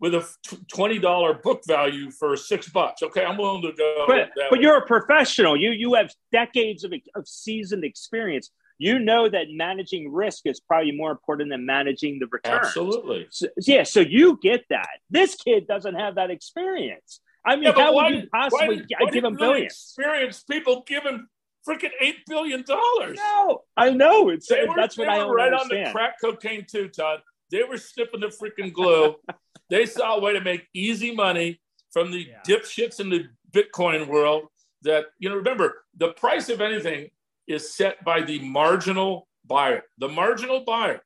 with 0.00 0.14
a 0.14 0.28
$20 0.74 1.42
book 1.42 1.62
value 1.66 2.10
for 2.10 2.36
six 2.36 2.68
bucks. 2.68 3.04
Okay, 3.04 3.24
I'm 3.24 3.36
willing 3.36 3.62
to 3.62 3.72
go. 3.72 4.04
But, 4.08 4.30
but 4.50 4.60
you're 4.60 4.78
a 4.78 4.86
professional. 4.86 5.56
You 5.56 5.70
you 5.70 5.94
have 5.94 6.10
decades 6.32 6.82
of, 6.82 6.92
of 7.14 7.28
seasoned 7.28 7.84
experience. 7.84 8.50
You 8.78 8.98
know 8.98 9.28
that 9.28 9.46
managing 9.50 10.12
risk 10.12 10.46
is 10.46 10.58
probably 10.58 10.90
more 10.90 11.12
important 11.12 11.50
than 11.50 11.64
managing 11.64 12.18
the 12.18 12.26
return. 12.26 12.58
Absolutely. 12.64 13.28
So, 13.30 13.46
yeah, 13.58 13.84
so 13.84 14.00
you 14.00 14.40
get 14.42 14.64
that. 14.70 14.98
This 15.08 15.36
kid 15.36 15.68
doesn't 15.68 15.94
have 15.94 16.16
that 16.16 16.32
experience. 16.32 17.20
I 17.44 17.56
mean, 17.56 17.64
yeah, 17.64 17.72
how 17.72 17.94
would 17.94 18.14
you 18.14 18.28
possibly 18.32 18.76
why, 18.78 18.86
why 19.00 19.10
give 19.10 19.24
him 19.24 19.36
billions? 19.36 19.72
Experience 19.72 20.42
people 20.44 20.84
give 20.86 21.02
him 21.02 21.28
freaking 21.68 21.90
eight 22.00 22.18
billion 22.26 22.62
dollars. 22.62 23.18
No, 23.18 23.62
I 23.76 23.90
know 23.90 24.28
it's 24.28 24.48
they 24.48 24.64
were, 24.66 24.74
that's 24.76 24.96
what 24.96 25.08
I 25.08 25.18
don't 25.18 25.34
right 25.34 25.52
understand. 25.52 25.86
on 25.86 25.92
the 25.92 25.92
crack 25.92 26.14
cocaine 26.20 26.66
too, 26.70 26.88
Todd. 26.88 27.20
They 27.50 27.62
were 27.64 27.78
snipping 27.78 28.20
the 28.20 28.28
freaking 28.28 28.72
glue. 28.72 29.16
they 29.70 29.86
saw 29.86 30.16
a 30.16 30.20
way 30.20 30.32
to 30.32 30.40
make 30.40 30.66
easy 30.74 31.14
money 31.14 31.60
from 31.90 32.10
the 32.10 32.28
yeah. 32.28 32.40
dipshits 32.46 33.00
in 33.00 33.10
the 33.10 33.26
Bitcoin 33.50 34.08
world. 34.08 34.44
That 34.82 35.06
you 35.18 35.28
know, 35.28 35.36
remember 35.36 35.84
the 35.96 36.08
price 36.08 36.48
of 36.48 36.60
anything 36.60 37.10
is 37.46 37.72
set 37.72 38.04
by 38.04 38.22
the 38.22 38.40
marginal 38.40 39.28
buyer. 39.44 39.82
The 39.98 40.08
marginal 40.08 40.60
buyer 40.60 41.02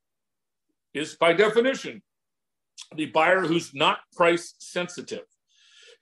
is 0.94 1.14
by 1.14 1.33
definition 1.33 2.03
the 2.94 3.07
buyer 3.07 3.40
who's 3.40 3.75
not 3.75 3.99
price 4.14 4.55
sensitive. 4.59 5.25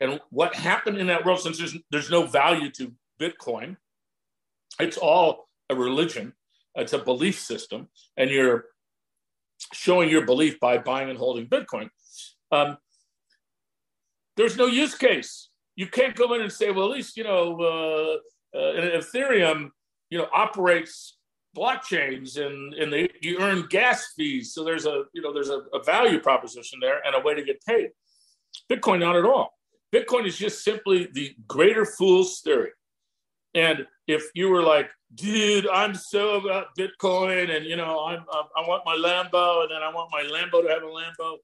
And 0.01 0.21
what 0.31 0.55
happened 0.55 0.99
in 0.99 1.07
that 1.09 1.25
world, 1.25 1.41
since 1.41 1.59
there's, 1.59 1.77
there's 1.91 2.11
no 2.11 2.27
value 2.27 2.71
to 2.73 2.93
Bitcoin, 3.21 3.77
it's 4.81 4.97
all 4.97 5.49
a 5.71 5.75
religion, 5.75 6.33
it's 6.75 6.93
a 6.93 6.99
belief 6.99 7.39
system, 7.41 7.89
and 8.17 8.31
you're 8.31 8.67
showing 9.73 10.09
your 10.09 10.27
belief 10.27 10.59
by 10.61 10.79
buying 10.79 11.11
and 11.11 11.19
holding 11.19 11.47
Bitcoin. 11.47 11.89
Um, 12.51 12.77
there's 14.37 14.57
no 14.57 14.67
use 14.67 14.95
case. 14.95 15.49
You 15.77 15.87
can't 15.87 16.15
go 16.15 16.35
in 16.35 16.43
and 16.43 16.53
say, 16.53 16.71
well, 16.71 16.87
at 16.87 16.91
least, 16.91 17.17
you 17.17 17.25
know, 17.25 17.61
uh, 17.61 18.59
uh, 18.59 18.99
Ethereum, 18.99 19.71
you 20.11 20.19
know, 20.19 20.29
operates 20.33 21.19
blockchains 21.57 22.37
and, 22.45 22.75
and 22.75 22.93
they, 22.93 23.09
you 23.21 23.39
earn 23.41 23.67
gas 23.69 24.13
fees. 24.17 24.53
So 24.53 24.65
there's 24.65 24.87
a, 24.87 25.05
you 25.13 25.23
know, 25.23 25.33
there's 25.33 25.51
a, 25.51 25.63
a 25.73 25.83
value 25.83 26.21
proposition 26.21 26.79
there 26.81 27.01
and 27.05 27.15
a 27.15 27.21
way 27.21 27.35
to 27.35 27.45
get 27.45 27.65
paid. 27.65 27.91
Bitcoin, 28.71 29.01
not 29.01 29.17
at 29.17 29.25
all. 29.25 29.55
Bitcoin 29.95 30.27
is 30.27 30.37
just 30.37 30.65
simply 30.65 31.09
the 31.13 31.37
greater 31.47 31.85
fool's 31.85 32.41
theory. 32.41 32.73
And 33.55 33.87
if 34.09 34.25
you 34.35 34.49
were 34.49 34.63
like, 34.63 34.91
dude, 35.15 35.69
I'm 35.69 35.95
so 35.95 36.35
about 36.41 36.77
Bitcoin, 36.77 37.57
and 37.57 37.65
you 37.65 37.77
know, 37.77 38.05
I'm, 38.05 38.25
I'm 38.33 38.45
i 38.57 38.69
want 38.69 38.85
my 38.85 38.97
Lambo, 38.97 39.63
and 39.63 39.71
then 39.71 39.83
I 39.83 39.95
want 39.95 40.11
my 40.11 40.23
Lambo 40.23 40.63
to 40.63 40.69
have 40.69 40.83
a 40.83 40.87
Lambo, 40.87 41.37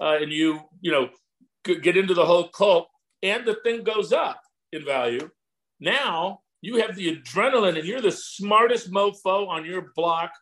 uh, 0.00 0.22
and 0.22 0.32
you 0.32 0.60
you 0.80 0.90
know 0.90 1.10
get 1.64 1.96
into 1.96 2.14
the 2.14 2.26
whole 2.26 2.48
cult, 2.48 2.88
and 3.22 3.46
the 3.46 3.54
thing 3.62 3.84
goes 3.84 4.12
up 4.12 4.40
in 4.72 4.84
value. 4.84 5.30
Now 5.78 6.40
you 6.60 6.80
have 6.80 6.96
the 6.96 7.16
adrenaline, 7.16 7.78
and 7.78 7.86
you're 7.86 8.00
the 8.00 8.10
smartest 8.10 8.90
mofo 8.90 9.46
on 9.48 9.64
your 9.64 9.92
block. 9.94 10.32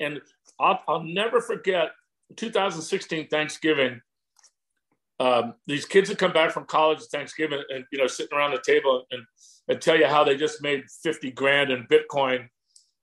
And 0.00 0.20
I'll, 0.58 0.80
I'll 0.88 1.04
never 1.04 1.40
forget 1.40 1.92
2016 2.36 3.28
Thanksgiving 3.28 4.00
um, 5.24 5.54
these 5.66 5.86
kids 5.86 6.10
that 6.10 6.18
come 6.18 6.34
back 6.34 6.50
from 6.50 6.66
college 6.66 6.98
at 6.98 7.04
Thanksgiving 7.04 7.62
and 7.70 7.84
you 7.90 7.98
know 7.98 8.06
sitting 8.06 8.36
around 8.36 8.50
the 8.50 8.62
table 8.64 9.04
and, 9.10 9.22
and 9.68 9.80
tell 9.80 9.98
you 9.98 10.06
how 10.06 10.22
they 10.22 10.36
just 10.36 10.62
made 10.62 10.84
50 11.02 11.30
grand 11.30 11.70
in 11.70 11.86
Bitcoin, 11.86 12.48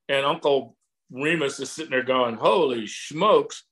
and 0.07 0.25
Uncle 0.25 0.77
Remus 1.09 1.59
is 1.59 1.71
sitting 1.71 1.89
there 1.89 2.03
going, 2.03 2.35
"Holy 2.35 2.85
smokes!" 2.85 3.63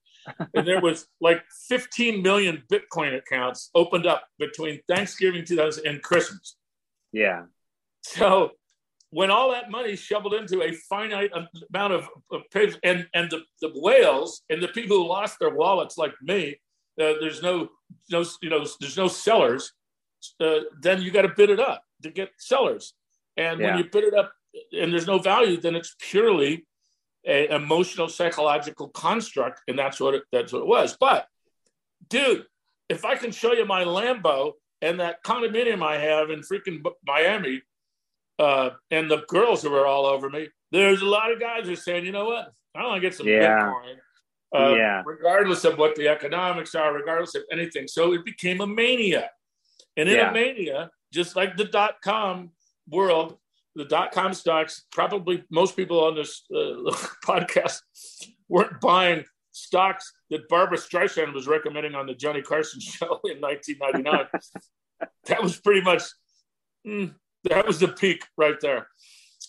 and 0.54 0.66
there 0.66 0.80
was 0.80 1.06
like 1.20 1.44
15 1.68 2.22
million 2.22 2.64
Bitcoin 2.70 3.16
accounts 3.16 3.70
opened 3.74 4.06
up 4.06 4.24
between 4.38 4.80
Thanksgiving 4.88 5.44
2000 5.44 5.86
and 5.86 6.02
Christmas. 6.02 6.56
Yeah. 7.12 7.44
So 8.02 8.50
when 9.10 9.30
all 9.30 9.52
that 9.52 9.70
money 9.70 9.94
shoveled 9.94 10.34
into 10.34 10.62
a 10.62 10.72
finite 10.72 11.30
amount 11.72 11.92
of, 11.92 12.08
of 12.32 12.42
and 12.82 13.06
and 13.14 13.30
the, 13.30 13.42
the 13.60 13.70
whales 13.76 14.42
and 14.50 14.60
the 14.60 14.68
people 14.68 14.96
who 14.96 15.08
lost 15.08 15.38
their 15.38 15.54
wallets 15.54 15.96
like 15.96 16.14
me 16.20 16.56
uh, 17.00 17.14
there's 17.20 17.42
no, 17.42 17.68
no, 18.10 18.24
you 18.42 18.50
know, 18.50 18.64
there's 18.80 18.96
no 18.96 19.08
sellers, 19.08 19.72
uh, 20.40 20.60
then 20.80 21.02
you 21.02 21.10
got 21.10 21.22
to 21.22 21.32
bid 21.36 21.50
it 21.50 21.60
up 21.60 21.82
to 22.02 22.10
get 22.10 22.30
sellers. 22.38 22.94
And 23.36 23.60
yeah. 23.60 23.68
when 23.68 23.78
you 23.78 23.90
bid 23.90 24.04
it 24.04 24.14
up 24.14 24.32
and 24.72 24.92
there's 24.92 25.06
no 25.06 25.18
value, 25.18 25.60
then 25.60 25.74
it's 25.74 25.94
purely 25.98 26.66
an 27.24 27.52
emotional 27.52 28.08
psychological 28.08 28.88
construct, 28.88 29.60
and 29.68 29.78
that's 29.78 30.00
what 30.00 30.14
it, 30.14 30.22
that's 30.32 30.52
what 30.52 30.62
it 30.62 30.66
was. 30.66 30.96
But, 30.98 31.26
dude, 32.08 32.44
if 32.88 33.04
I 33.04 33.16
can 33.16 33.30
show 33.30 33.52
you 33.52 33.66
my 33.66 33.84
Lambo 33.84 34.52
and 34.82 35.00
that 35.00 35.22
condominium 35.22 35.82
I 35.82 35.98
have 35.98 36.30
in 36.30 36.40
freaking 36.40 36.82
Miami, 37.06 37.62
uh, 38.38 38.70
and 38.90 39.10
the 39.10 39.22
girls 39.28 39.62
who 39.62 39.74
are 39.74 39.86
all 39.86 40.06
over 40.06 40.30
me, 40.30 40.48
there's 40.72 41.02
a 41.02 41.06
lot 41.06 41.30
of 41.30 41.38
guys 41.38 41.66
who 41.66 41.74
are 41.74 41.76
saying, 41.76 42.06
you 42.06 42.12
know 42.12 42.24
what, 42.24 42.52
I 42.74 42.84
want 42.84 43.02
to 43.02 43.06
get 43.06 43.14
some 43.14 43.28
yeah. 43.28 43.60
Bitcoin 43.60 43.96
uh, 44.54 44.74
yeah. 44.76 45.02
regardless 45.04 45.64
of 45.64 45.78
what 45.78 45.94
the 45.94 46.08
economics 46.08 46.74
are, 46.74 46.92
regardless 46.92 47.34
of 47.34 47.42
anything. 47.52 47.86
So 47.86 48.12
it 48.12 48.24
became 48.24 48.60
a 48.60 48.66
mania. 48.66 49.30
And 49.96 50.08
in 50.08 50.16
yeah. 50.16 50.30
a 50.30 50.32
mania, 50.32 50.90
just 51.12 51.36
like 51.36 51.56
the 51.56 51.64
dot 51.64 51.96
com 52.02 52.50
world, 52.88 53.36
the 53.74 53.84
dot 53.84 54.12
com 54.12 54.34
stocks, 54.34 54.84
probably 54.90 55.44
most 55.50 55.76
people 55.76 56.02
on 56.04 56.14
this 56.14 56.44
uh, 56.54 56.90
podcast 57.24 57.80
weren't 58.48 58.80
buying 58.80 59.24
stocks 59.52 60.12
that 60.30 60.48
Barbra 60.48 60.78
Streisand 60.78 61.32
was 61.32 61.46
recommending 61.46 61.94
on 61.94 62.06
the 62.06 62.14
Johnny 62.14 62.42
Carson 62.42 62.80
show 62.80 63.20
in 63.24 63.40
1999. 63.40 64.26
that 65.26 65.42
was 65.42 65.58
pretty 65.60 65.82
much, 65.82 66.02
mm, 66.86 67.14
that 67.44 67.66
was 67.66 67.78
the 67.78 67.88
peak 67.88 68.24
right 68.36 68.56
there. 68.60 68.88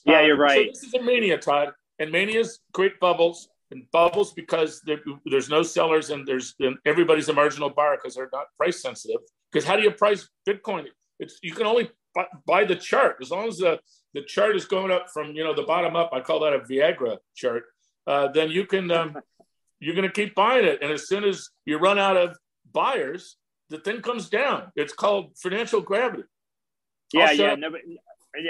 Yeah, 0.05 0.21
you're 0.21 0.35
um, 0.35 0.41
right. 0.41 0.75
So 0.75 0.81
this 0.81 0.83
is 0.83 0.93
a 0.93 1.03
mania, 1.03 1.37
Todd. 1.37 1.73
and 1.99 2.11
manias 2.11 2.59
create 2.73 2.99
bubbles 2.99 3.49
and 3.71 3.89
bubbles 3.91 4.33
because 4.33 4.81
there, 4.85 4.99
there's 5.25 5.49
no 5.49 5.63
sellers 5.63 6.09
and 6.09 6.27
there's 6.27 6.55
and 6.59 6.77
everybody's 6.85 7.29
a 7.29 7.33
marginal 7.33 7.69
buyer 7.69 7.97
because 7.97 8.15
they're 8.15 8.29
not 8.31 8.47
price 8.57 8.81
sensitive. 8.81 9.21
Because 9.51 9.67
how 9.67 9.75
do 9.75 9.83
you 9.83 9.91
price 9.91 10.29
Bitcoin? 10.47 10.85
It's 11.19 11.39
you 11.41 11.53
can 11.53 11.65
only 11.65 11.89
buy, 12.13 12.25
buy 12.45 12.65
the 12.65 12.75
chart 12.75 13.17
as 13.21 13.31
long 13.31 13.47
as 13.47 13.57
the 13.57 13.79
the 14.13 14.23
chart 14.23 14.55
is 14.55 14.65
going 14.65 14.91
up 14.91 15.07
from 15.13 15.35
you 15.35 15.43
know 15.43 15.55
the 15.55 15.63
bottom 15.63 15.95
up. 15.95 16.11
I 16.13 16.21
call 16.21 16.41
that 16.41 16.53
a 16.53 16.59
Viagra 16.59 17.17
chart. 17.35 17.63
Uh, 18.07 18.27
then 18.27 18.49
you 18.49 18.65
can 18.65 18.91
um, 18.91 19.17
you're 19.79 19.95
going 19.95 20.07
to 20.07 20.13
keep 20.13 20.35
buying 20.35 20.65
it, 20.65 20.79
and 20.81 20.91
as 20.91 21.07
soon 21.07 21.23
as 21.23 21.49
you 21.65 21.77
run 21.77 21.99
out 21.99 22.17
of 22.17 22.37
buyers, 22.71 23.37
the 23.69 23.79
thing 23.79 24.01
comes 24.01 24.29
down. 24.29 24.71
It's 24.75 24.93
called 24.93 25.37
financial 25.37 25.81
gravity. 25.81 26.23
Yeah, 27.13 27.31
yeah. 27.31 27.55
Nobody, 27.55 27.99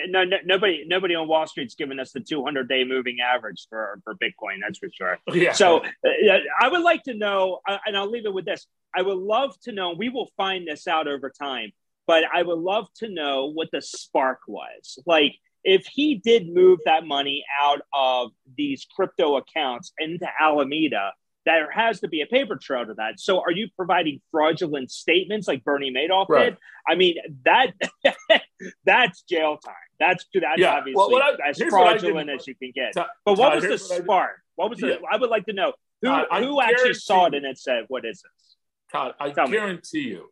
no, 0.07 0.23
no, 0.23 0.37
nobody, 0.45 0.83
nobody 0.87 1.15
on 1.15 1.27
Wall 1.27 1.47
Street's 1.47 1.75
giving 1.75 1.99
us 1.99 2.11
the 2.11 2.19
200 2.19 2.67
day 2.67 2.83
moving 2.83 3.17
average 3.21 3.67
for 3.69 3.99
for 4.03 4.15
Bitcoin. 4.15 4.59
That's 4.61 4.79
for 4.79 4.89
sure. 4.93 5.17
Yeah. 5.33 5.53
So 5.53 5.77
uh, 5.79 6.37
I 6.59 6.67
would 6.67 6.81
like 6.81 7.03
to 7.03 7.13
know, 7.13 7.59
uh, 7.67 7.77
and 7.85 7.97
I'll 7.97 8.09
leave 8.09 8.25
it 8.25 8.33
with 8.33 8.45
this. 8.45 8.67
I 8.95 9.01
would 9.01 9.17
love 9.17 9.59
to 9.61 9.71
know. 9.71 9.93
We 9.97 10.09
will 10.09 10.29
find 10.37 10.67
this 10.67 10.87
out 10.87 11.07
over 11.07 11.29
time, 11.29 11.71
but 12.07 12.23
I 12.33 12.43
would 12.43 12.59
love 12.59 12.87
to 12.97 13.09
know 13.09 13.51
what 13.51 13.69
the 13.71 13.81
spark 13.81 14.39
was. 14.47 14.99
Like, 15.05 15.35
if 15.63 15.85
he 15.85 16.15
did 16.15 16.47
move 16.53 16.79
that 16.85 17.05
money 17.05 17.43
out 17.61 17.81
of 17.93 18.31
these 18.57 18.85
crypto 18.95 19.37
accounts 19.37 19.93
into 19.99 20.27
Alameda, 20.39 21.13
there 21.45 21.71
has 21.71 21.99
to 22.01 22.07
be 22.07 22.21
a 22.21 22.25
paper 22.25 22.55
trail 22.55 22.85
to 22.85 22.93
that. 22.95 23.19
So 23.19 23.39
are 23.39 23.51
you 23.51 23.69
providing 23.75 24.21
fraudulent 24.31 24.91
statements 24.91 25.47
like 25.47 25.63
Bernie 25.63 25.91
Madoff 25.91 26.27
right. 26.29 26.51
did? 26.51 26.57
I 26.87 26.95
mean, 26.95 27.15
that 27.45 27.73
that's 28.85 29.23
jail 29.23 29.57
time. 29.57 29.73
That's 29.99 30.25
that's 30.33 30.59
yeah. 30.59 30.75
obviously 30.75 31.13
well, 31.13 31.21
I, 31.21 31.49
as 31.49 31.61
fraudulent 31.69 32.29
as 32.29 32.47
you 32.47 32.55
can 32.55 32.71
get. 32.73 32.93
Todd, 32.93 33.07
but 33.25 33.37
what 33.37 33.55
was 33.55 33.63
the 33.63 33.77
spark? 33.77 34.41
What 34.55 34.69
was 34.69 34.81
yeah. 34.81 34.95
I 35.09 35.17
would 35.17 35.29
like 35.29 35.45
to 35.45 35.53
know 35.53 35.73
who 36.01 36.09
Todd, 36.09 36.27
who 36.43 36.61
actually 36.61 36.93
saw 36.93 37.25
it 37.25 37.33
and 37.33 37.45
it 37.45 37.57
said, 37.57 37.85
"What 37.87 38.05
is 38.05 38.21
this?" 38.21 38.55
Todd, 38.91 39.13
I 39.19 39.31
Tell 39.31 39.47
guarantee 39.47 40.05
me. 40.05 40.09
you 40.11 40.31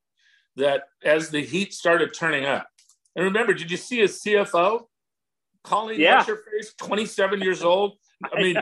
that 0.58 0.84
as 1.04 1.30
the 1.30 1.42
heat 1.42 1.74
started 1.74 2.14
turning 2.14 2.46
up, 2.46 2.68
and 3.16 3.26
remember, 3.26 3.54
did 3.54 3.72
you 3.72 3.78
see 3.78 4.00
his 4.00 4.22
CFO, 4.22 4.86
Colleen 5.64 6.00
yeah. 6.00 6.24
Face, 6.24 6.74
twenty-seven 6.78 7.42
years 7.42 7.64
old? 7.64 7.98
I, 8.24 8.38
I 8.38 8.42
mean, 8.42 8.56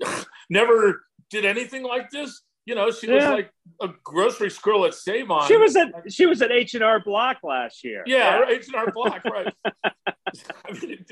never 0.50 1.02
did 1.30 1.44
anything 1.44 1.82
like 1.82 2.10
this. 2.10 2.42
You 2.66 2.74
know, 2.74 2.90
she 2.90 3.10
was 3.10 3.24
like 3.24 3.50
a 3.80 3.88
grocery 4.04 4.50
squirrel 4.50 4.84
at 4.84 4.92
Save 4.92 5.30
On. 5.30 5.48
She 5.48 5.56
was 5.56 5.74
at 5.74 5.88
she 6.12 6.26
was 6.26 6.42
at 6.42 6.52
H 6.52 6.74
and 6.74 6.84
R 6.84 7.00
Block 7.00 7.38
last 7.42 7.82
year. 7.82 8.02
Yeah, 8.04 8.44
H 8.46 8.66
and 8.66 8.76
R 8.76 8.92
Block, 8.92 9.24
right? 9.24 9.54
I 9.64 10.72
mean, 10.72 11.04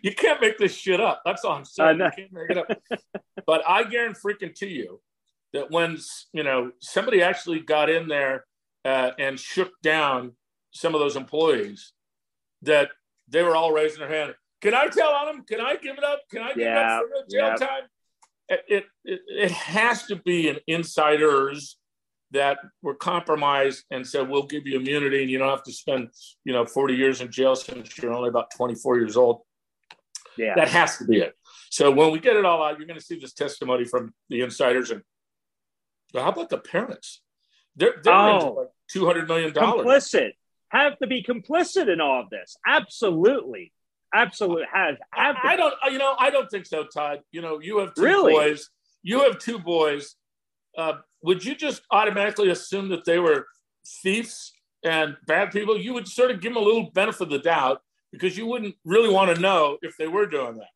you 0.00 0.14
can't 0.14 0.40
make 0.40 0.56
this 0.56 0.74
shit 0.74 1.00
up. 1.00 1.20
That's 1.26 1.44
all 1.44 1.52
I'm 1.52 1.66
saying. 1.66 1.98
You 1.98 2.10
can't 2.16 2.32
make 2.32 2.50
it 2.50 2.56
up. 2.56 3.00
but 3.46 3.62
I 3.68 3.84
guarantee 3.84 4.20
freaking 4.24 4.54
to 4.56 4.66
you 4.66 5.00
that 5.52 5.70
when 5.70 5.98
you 6.32 6.44
know 6.44 6.72
somebody 6.80 7.22
actually 7.22 7.60
got 7.60 7.90
in 7.90 8.08
there 8.08 8.46
uh, 8.86 9.10
and 9.18 9.38
shook 9.38 9.70
down 9.82 10.32
some 10.70 10.94
of 10.94 11.00
those 11.00 11.16
employees, 11.16 11.92
that 12.62 12.88
they 13.28 13.42
were 13.42 13.54
all 13.54 13.72
raising 13.72 14.00
their 14.00 14.08
hand. 14.08 14.34
Can 14.62 14.74
I 14.74 14.86
tell 14.86 15.10
on 15.10 15.26
them? 15.26 15.44
Can 15.44 15.60
I 15.60 15.76
give 15.76 15.98
it 15.98 16.04
up? 16.04 16.20
Can 16.30 16.42
I 16.42 16.48
give 16.48 16.58
yeah, 16.58 16.98
it 16.98 17.02
up 17.02 17.02
for 17.02 17.30
jail 17.30 17.54
time? 17.56 17.82
It, 18.68 18.84
it, 19.04 19.20
it 19.26 19.50
has 19.50 20.06
to 20.06 20.16
be 20.16 20.48
an 20.48 20.58
insiders 20.66 21.76
that 22.32 22.58
were 22.82 22.94
compromised 22.94 23.84
and 23.90 24.06
said 24.06 24.28
we'll 24.28 24.46
give 24.46 24.66
you 24.66 24.78
immunity 24.78 25.22
and 25.22 25.30
you 25.30 25.38
don't 25.38 25.50
have 25.50 25.62
to 25.64 25.72
spend 25.72 26.08
you 26.44 26.52
know 26.52 26.64
40 26.64 26.94
years 26.94 27.20
in 27.20 27.30
jail 27.30 27.54
since 27.54 27.96
you're 27.98 28.12
only 28.12 28.28
about 28.28 28.50
24 28.56 28.98
years 28.98 29.16
old. 29.16 29.42
Yeah. 30.38 30.54
That 30.56 30.68
has 30.68 30.96
to 30.98 31.04
be 31.04 31.18
it. 31.18 31.34
So 31.70 31.90
when 31.90 32.10
we 32.10 32.18
get 32.18 32.36
it 32.36 32.44
all 32.44 32.62
out 32.62 32.78
you're 32.78 32.86
going 32.86 32.98
to 32.98 33.04
see 33.04 33.18
this 33.18 33.34
testimony 33.34 33.84
from 33.84 34.14
the 34.28 34.40
insiders 34.40 34.90
and 34.90 35.02
how 36.14 36.28
about 36.28 36.50
the 36.50 36.58
parents? 36.58 37.22
They're, 37.76 37.94
they're 38.02 38.12
oh, 38.12 38.52
like 38.52 38.68
200 38.90 39.28
million 39.28 39.52
dollars. 39.52 39.86
Complicit. 39.86 40.32
Have 40.68 40.98
to 40.98 41.06
be 41.06 41.22
complicit 41.22 41.92
in 41.92 42.00
all 42.00 42.22
of 42.22 42.30
this. 42.30 42.56
Absolutely 42.66 43.72
absolutely 44.12 44.64
has. 44.72 44.96
I, 45.12 45.34
I, 45.42 45.56
don't. 45.56 45.74
You 45.90 45.98
know, 45.98 46.14
I 46.18 46.30
don't 46.30 46.50
think 46.50 46.66
so, 46.66 46.84
Todd. 46.84 47.20
You 47.30 47.42
know, 47.42 47.60
you 47.60 47.78
have 47.78 47.94
two 47.94 48.02
really? 48.02 48.32
boys. 48.32 48.70
You 49.02 49.20
have 49.20 49.38
two 49.38 49.58
boys. 49.58 50.14
Uh, 50.76 50.94
would 51.22 51.44
you 51.44 51.54
just 51.54 51.82
automatically 51.90 52.50
assume 52.50 52.88
that 52.90 53.04
they 53.04 53.18
were 53.18 53.46
thieves 54.02 54.52
and 54.84 55.16
bad 55.26 55.50
people? 55.50 55.78
You 55.78 55.94
would 55.94 56.08
sort 56.08 56.30
of 56.30 56.40
give 56.40 56.54
them 56.54 56.62
a 56.62 56.64
little 56.64 56.90
benefit 56.90 57.22
of 57.22 57.30
the 57.30 57.38
doubt 57.38 57.82
because 58.12 58.36
you 58.36 58.46
wouldn't 58.46 58.74
really 58.84 59.12
want 59.12 59.34
to 59.34 59.40
know 59.40 59.78
if 59.82 59.96
they 59.96 60.06
were 60.06 60.26
doing 60.26 60.56
that. 60.58 60.68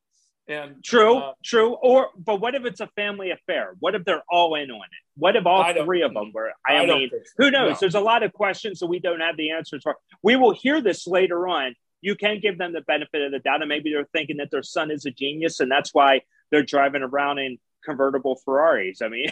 And 0.49 0.83
true, 0.85 1.19
uh, 1.19 1.33
true. 1.45 1.73
Or, 1.75 2.09
but 2.17 2.41
what 2.41 2.55
if 2.55 2.65
it's 2.65 2.81
a 2.81 2.87
family 2.95 3.33
affair? 3.33 3.75
What 3.81 3.97
if 3.97 4.05
they're 4.05 4.23
all 4.31 4.55
in 4.55 4.71
on 4.71 4.77
it? 4.77 4.91
What 5.17 5.35
if 5.35 5.45
all 5.45 5.73
three 5.85 6.03
of 6.03 6.15
them 6.15 6.31
were? 6.33 6.53
I, 6.67 6.77
I 6.77 6.87
mean, 6.87 7.11
so. 7.11 7.19
who 7.39 7.51
knows? 7.51 7.73
No. 7.73 7.77
There's 7.81 7.95
a 7.97 8.01
lot 8.01 8.23
of 8.23 8.33
questions 8.33 8.79
that 8.79 8.87
we 8.87 9.01
don't 9.01 9.21
have 9.21 9.37
the 9.37 9.51
answers 9.51 9.83
for. 9.83 9.97
We 10.23 10.37
will 10.37 10.55
hear 10.55 10.81
this 10.81 11.07
later 11.07 11.49
on 11.49 11.75
you 12.01 12.15
can 12.15 12.41
give 12.41 12.59
them 12.59 12.73
the 12.73 12.83
benefit 12.83 13.23
of 13.23 13.33
the 13.33 13.39
doubt. 13.39 13.63
And 13.63 13.69
maybe 13.69 13.91
they're 13.91 14.09
thinking 14.13 14.37
that 14.39 14.51
their 14.51 14.63
son 14.63 14.91
is 14.91 15.07
a 15.07 15.11
genius 15.11 15.61
and 15.61 15.71
that's 15.71 15.93
why 15.93 16.23
they're 16.51 16.63
driving 16.63 17.03
around 17.03 17.39
in 17.39 17.59
convertible 17.85 18.41
Ferraris. 18.45 19.01
I 19.03 19.09
mean, 19.09 19.29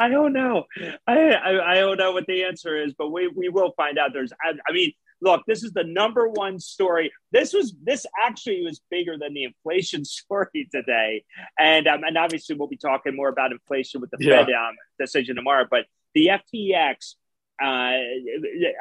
I 0.00 0.08
don't 0.08 0.32
know. 0.32 0.64
I, 1.06 1.30
I, 1.30 1.72
I, 1.72 1.74
don't 1.76 1.98
know 1.98 2.12
what 2.12 2.26
the 2.26 2.44
answer 2.44 2.82
is, 2.82 2.94
but 2.96 3.10
we, 3.10 3.28
we 3.28 3.48
will 3.48 3.72
find 3.76 3.98
out. 3.98 4.10
There's, 4.12 4.32
I, 4.32 4.52
I 4.68 4.72
mean, 4.72 4.92
look, 5.20 5.42
this 5.46 5.62
is 5.62 5.72
the 5.72 5.84
number 5.84 6.28
one 6.28 6.58
story. 6.58 7.12
This 7.30 7.52
was, 7.52 7.74
this 7.82 8.04
actually 8.22 8.62
was 8.64 8.80
bigger 8.90 9.16
than 9.18 9.32
the 9.34 9.44
inflation 9.44 10.04
story 10.04 10.68
today. 10.72 11.24
And, 11.58 11.86
um, 11.86 12.02
and 12.04 12.18
obviously 12.18 12.56
we'll 12.56 12.68
be 12.68 12.76
talking 12.76 13.16
more 13.16 13.28
about 13.28 13.52
inflation 13.52 14.00
with 14.00 14.10
the 14.10 14.18
yeah. 14.20 14.44
Fed 14.44 14.54
um, 14.54 14.74
decision 14.98 15.36
tomorrow, 15.36 15.66
but 15.70 15.86
the 16.14 16.28
FTX 16.28 17.14
uh, 17.62 17.92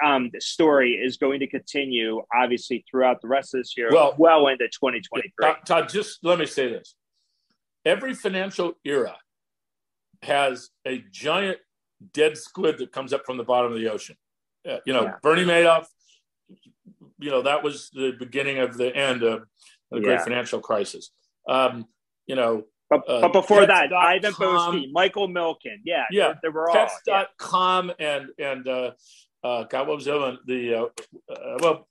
um, 0.05 0.29
the 0.33 0.41
story 0.41 0.93
is 0.93 1.17
going 1.17 1.39
to 1.39 1.47
continue, 1.47 2.21
obviously, 2.33 2.83
throughout 2.89 3.21
the 3.21 3.27
rest 3.27 3.53
of 3.53 3.59
this 3.59 3.75
year, 3.77 3.89
well, 3.91 4.15
well 4.17 4.47
into 4.47 4.65
2023. 4.67 5.53
Todd, 5.65 5.89
just 5.89 6.19
let 6.23 6.39
me 6.39 6.45
say 6.45 6.69
this: 6.69 6.95
every 7.85 8.13
financial 8.13 8.73
era 8.83 9.15
has 10.23 10.69
a 10.85 11.03
giant 11.11 11.57
dead 12.13 12.37
squid 12.37 12.77
that 12.79 12.91
comes 12.91 13.13
up 13.13 13.25
from 13.25 13.37
the 13.37 13.43
bottom 13.43 13.71
of 13.71 13.79
the 13.79 13.89
ocean. 13.89 14.15
Uh, 14.67 14.77
you 14.85 14.93
know, 14.93 15.03
yeah. 15.03 15.13
Bernie 15.21 15.45
Madoff. 15.45 15.85
You 17.19 17.29
know, 17.29 17.43
that 17.43 17.63
was 17.63 17.89
the 17.93 18.13
beginning 18.17 18.59
of 18.59 18.77
the 18.77 18.95
end 18.95 19.23
of 19.23 19.43
the 19.91 19.99
yeah. 19.99 20.03
great 20.03 20.21
financial 20.21 20.59
crisis. 20.59 21.11
Um, 21.47 21.85
you 22.25 22.35
know, 22.35 22.63
but, 22.91 23.09
uh, 23.09 23.21
but 23.21 23.31
before 23.31 23.65
that, 23.65 23.93
Ivan 23.93 24.33
Boesky, 24.33 24.91
Michael 24.91 25.29
Milken, 25.29 25.77
yeah, 25.85 26.03
yeah, 26.11 26.33
they 26.43 26.49
were 26.49 26.69
all 26.69 26.75
Pets.com 26.75 27.93
yeah. 27.97 28.17
and 28.17 28.29
and 28.37 28.67
uh, 28.67 28.91
uh, 29.45 29.63
God, 29.63 29.87
what 29.87 29.95
was 29.95 30.05
the 30.05 30.13
other 30.15 30.37
the 30.45 30.73
uh, 30.75 31.33
uh, 31.33 31.57
well, 31.61 31.87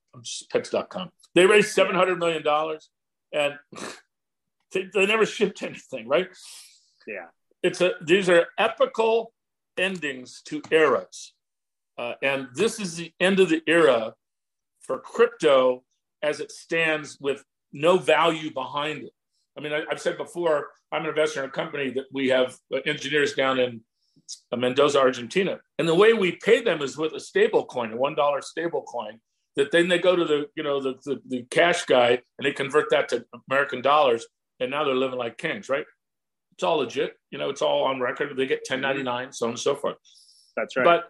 Pets.com. 0.52 1.08
They 1.34 1.46
raised 1.46 1.70
seven 1.70 1.94
hundred 1.94 2.18
million 2.18 2.42
dollars, 2.42 2.90
and 3.32 3.54
they, 4.72 4.90
they 4.92 5.06
never 5.06 5.24
shipped 5.24 5.62
anything, 5.62 6.06
right? 6.06 6.28
Yeah, 7.06 7.28
it's 7.62 7.80
a 7.80 7.92
these 8.04 8.28
are 8.28 8.48
epical 8.58 9.32
endings 9.78 10.42
to 10.48 10.60
eras, 10.70 11.32
uh, 11.96 12.12
and 12.22 12.48
this 12.54 12.78
is 12.78 12.96
the 12.96 13.10
end 13.18 13.40
of 13.40 13.48
the 13.48 13.62
era 13.66 14.12
for 14.82 14.98
crypto 14.98 15.82
as 16.22 16.40
it 16.40 16.52
stands 16.52 17.16
with 17.18 17.42
no 17.72 17.96
value 17.96 18.52
behind 18.52 19.04
it. 19.04 19.12
I 19.56 19.60
mean, 19.60 19.72
I, 19.72 19.82
have 19.88 20.00
said 20.00 20.16
before, 20.16 20.68
I'm 20.92 21.02
an 21.02 21.08
investor 21.08 21.42
in 21.42 21.48
a 21.48 21.52
company 21.52 21.90
that 21.90 22.06
we 22.12 22.28
have 22.28 22.56
engineers 22.86 23.34
down 23.34 23.58
in 23.58 23.80
uh, 24.52 24.56
Mendoza, 24.56 25.00
Argentina. 25.00 25.58
And 25.78 25.88
the 25.88 25.94
way 25.94 26.12
we 26.12 26.32
pay 26.32 26.62
them 26.62 26.82
is 26.82 26.96
with 26.96 27.12
a 27.12 27.20
stable 27.20 27.64
coin, 27.64 27.92
a 27.92 27.96
$1 27.96 28.44
stable 28.44 28.82
coin, 28.82 29.20
that 29.56 29.72
then 29.72 29.88
they 29.88 29.98
go 29.98 30.14
to 30.14 30.24
the, 30.24 30.46
you 30.54 30.62
know, 30.62 30.80
the, 30.80 30.94
the, 31.04 31.20
the 31.26 31.42
cash 31.50 31.84
guy 31.84 32.10
and 32.10 32.46
they 32.46 32.52
convert 32.52 32.90
that 32.90 33.08
to 33.08 33.24
American 33.50 33.82
dollars. 33.82 34.26
And 34.60 34.70
now 34.70 34.84
they're 34.84 34.94
living 34.94 35.18
like 35.18 35.38
kings, 35.38 35.68
right? 35.68 35.84
It's 36.52 36.62
all 36.62 36.78
legit. 36.78 37.14
You 37.30 37.38
know, 37.38 37.50
it's 37.50 37.62
all 37.62 37.84
on 37.84 38.00
record. 38.00 38.36
They 38.36 38.46
get 38.46 38.60
1099, 38.68 39.32
so 39.32 39.46
on 39.46 39.50
and 39.50 39.58
so 39.58 39.74
forth. 39.74 39.96
That's 40.56 40.76
right. 40.76 40.84
But 40.84 41.04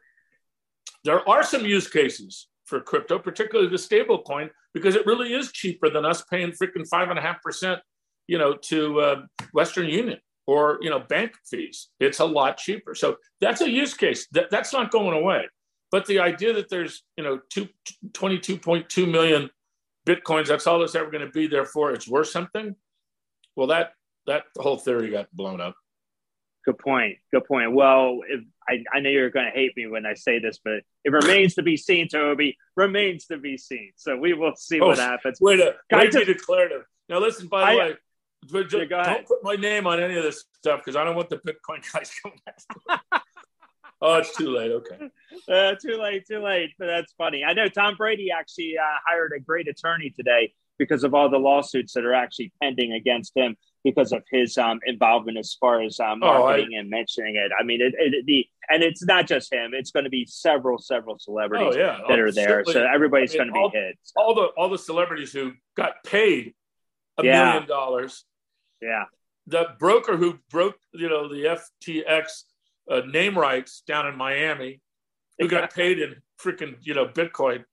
there 1.04 1.28
are 1.28 1.42
some 1.42 1.64
use 1.64 1.88
cases 1.88 2.48
for 2.64 2.80
crypto, 2.80 3.18
particularly 3.18 3.68
the 3.70 3.78
stable 3.78 4.22
coin, 4.22 4.50
because 4.72 4.94
it 4.94 5.06
really 5.06 5.34
is 5.34 5.50
cheaper 5.50 5.90
than 5.90 6.04
us 6.04 6.22
paying 6.30 6.52
freaking 6.52 6.86
five 6.88 7.10
and 7.10 7.18
a 7.18 7.22
half 7.22 7.42
percent 7.42 7.80
you 8.30 8.38
know, 8.38 8.54
to 8.54 9.00
uh, 9.00 9.22
Western 9.52 9.88
Union 9.88 10.18
or, 10.46 10.78
you 10.82 10.88
know, 10.88 11.00
bank 11.00 11.32
fees. 11.44 11.88
It's 11.98 12.20
a 12.20 12.24
lot 12.24 12.58
cheaper. 12.58 12.94
So 12.94 13.16
that's 13.40 13.60
a 13.60 13.68
use 13.68 13.92
case. 13.92 14.28
That, 14.30 14.52
that's 14.52 14.72
not 14.72 14.92
going 14.92 15.20
away. 15.20 15.48
But 15.90 16.06
the 16.06 16.20
idea 16.20 16.52
that 16.52 16.70
there's, 16.70 17.02
you 17.16 17.24
know, 17.24 17.40
two, 17.50 17.68
22.2 18.12 19.10
million 19.10 19.50
Bitcoins, 20.06 20.46
that's 20.46 20.68
all 20.68 20.80
it's 20.84 20.94
ever 20.94 21.10
going 21.10 21.26
to 21.26 21.32
be 21.32 21.48
there 21.48 21.64
for, 21.64 21.90
it's 21.90 22.06
worth 22.06 22.28
something. 22.28 22.76
Well, 23.56 23.66
that, 23.66 23.94
that 24.28 24.44
whole 24.56 24.76
theory 24.76 25.10
got 25.10 25.26
blown 25.32 25.60
up. 25.60 25.74
Good 26.64 26.78
point. 26.78 27.16
Good 27.32 27.46
point. 27.46 27.74
Well, 27.74 28.20
if, 28.28 28.42
I, 28.68 28.84
I 28.94 29.00
know 29.00 29.10
you're 29.10 29.30
going 29.30 29.46
to 29.46 29.58
hate 29.58 29.76
me 29.76 29.88
when 29.88 30.06
I 30.06 30.14
say 30.14 30.38
this, 30.38 30.60
but 30.64 30.82
it 31.04 31.10
remains 31.10 31.56
to 31.56 31.64
be 31.64 31.76
seen, 31.76 32.06
Toby. 32.06 32.56
Remains 32.76 33.26
to 33.26 33.38
be 33.38 33.58
seen. 33.58 33.90
So 33.96 34.16
we 34.16 34.34
will 34.34 34.54
see 34.54 34.78
oh, 34.78 34.86
what 34.86 34.98
happens. 34.98 35.38
Wait 35.40 35.58
a, 35.58 35.74
wait 35.90 36.12
to, 36.12 36.24
declarative 36.24 36.82
Now, 37.08 37.18
listen, 37.18 37.48
by 37.48 37.60
the 37.60 37.66
I- 37.66 37.84
way, 37.84 37.94
but 38.52 38.68
ju- 38.68 38.86
Yeah, 38.88 39.02
don't 39.14 39.26
put 39.26 39.42
my 39.42 39.54
name 39.56 39.86
on 39.86 40.00
any 40.00 40.16
of 40.16 40.22
this 40.22 40.44
stuff 40.58 40.80
because 40.84 40.96
I 40.96 41.04
don't 41.04 41.16
want 41.16 41.30
the 41.30 41.36
Bitcoin 41.38 41.82
guys 41.92 42.10
coming 42.22 42.38
after 42.46 42.74
me. 42.88 43.18
oh, 44.02 44.14
it's 44.18 44.36
too 44.36 44.48
late. 44.50 44.70
Okay. 44.72 45.10
Uh, 45.48 45.74
too 45.80 45.96
late, 46.00 46.26
too 46.26 46.42
late. 46.42 46.70
But 46.78 46.86
that's 46.86 47.12
funny. 47.14 47.44
I 47.44 47.52
know 47.52 47.68
Tom 47.68 47.96
Brady 47.96 48.30
actually 48.30 48.76
uh, 48.78 48.84
hired 49.06 49.32
a 49.36 49.40
great 49.40 49.68
attorney 49.68 50.10
today 50.10 50.52
because 50.78 51.04
of 51.04 51.12
all 51.14 51.28
the 51.28 51.38
lawsuits 51.38 51.92
that 51.92 52.04
are 52.06 52.14
actually 52.14 52.52
pending 52.62 52.92
against 52.92 53.36
him 53.36 53.54
because 53.84 54.12
of 54.12 54.22
his 54.30 54.56
um, 54.58 54.78
involvement 54.86 55.36
as 55.38 55.54
far 55.60 55.82
as 55.82 55.98
um, 56.00 56.20
Oh, 56.22 56.28
I- 56.28 56.38
marketing 56.38 56.78
and 56.78 56.88
mentioning 56.90 57.36
it. 57.36 57.50
I 57.58 57.62
mean, 57.64 57.80
it, 57.82 57.94
it, 57.98 58.24
the 58.26 58.46
and 58.72 58.82
it's 58.84 59.04
not 59.04 59.26
just 59.26 59.52
him; 59.52 59.72
it's 59.74 59.90
going 59.90 60.04
to 60.04 60.10
be 60.10 60.24
several, 60.26 60.78
several 60.78 61.18
celebrities 61.18 61.74
Oh, 61.74 61.78
yeah. 61.78 61.98
that 62.08 62.18
are 62.20 62.30
there. 62.32 62.64
So 62.64 62.86
everybody's 62.86 63.34
I 63.34 63.38
mean, 63.38 63.38
going 63.38 63.48
to 63.48 63.52
be 63.52 63.58
all- 63.58 63.70
hit. 63.86 63.98
All 64.16 64.34
the 64.34 64.42
all 64.56 64.68
the 64.70 64.78
celebrities 64.78 65.32
who 65.32 65.52
got 65.76 66.02
paid 66.04 66.54
a 67.24 67.26
Yeah. 67.26 67.44
million 67.52 67.68
dollars. 67.68 68.24
Yeah, 68.80 69.04
The 69.46 69.74
broker 69.78 70.16
who 70.16 70.38
broke, 70.50 70.78
you 70.92 71.08
know, 71.08 71.28
the 71.28 71.44
FTX 71.46 72.44
uh, 72.90 73.00
name 73.06 73.38
rights 73.38 73.82
down 73.86 74.06
in 74.06 74.16
Miami, 74.16 74.80
who 75.38 75.48
got 75.48 75.72
paid 75.74 75.98
in 75.98 76.22
freaking, 76.38 76.76
you 76.82 76.94
know, 76.94 77.06
Bitcoin. 77.06 77.64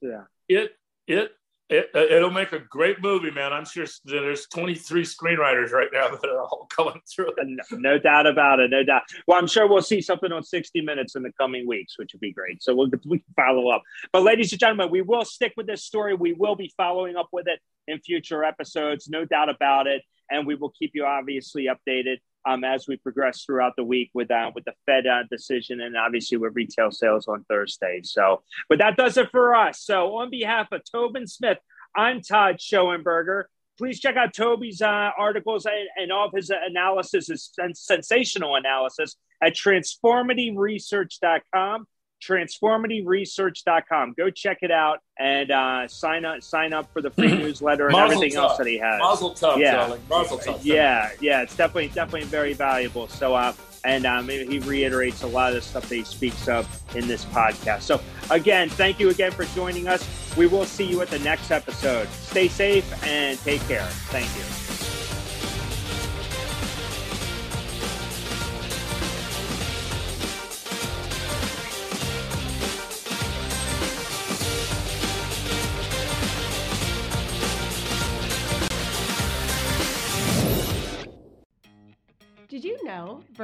yeah. 0.00 0.24
It 0.48 0.76
it 1.08 1.32
it 1.68 1.90
it'll 1.94 2.30
make 2.30 2.52
a 2.52 2.60
great 2.60 3.02
movie, 3.02 3.30
man. 3.30 3.52
I'm 3.52 3.64
sure 3.64 3.86
there's 4.04 4.46
23 4.46 5.02
screenwriters 5.02 5.72
right 5.72 5.88
now 5.92 6.08
that 6.22 6.28
are 6.28 6.40
all 6.40 6.66
coming 6.70 7.00
through. 7.12 7.32
it. 7.36 7.46
No, 7.46 7.64
no 7.72 7.98
doubt 7.98 8.26
about 8.26 8.60
it. 8.60 8.70
No 8.70 8.84
doubt. 8.84 9.02
Well, 9.26 9.38
I'm 9.38 9.46
sure 9.46 9.66
we'll 9.66 9.82
see 9.82 10.00
something 10.00 10.30
on 10.30 10.42
60 10.42 10.80
Minutes 10.80 11.16
in 11.16 11.22
the 11.22 11.32
coming 11.32 11.66
weeks, 11.66 11.98
which 11.98 12.12
would 12.12 12.20
be 12.20 12.32
great. 12.32 12.62
So 12.62 12.74
we'll 12.74 12.90
we 13.06 13.18
can 13.18 13.34
follow 13.34 13.70
up. 13.70 13.82
But, 14.12 14.22
ladies 14.22 14.52
and 14.52 14.60
gentlemen, 14.60 14.90
we 14.90 15.02
will 15.02 15.24
stick 15.24 15.54
with 15.56 15.66
this 15.66 15.84
story. 15.84 16.14
We 16.14 16.32
will 16.32 16.54
be 16.54 16.72
following 16.76 17.16
up 17.16 17.28
with 17.32 17.48
it 17.48 17.60
in 17.88 17.98
future 18.00 18.44
episodes, 18.44 19.08
no 19.08 19.24
doubt 19.24 19.48
about 19.48 19.86
it. 19.86 20.02
And 20.30 20.46
we 20.46 20.54
will 20.54 20.70
keep 20.70 20.92
you 20.94 21.04
obviously 21.04 21.66
updated 21.66 22.16
um, 22.46 22.64
as 22.64 22.86
we 22.86 22.96
progress 22.96 23.44
throughout 23.44 23.74
the 23.76 23.84
week 23.84 24.10
with 24.14 24.30
uh, 24.30 24.50
with 24.54 24.64
the 24.64 24.74
Fed 24.86 25.06
uh, 25.06 25.24
decision 25.30 25.80
and 25.80 25.96
obviously 25.96 26.38
with 26.38 26.54
retail 26.54 26.90
sales 26.90 27.26
on 27.28 27.44
Thursday. 27.48 28.00
So, 28.04 28.42
but 28.68 28.78
that 28.78 28.96
does 28.96 29.16
it 29.16 29.30
for 29.30 29.54
us. 29.54 29.82
So, 29.82 30.16
on 30.16 30.30
behalf 30.30 30.68
of 30.72 30.82
Tobin 30.90 31.26
Smith, 31.26 31.58
I'm 31.94 32.20
Todd 32.20 32.58
Schoenberger 32.58 33.44
please 33.78 34.00
check 34.00 34.16
out 34.16 34.34
Toby's 34.34 34.82
uh, 34.82 35.10
articles 35.18 35.66
and, 35.66 35.88
and 35.96 36.12
all 36.12 36.28
of 36.28 36.34
his 36.34 36.50
analysis, 36.50 37.28
his 37.28 37.50
sens- 37.52 37.80
sensational 37.80 38.56
analysis 38.56 39.16
at 39.42 39.54
transformityresearch.com. 39.54 41.86
Transformityresearch.com. 42.26 44.14
Go 44.16 44.30
check 44.30 44.58
it 44.62 44.70
out 44.70 45.00
and 45.18 45.50
uh, 45.50 45.88
sign 45.88 46.24
up. 46.24 46.42
Sign 46.42 46.72
up 46.72 46.92
for 46.92 47.02
the 47.02 47.10
free 47.10 47.28
newsletter 47.38 47.86
and 47.86 47.92
Mazel 47.92 48.16
everything 48.16 48.36
else 48.38 48.56
that 48.58 48.66
he 48.66 48.78
has. 48.78 48.98
Mazel 49.00 49.32
tov, 49.32 49.58
Yeah. 49.58 49.72
darling. 49.76 50.00
Mazel 50.08 50.38
tov. 50.38 50.60
Yeah, 50.62 51.10
yeah, 51.20 51.42
it's 51.42 51.56
definitely 51.56 51.88
definitely 51.88 52.26
very 52.28 52.52
valuable. 52.52 53.08
So, 53.08 53.34
uh, 53.34 53.52
and 53.84 54.04
um, 54.06 54.28
he 54.28 54.58
reiterates 54.58 55.22
a 55.22 55.26
lot 55.28 55.50
of 55.50 55.54
the 55.56 55.62
stuff 55.62 55.88
that 55.88 55.94
he 55.94 56.02
speaks 56.04 56.48
of 56.48 56.66
in 56.96 57.06
this 57.06 57.24
podcast. 57.26 57.82
So, 57.82 58.00
again, 58.30 58.68
thank 58.68 58.98
you 58.98 59.10
again 59.10 59.30
for 59.30 59.44
joining 59.46 59.86
us. 59.86 60.04
We 60.36 60.46
will 60.48 60.64
see 60.64 60.84
you 60.84 61.02
at 61.02 61.08
the 61.08 61.20
next 61.20 61.50
episode. 61.50 62.08
Stay 62.08 62.48
safe 62.48 62.84
and 63.06 63.38
take 63.40 63.60
care. 63.68 63.84
Thank 64.10 64.26
you. 64.36 64.65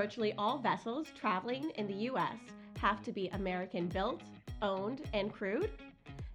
Virtually 0.03 0.35
all 0.37 0.59
vessels 0.59 1.07
traveling 1.15 1.71
in 1.77 1.87
the 1.87 1.95
U.S. 2.11 2.37
have 2.81 3.05
to 3.05 3.13
be 3.13 3.29
American 3.29 3.87
built, 3.87 4.21
owned, 4.61 5.01
and 5.15 5.33
crewed? 5.33 5.71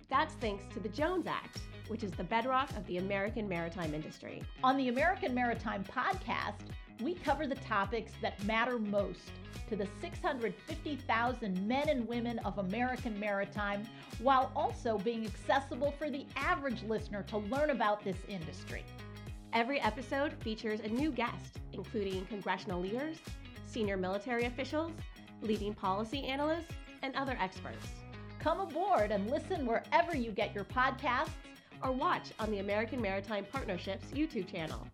That's 0.10 0.36
thanks 0.36 0.64
to 0.74 0.80
the 0.80 0.88
Jones 0.88 1.28
Act, 1.28 1.60
which 1.90 2.02
is 2.02 2.12
the 2.12 2.24
bedrock 2.24 2.70
of 2.78 2.88
the 2.88 3.00
American 3.00 3.46
maritime 3.46 3.94
industry. 3.94 4.42
On 4.64 4.78
the 4.78 4.88
American 4.88 5.34
Maritime 5.34 5.84
Podcast, 5.84 6.62
we 7.02 7.16
cover 7.16 7.46
the 7.46 7.56
topics 7.56 8.14
that 8.22 8.42
matter 8.46 8.80
most 8.80 9.32
to 9.68 9.76
the 9.76 9.88
650,000 10.00 11.68
men 11.68 11.90
and 11.90 12.08
women 12.08 12.40
of 12.46 12.60
American 12.60 13.20
maritime 13.20 13.86
while 14.20 14.50
also 14.56 14.98
being 14.98 15.26
accessible 15.26 15.94
for 16.00 16.10
the 16.10 16.26
average 16.38 16.84
listener 16.84 17.22
to 17.24 17.40
learn 17.40 17.72
about 17.72 18.02
this 18.02 18.20
industry. 18.30 18.86
Every 19.52 19.82
episode 19.82 20.34
features 20.42 20.80
a 20.80 20.88
new 20.88 21.12
guest, 21.12 21.60
including 21.74 22.26
congressional 22.28 22.80
leaders, 22.80 23.18
senior 23.68 23.98
military 23.98 24.46
officials, 24.46 24.92
leading 25.42 25.74
policy 25.74 26.24
analysts, 26.24 26.74
and 27.04 27.16
other 27.16 27.38
experts. 27.40 27.88
Come 28.40 28.60
aboard 28.60 29.12
and 29.12 29.30
listen 29.30 29.66
wherever 29.66 30.16
you 30.16 30.32
get 30.32 30.56
your 30.56 30.64
podcasts 30.64 31.30
Or 31.84 31.92
watch 31.92 32.32
on 32.40 32.50
the 32.50 32.60
American 32.60 33.00
Maritime 33.02 33.46
Partnerships 33.52 34.08
YouTube 34.08 34.52
channel. 34.52 34.88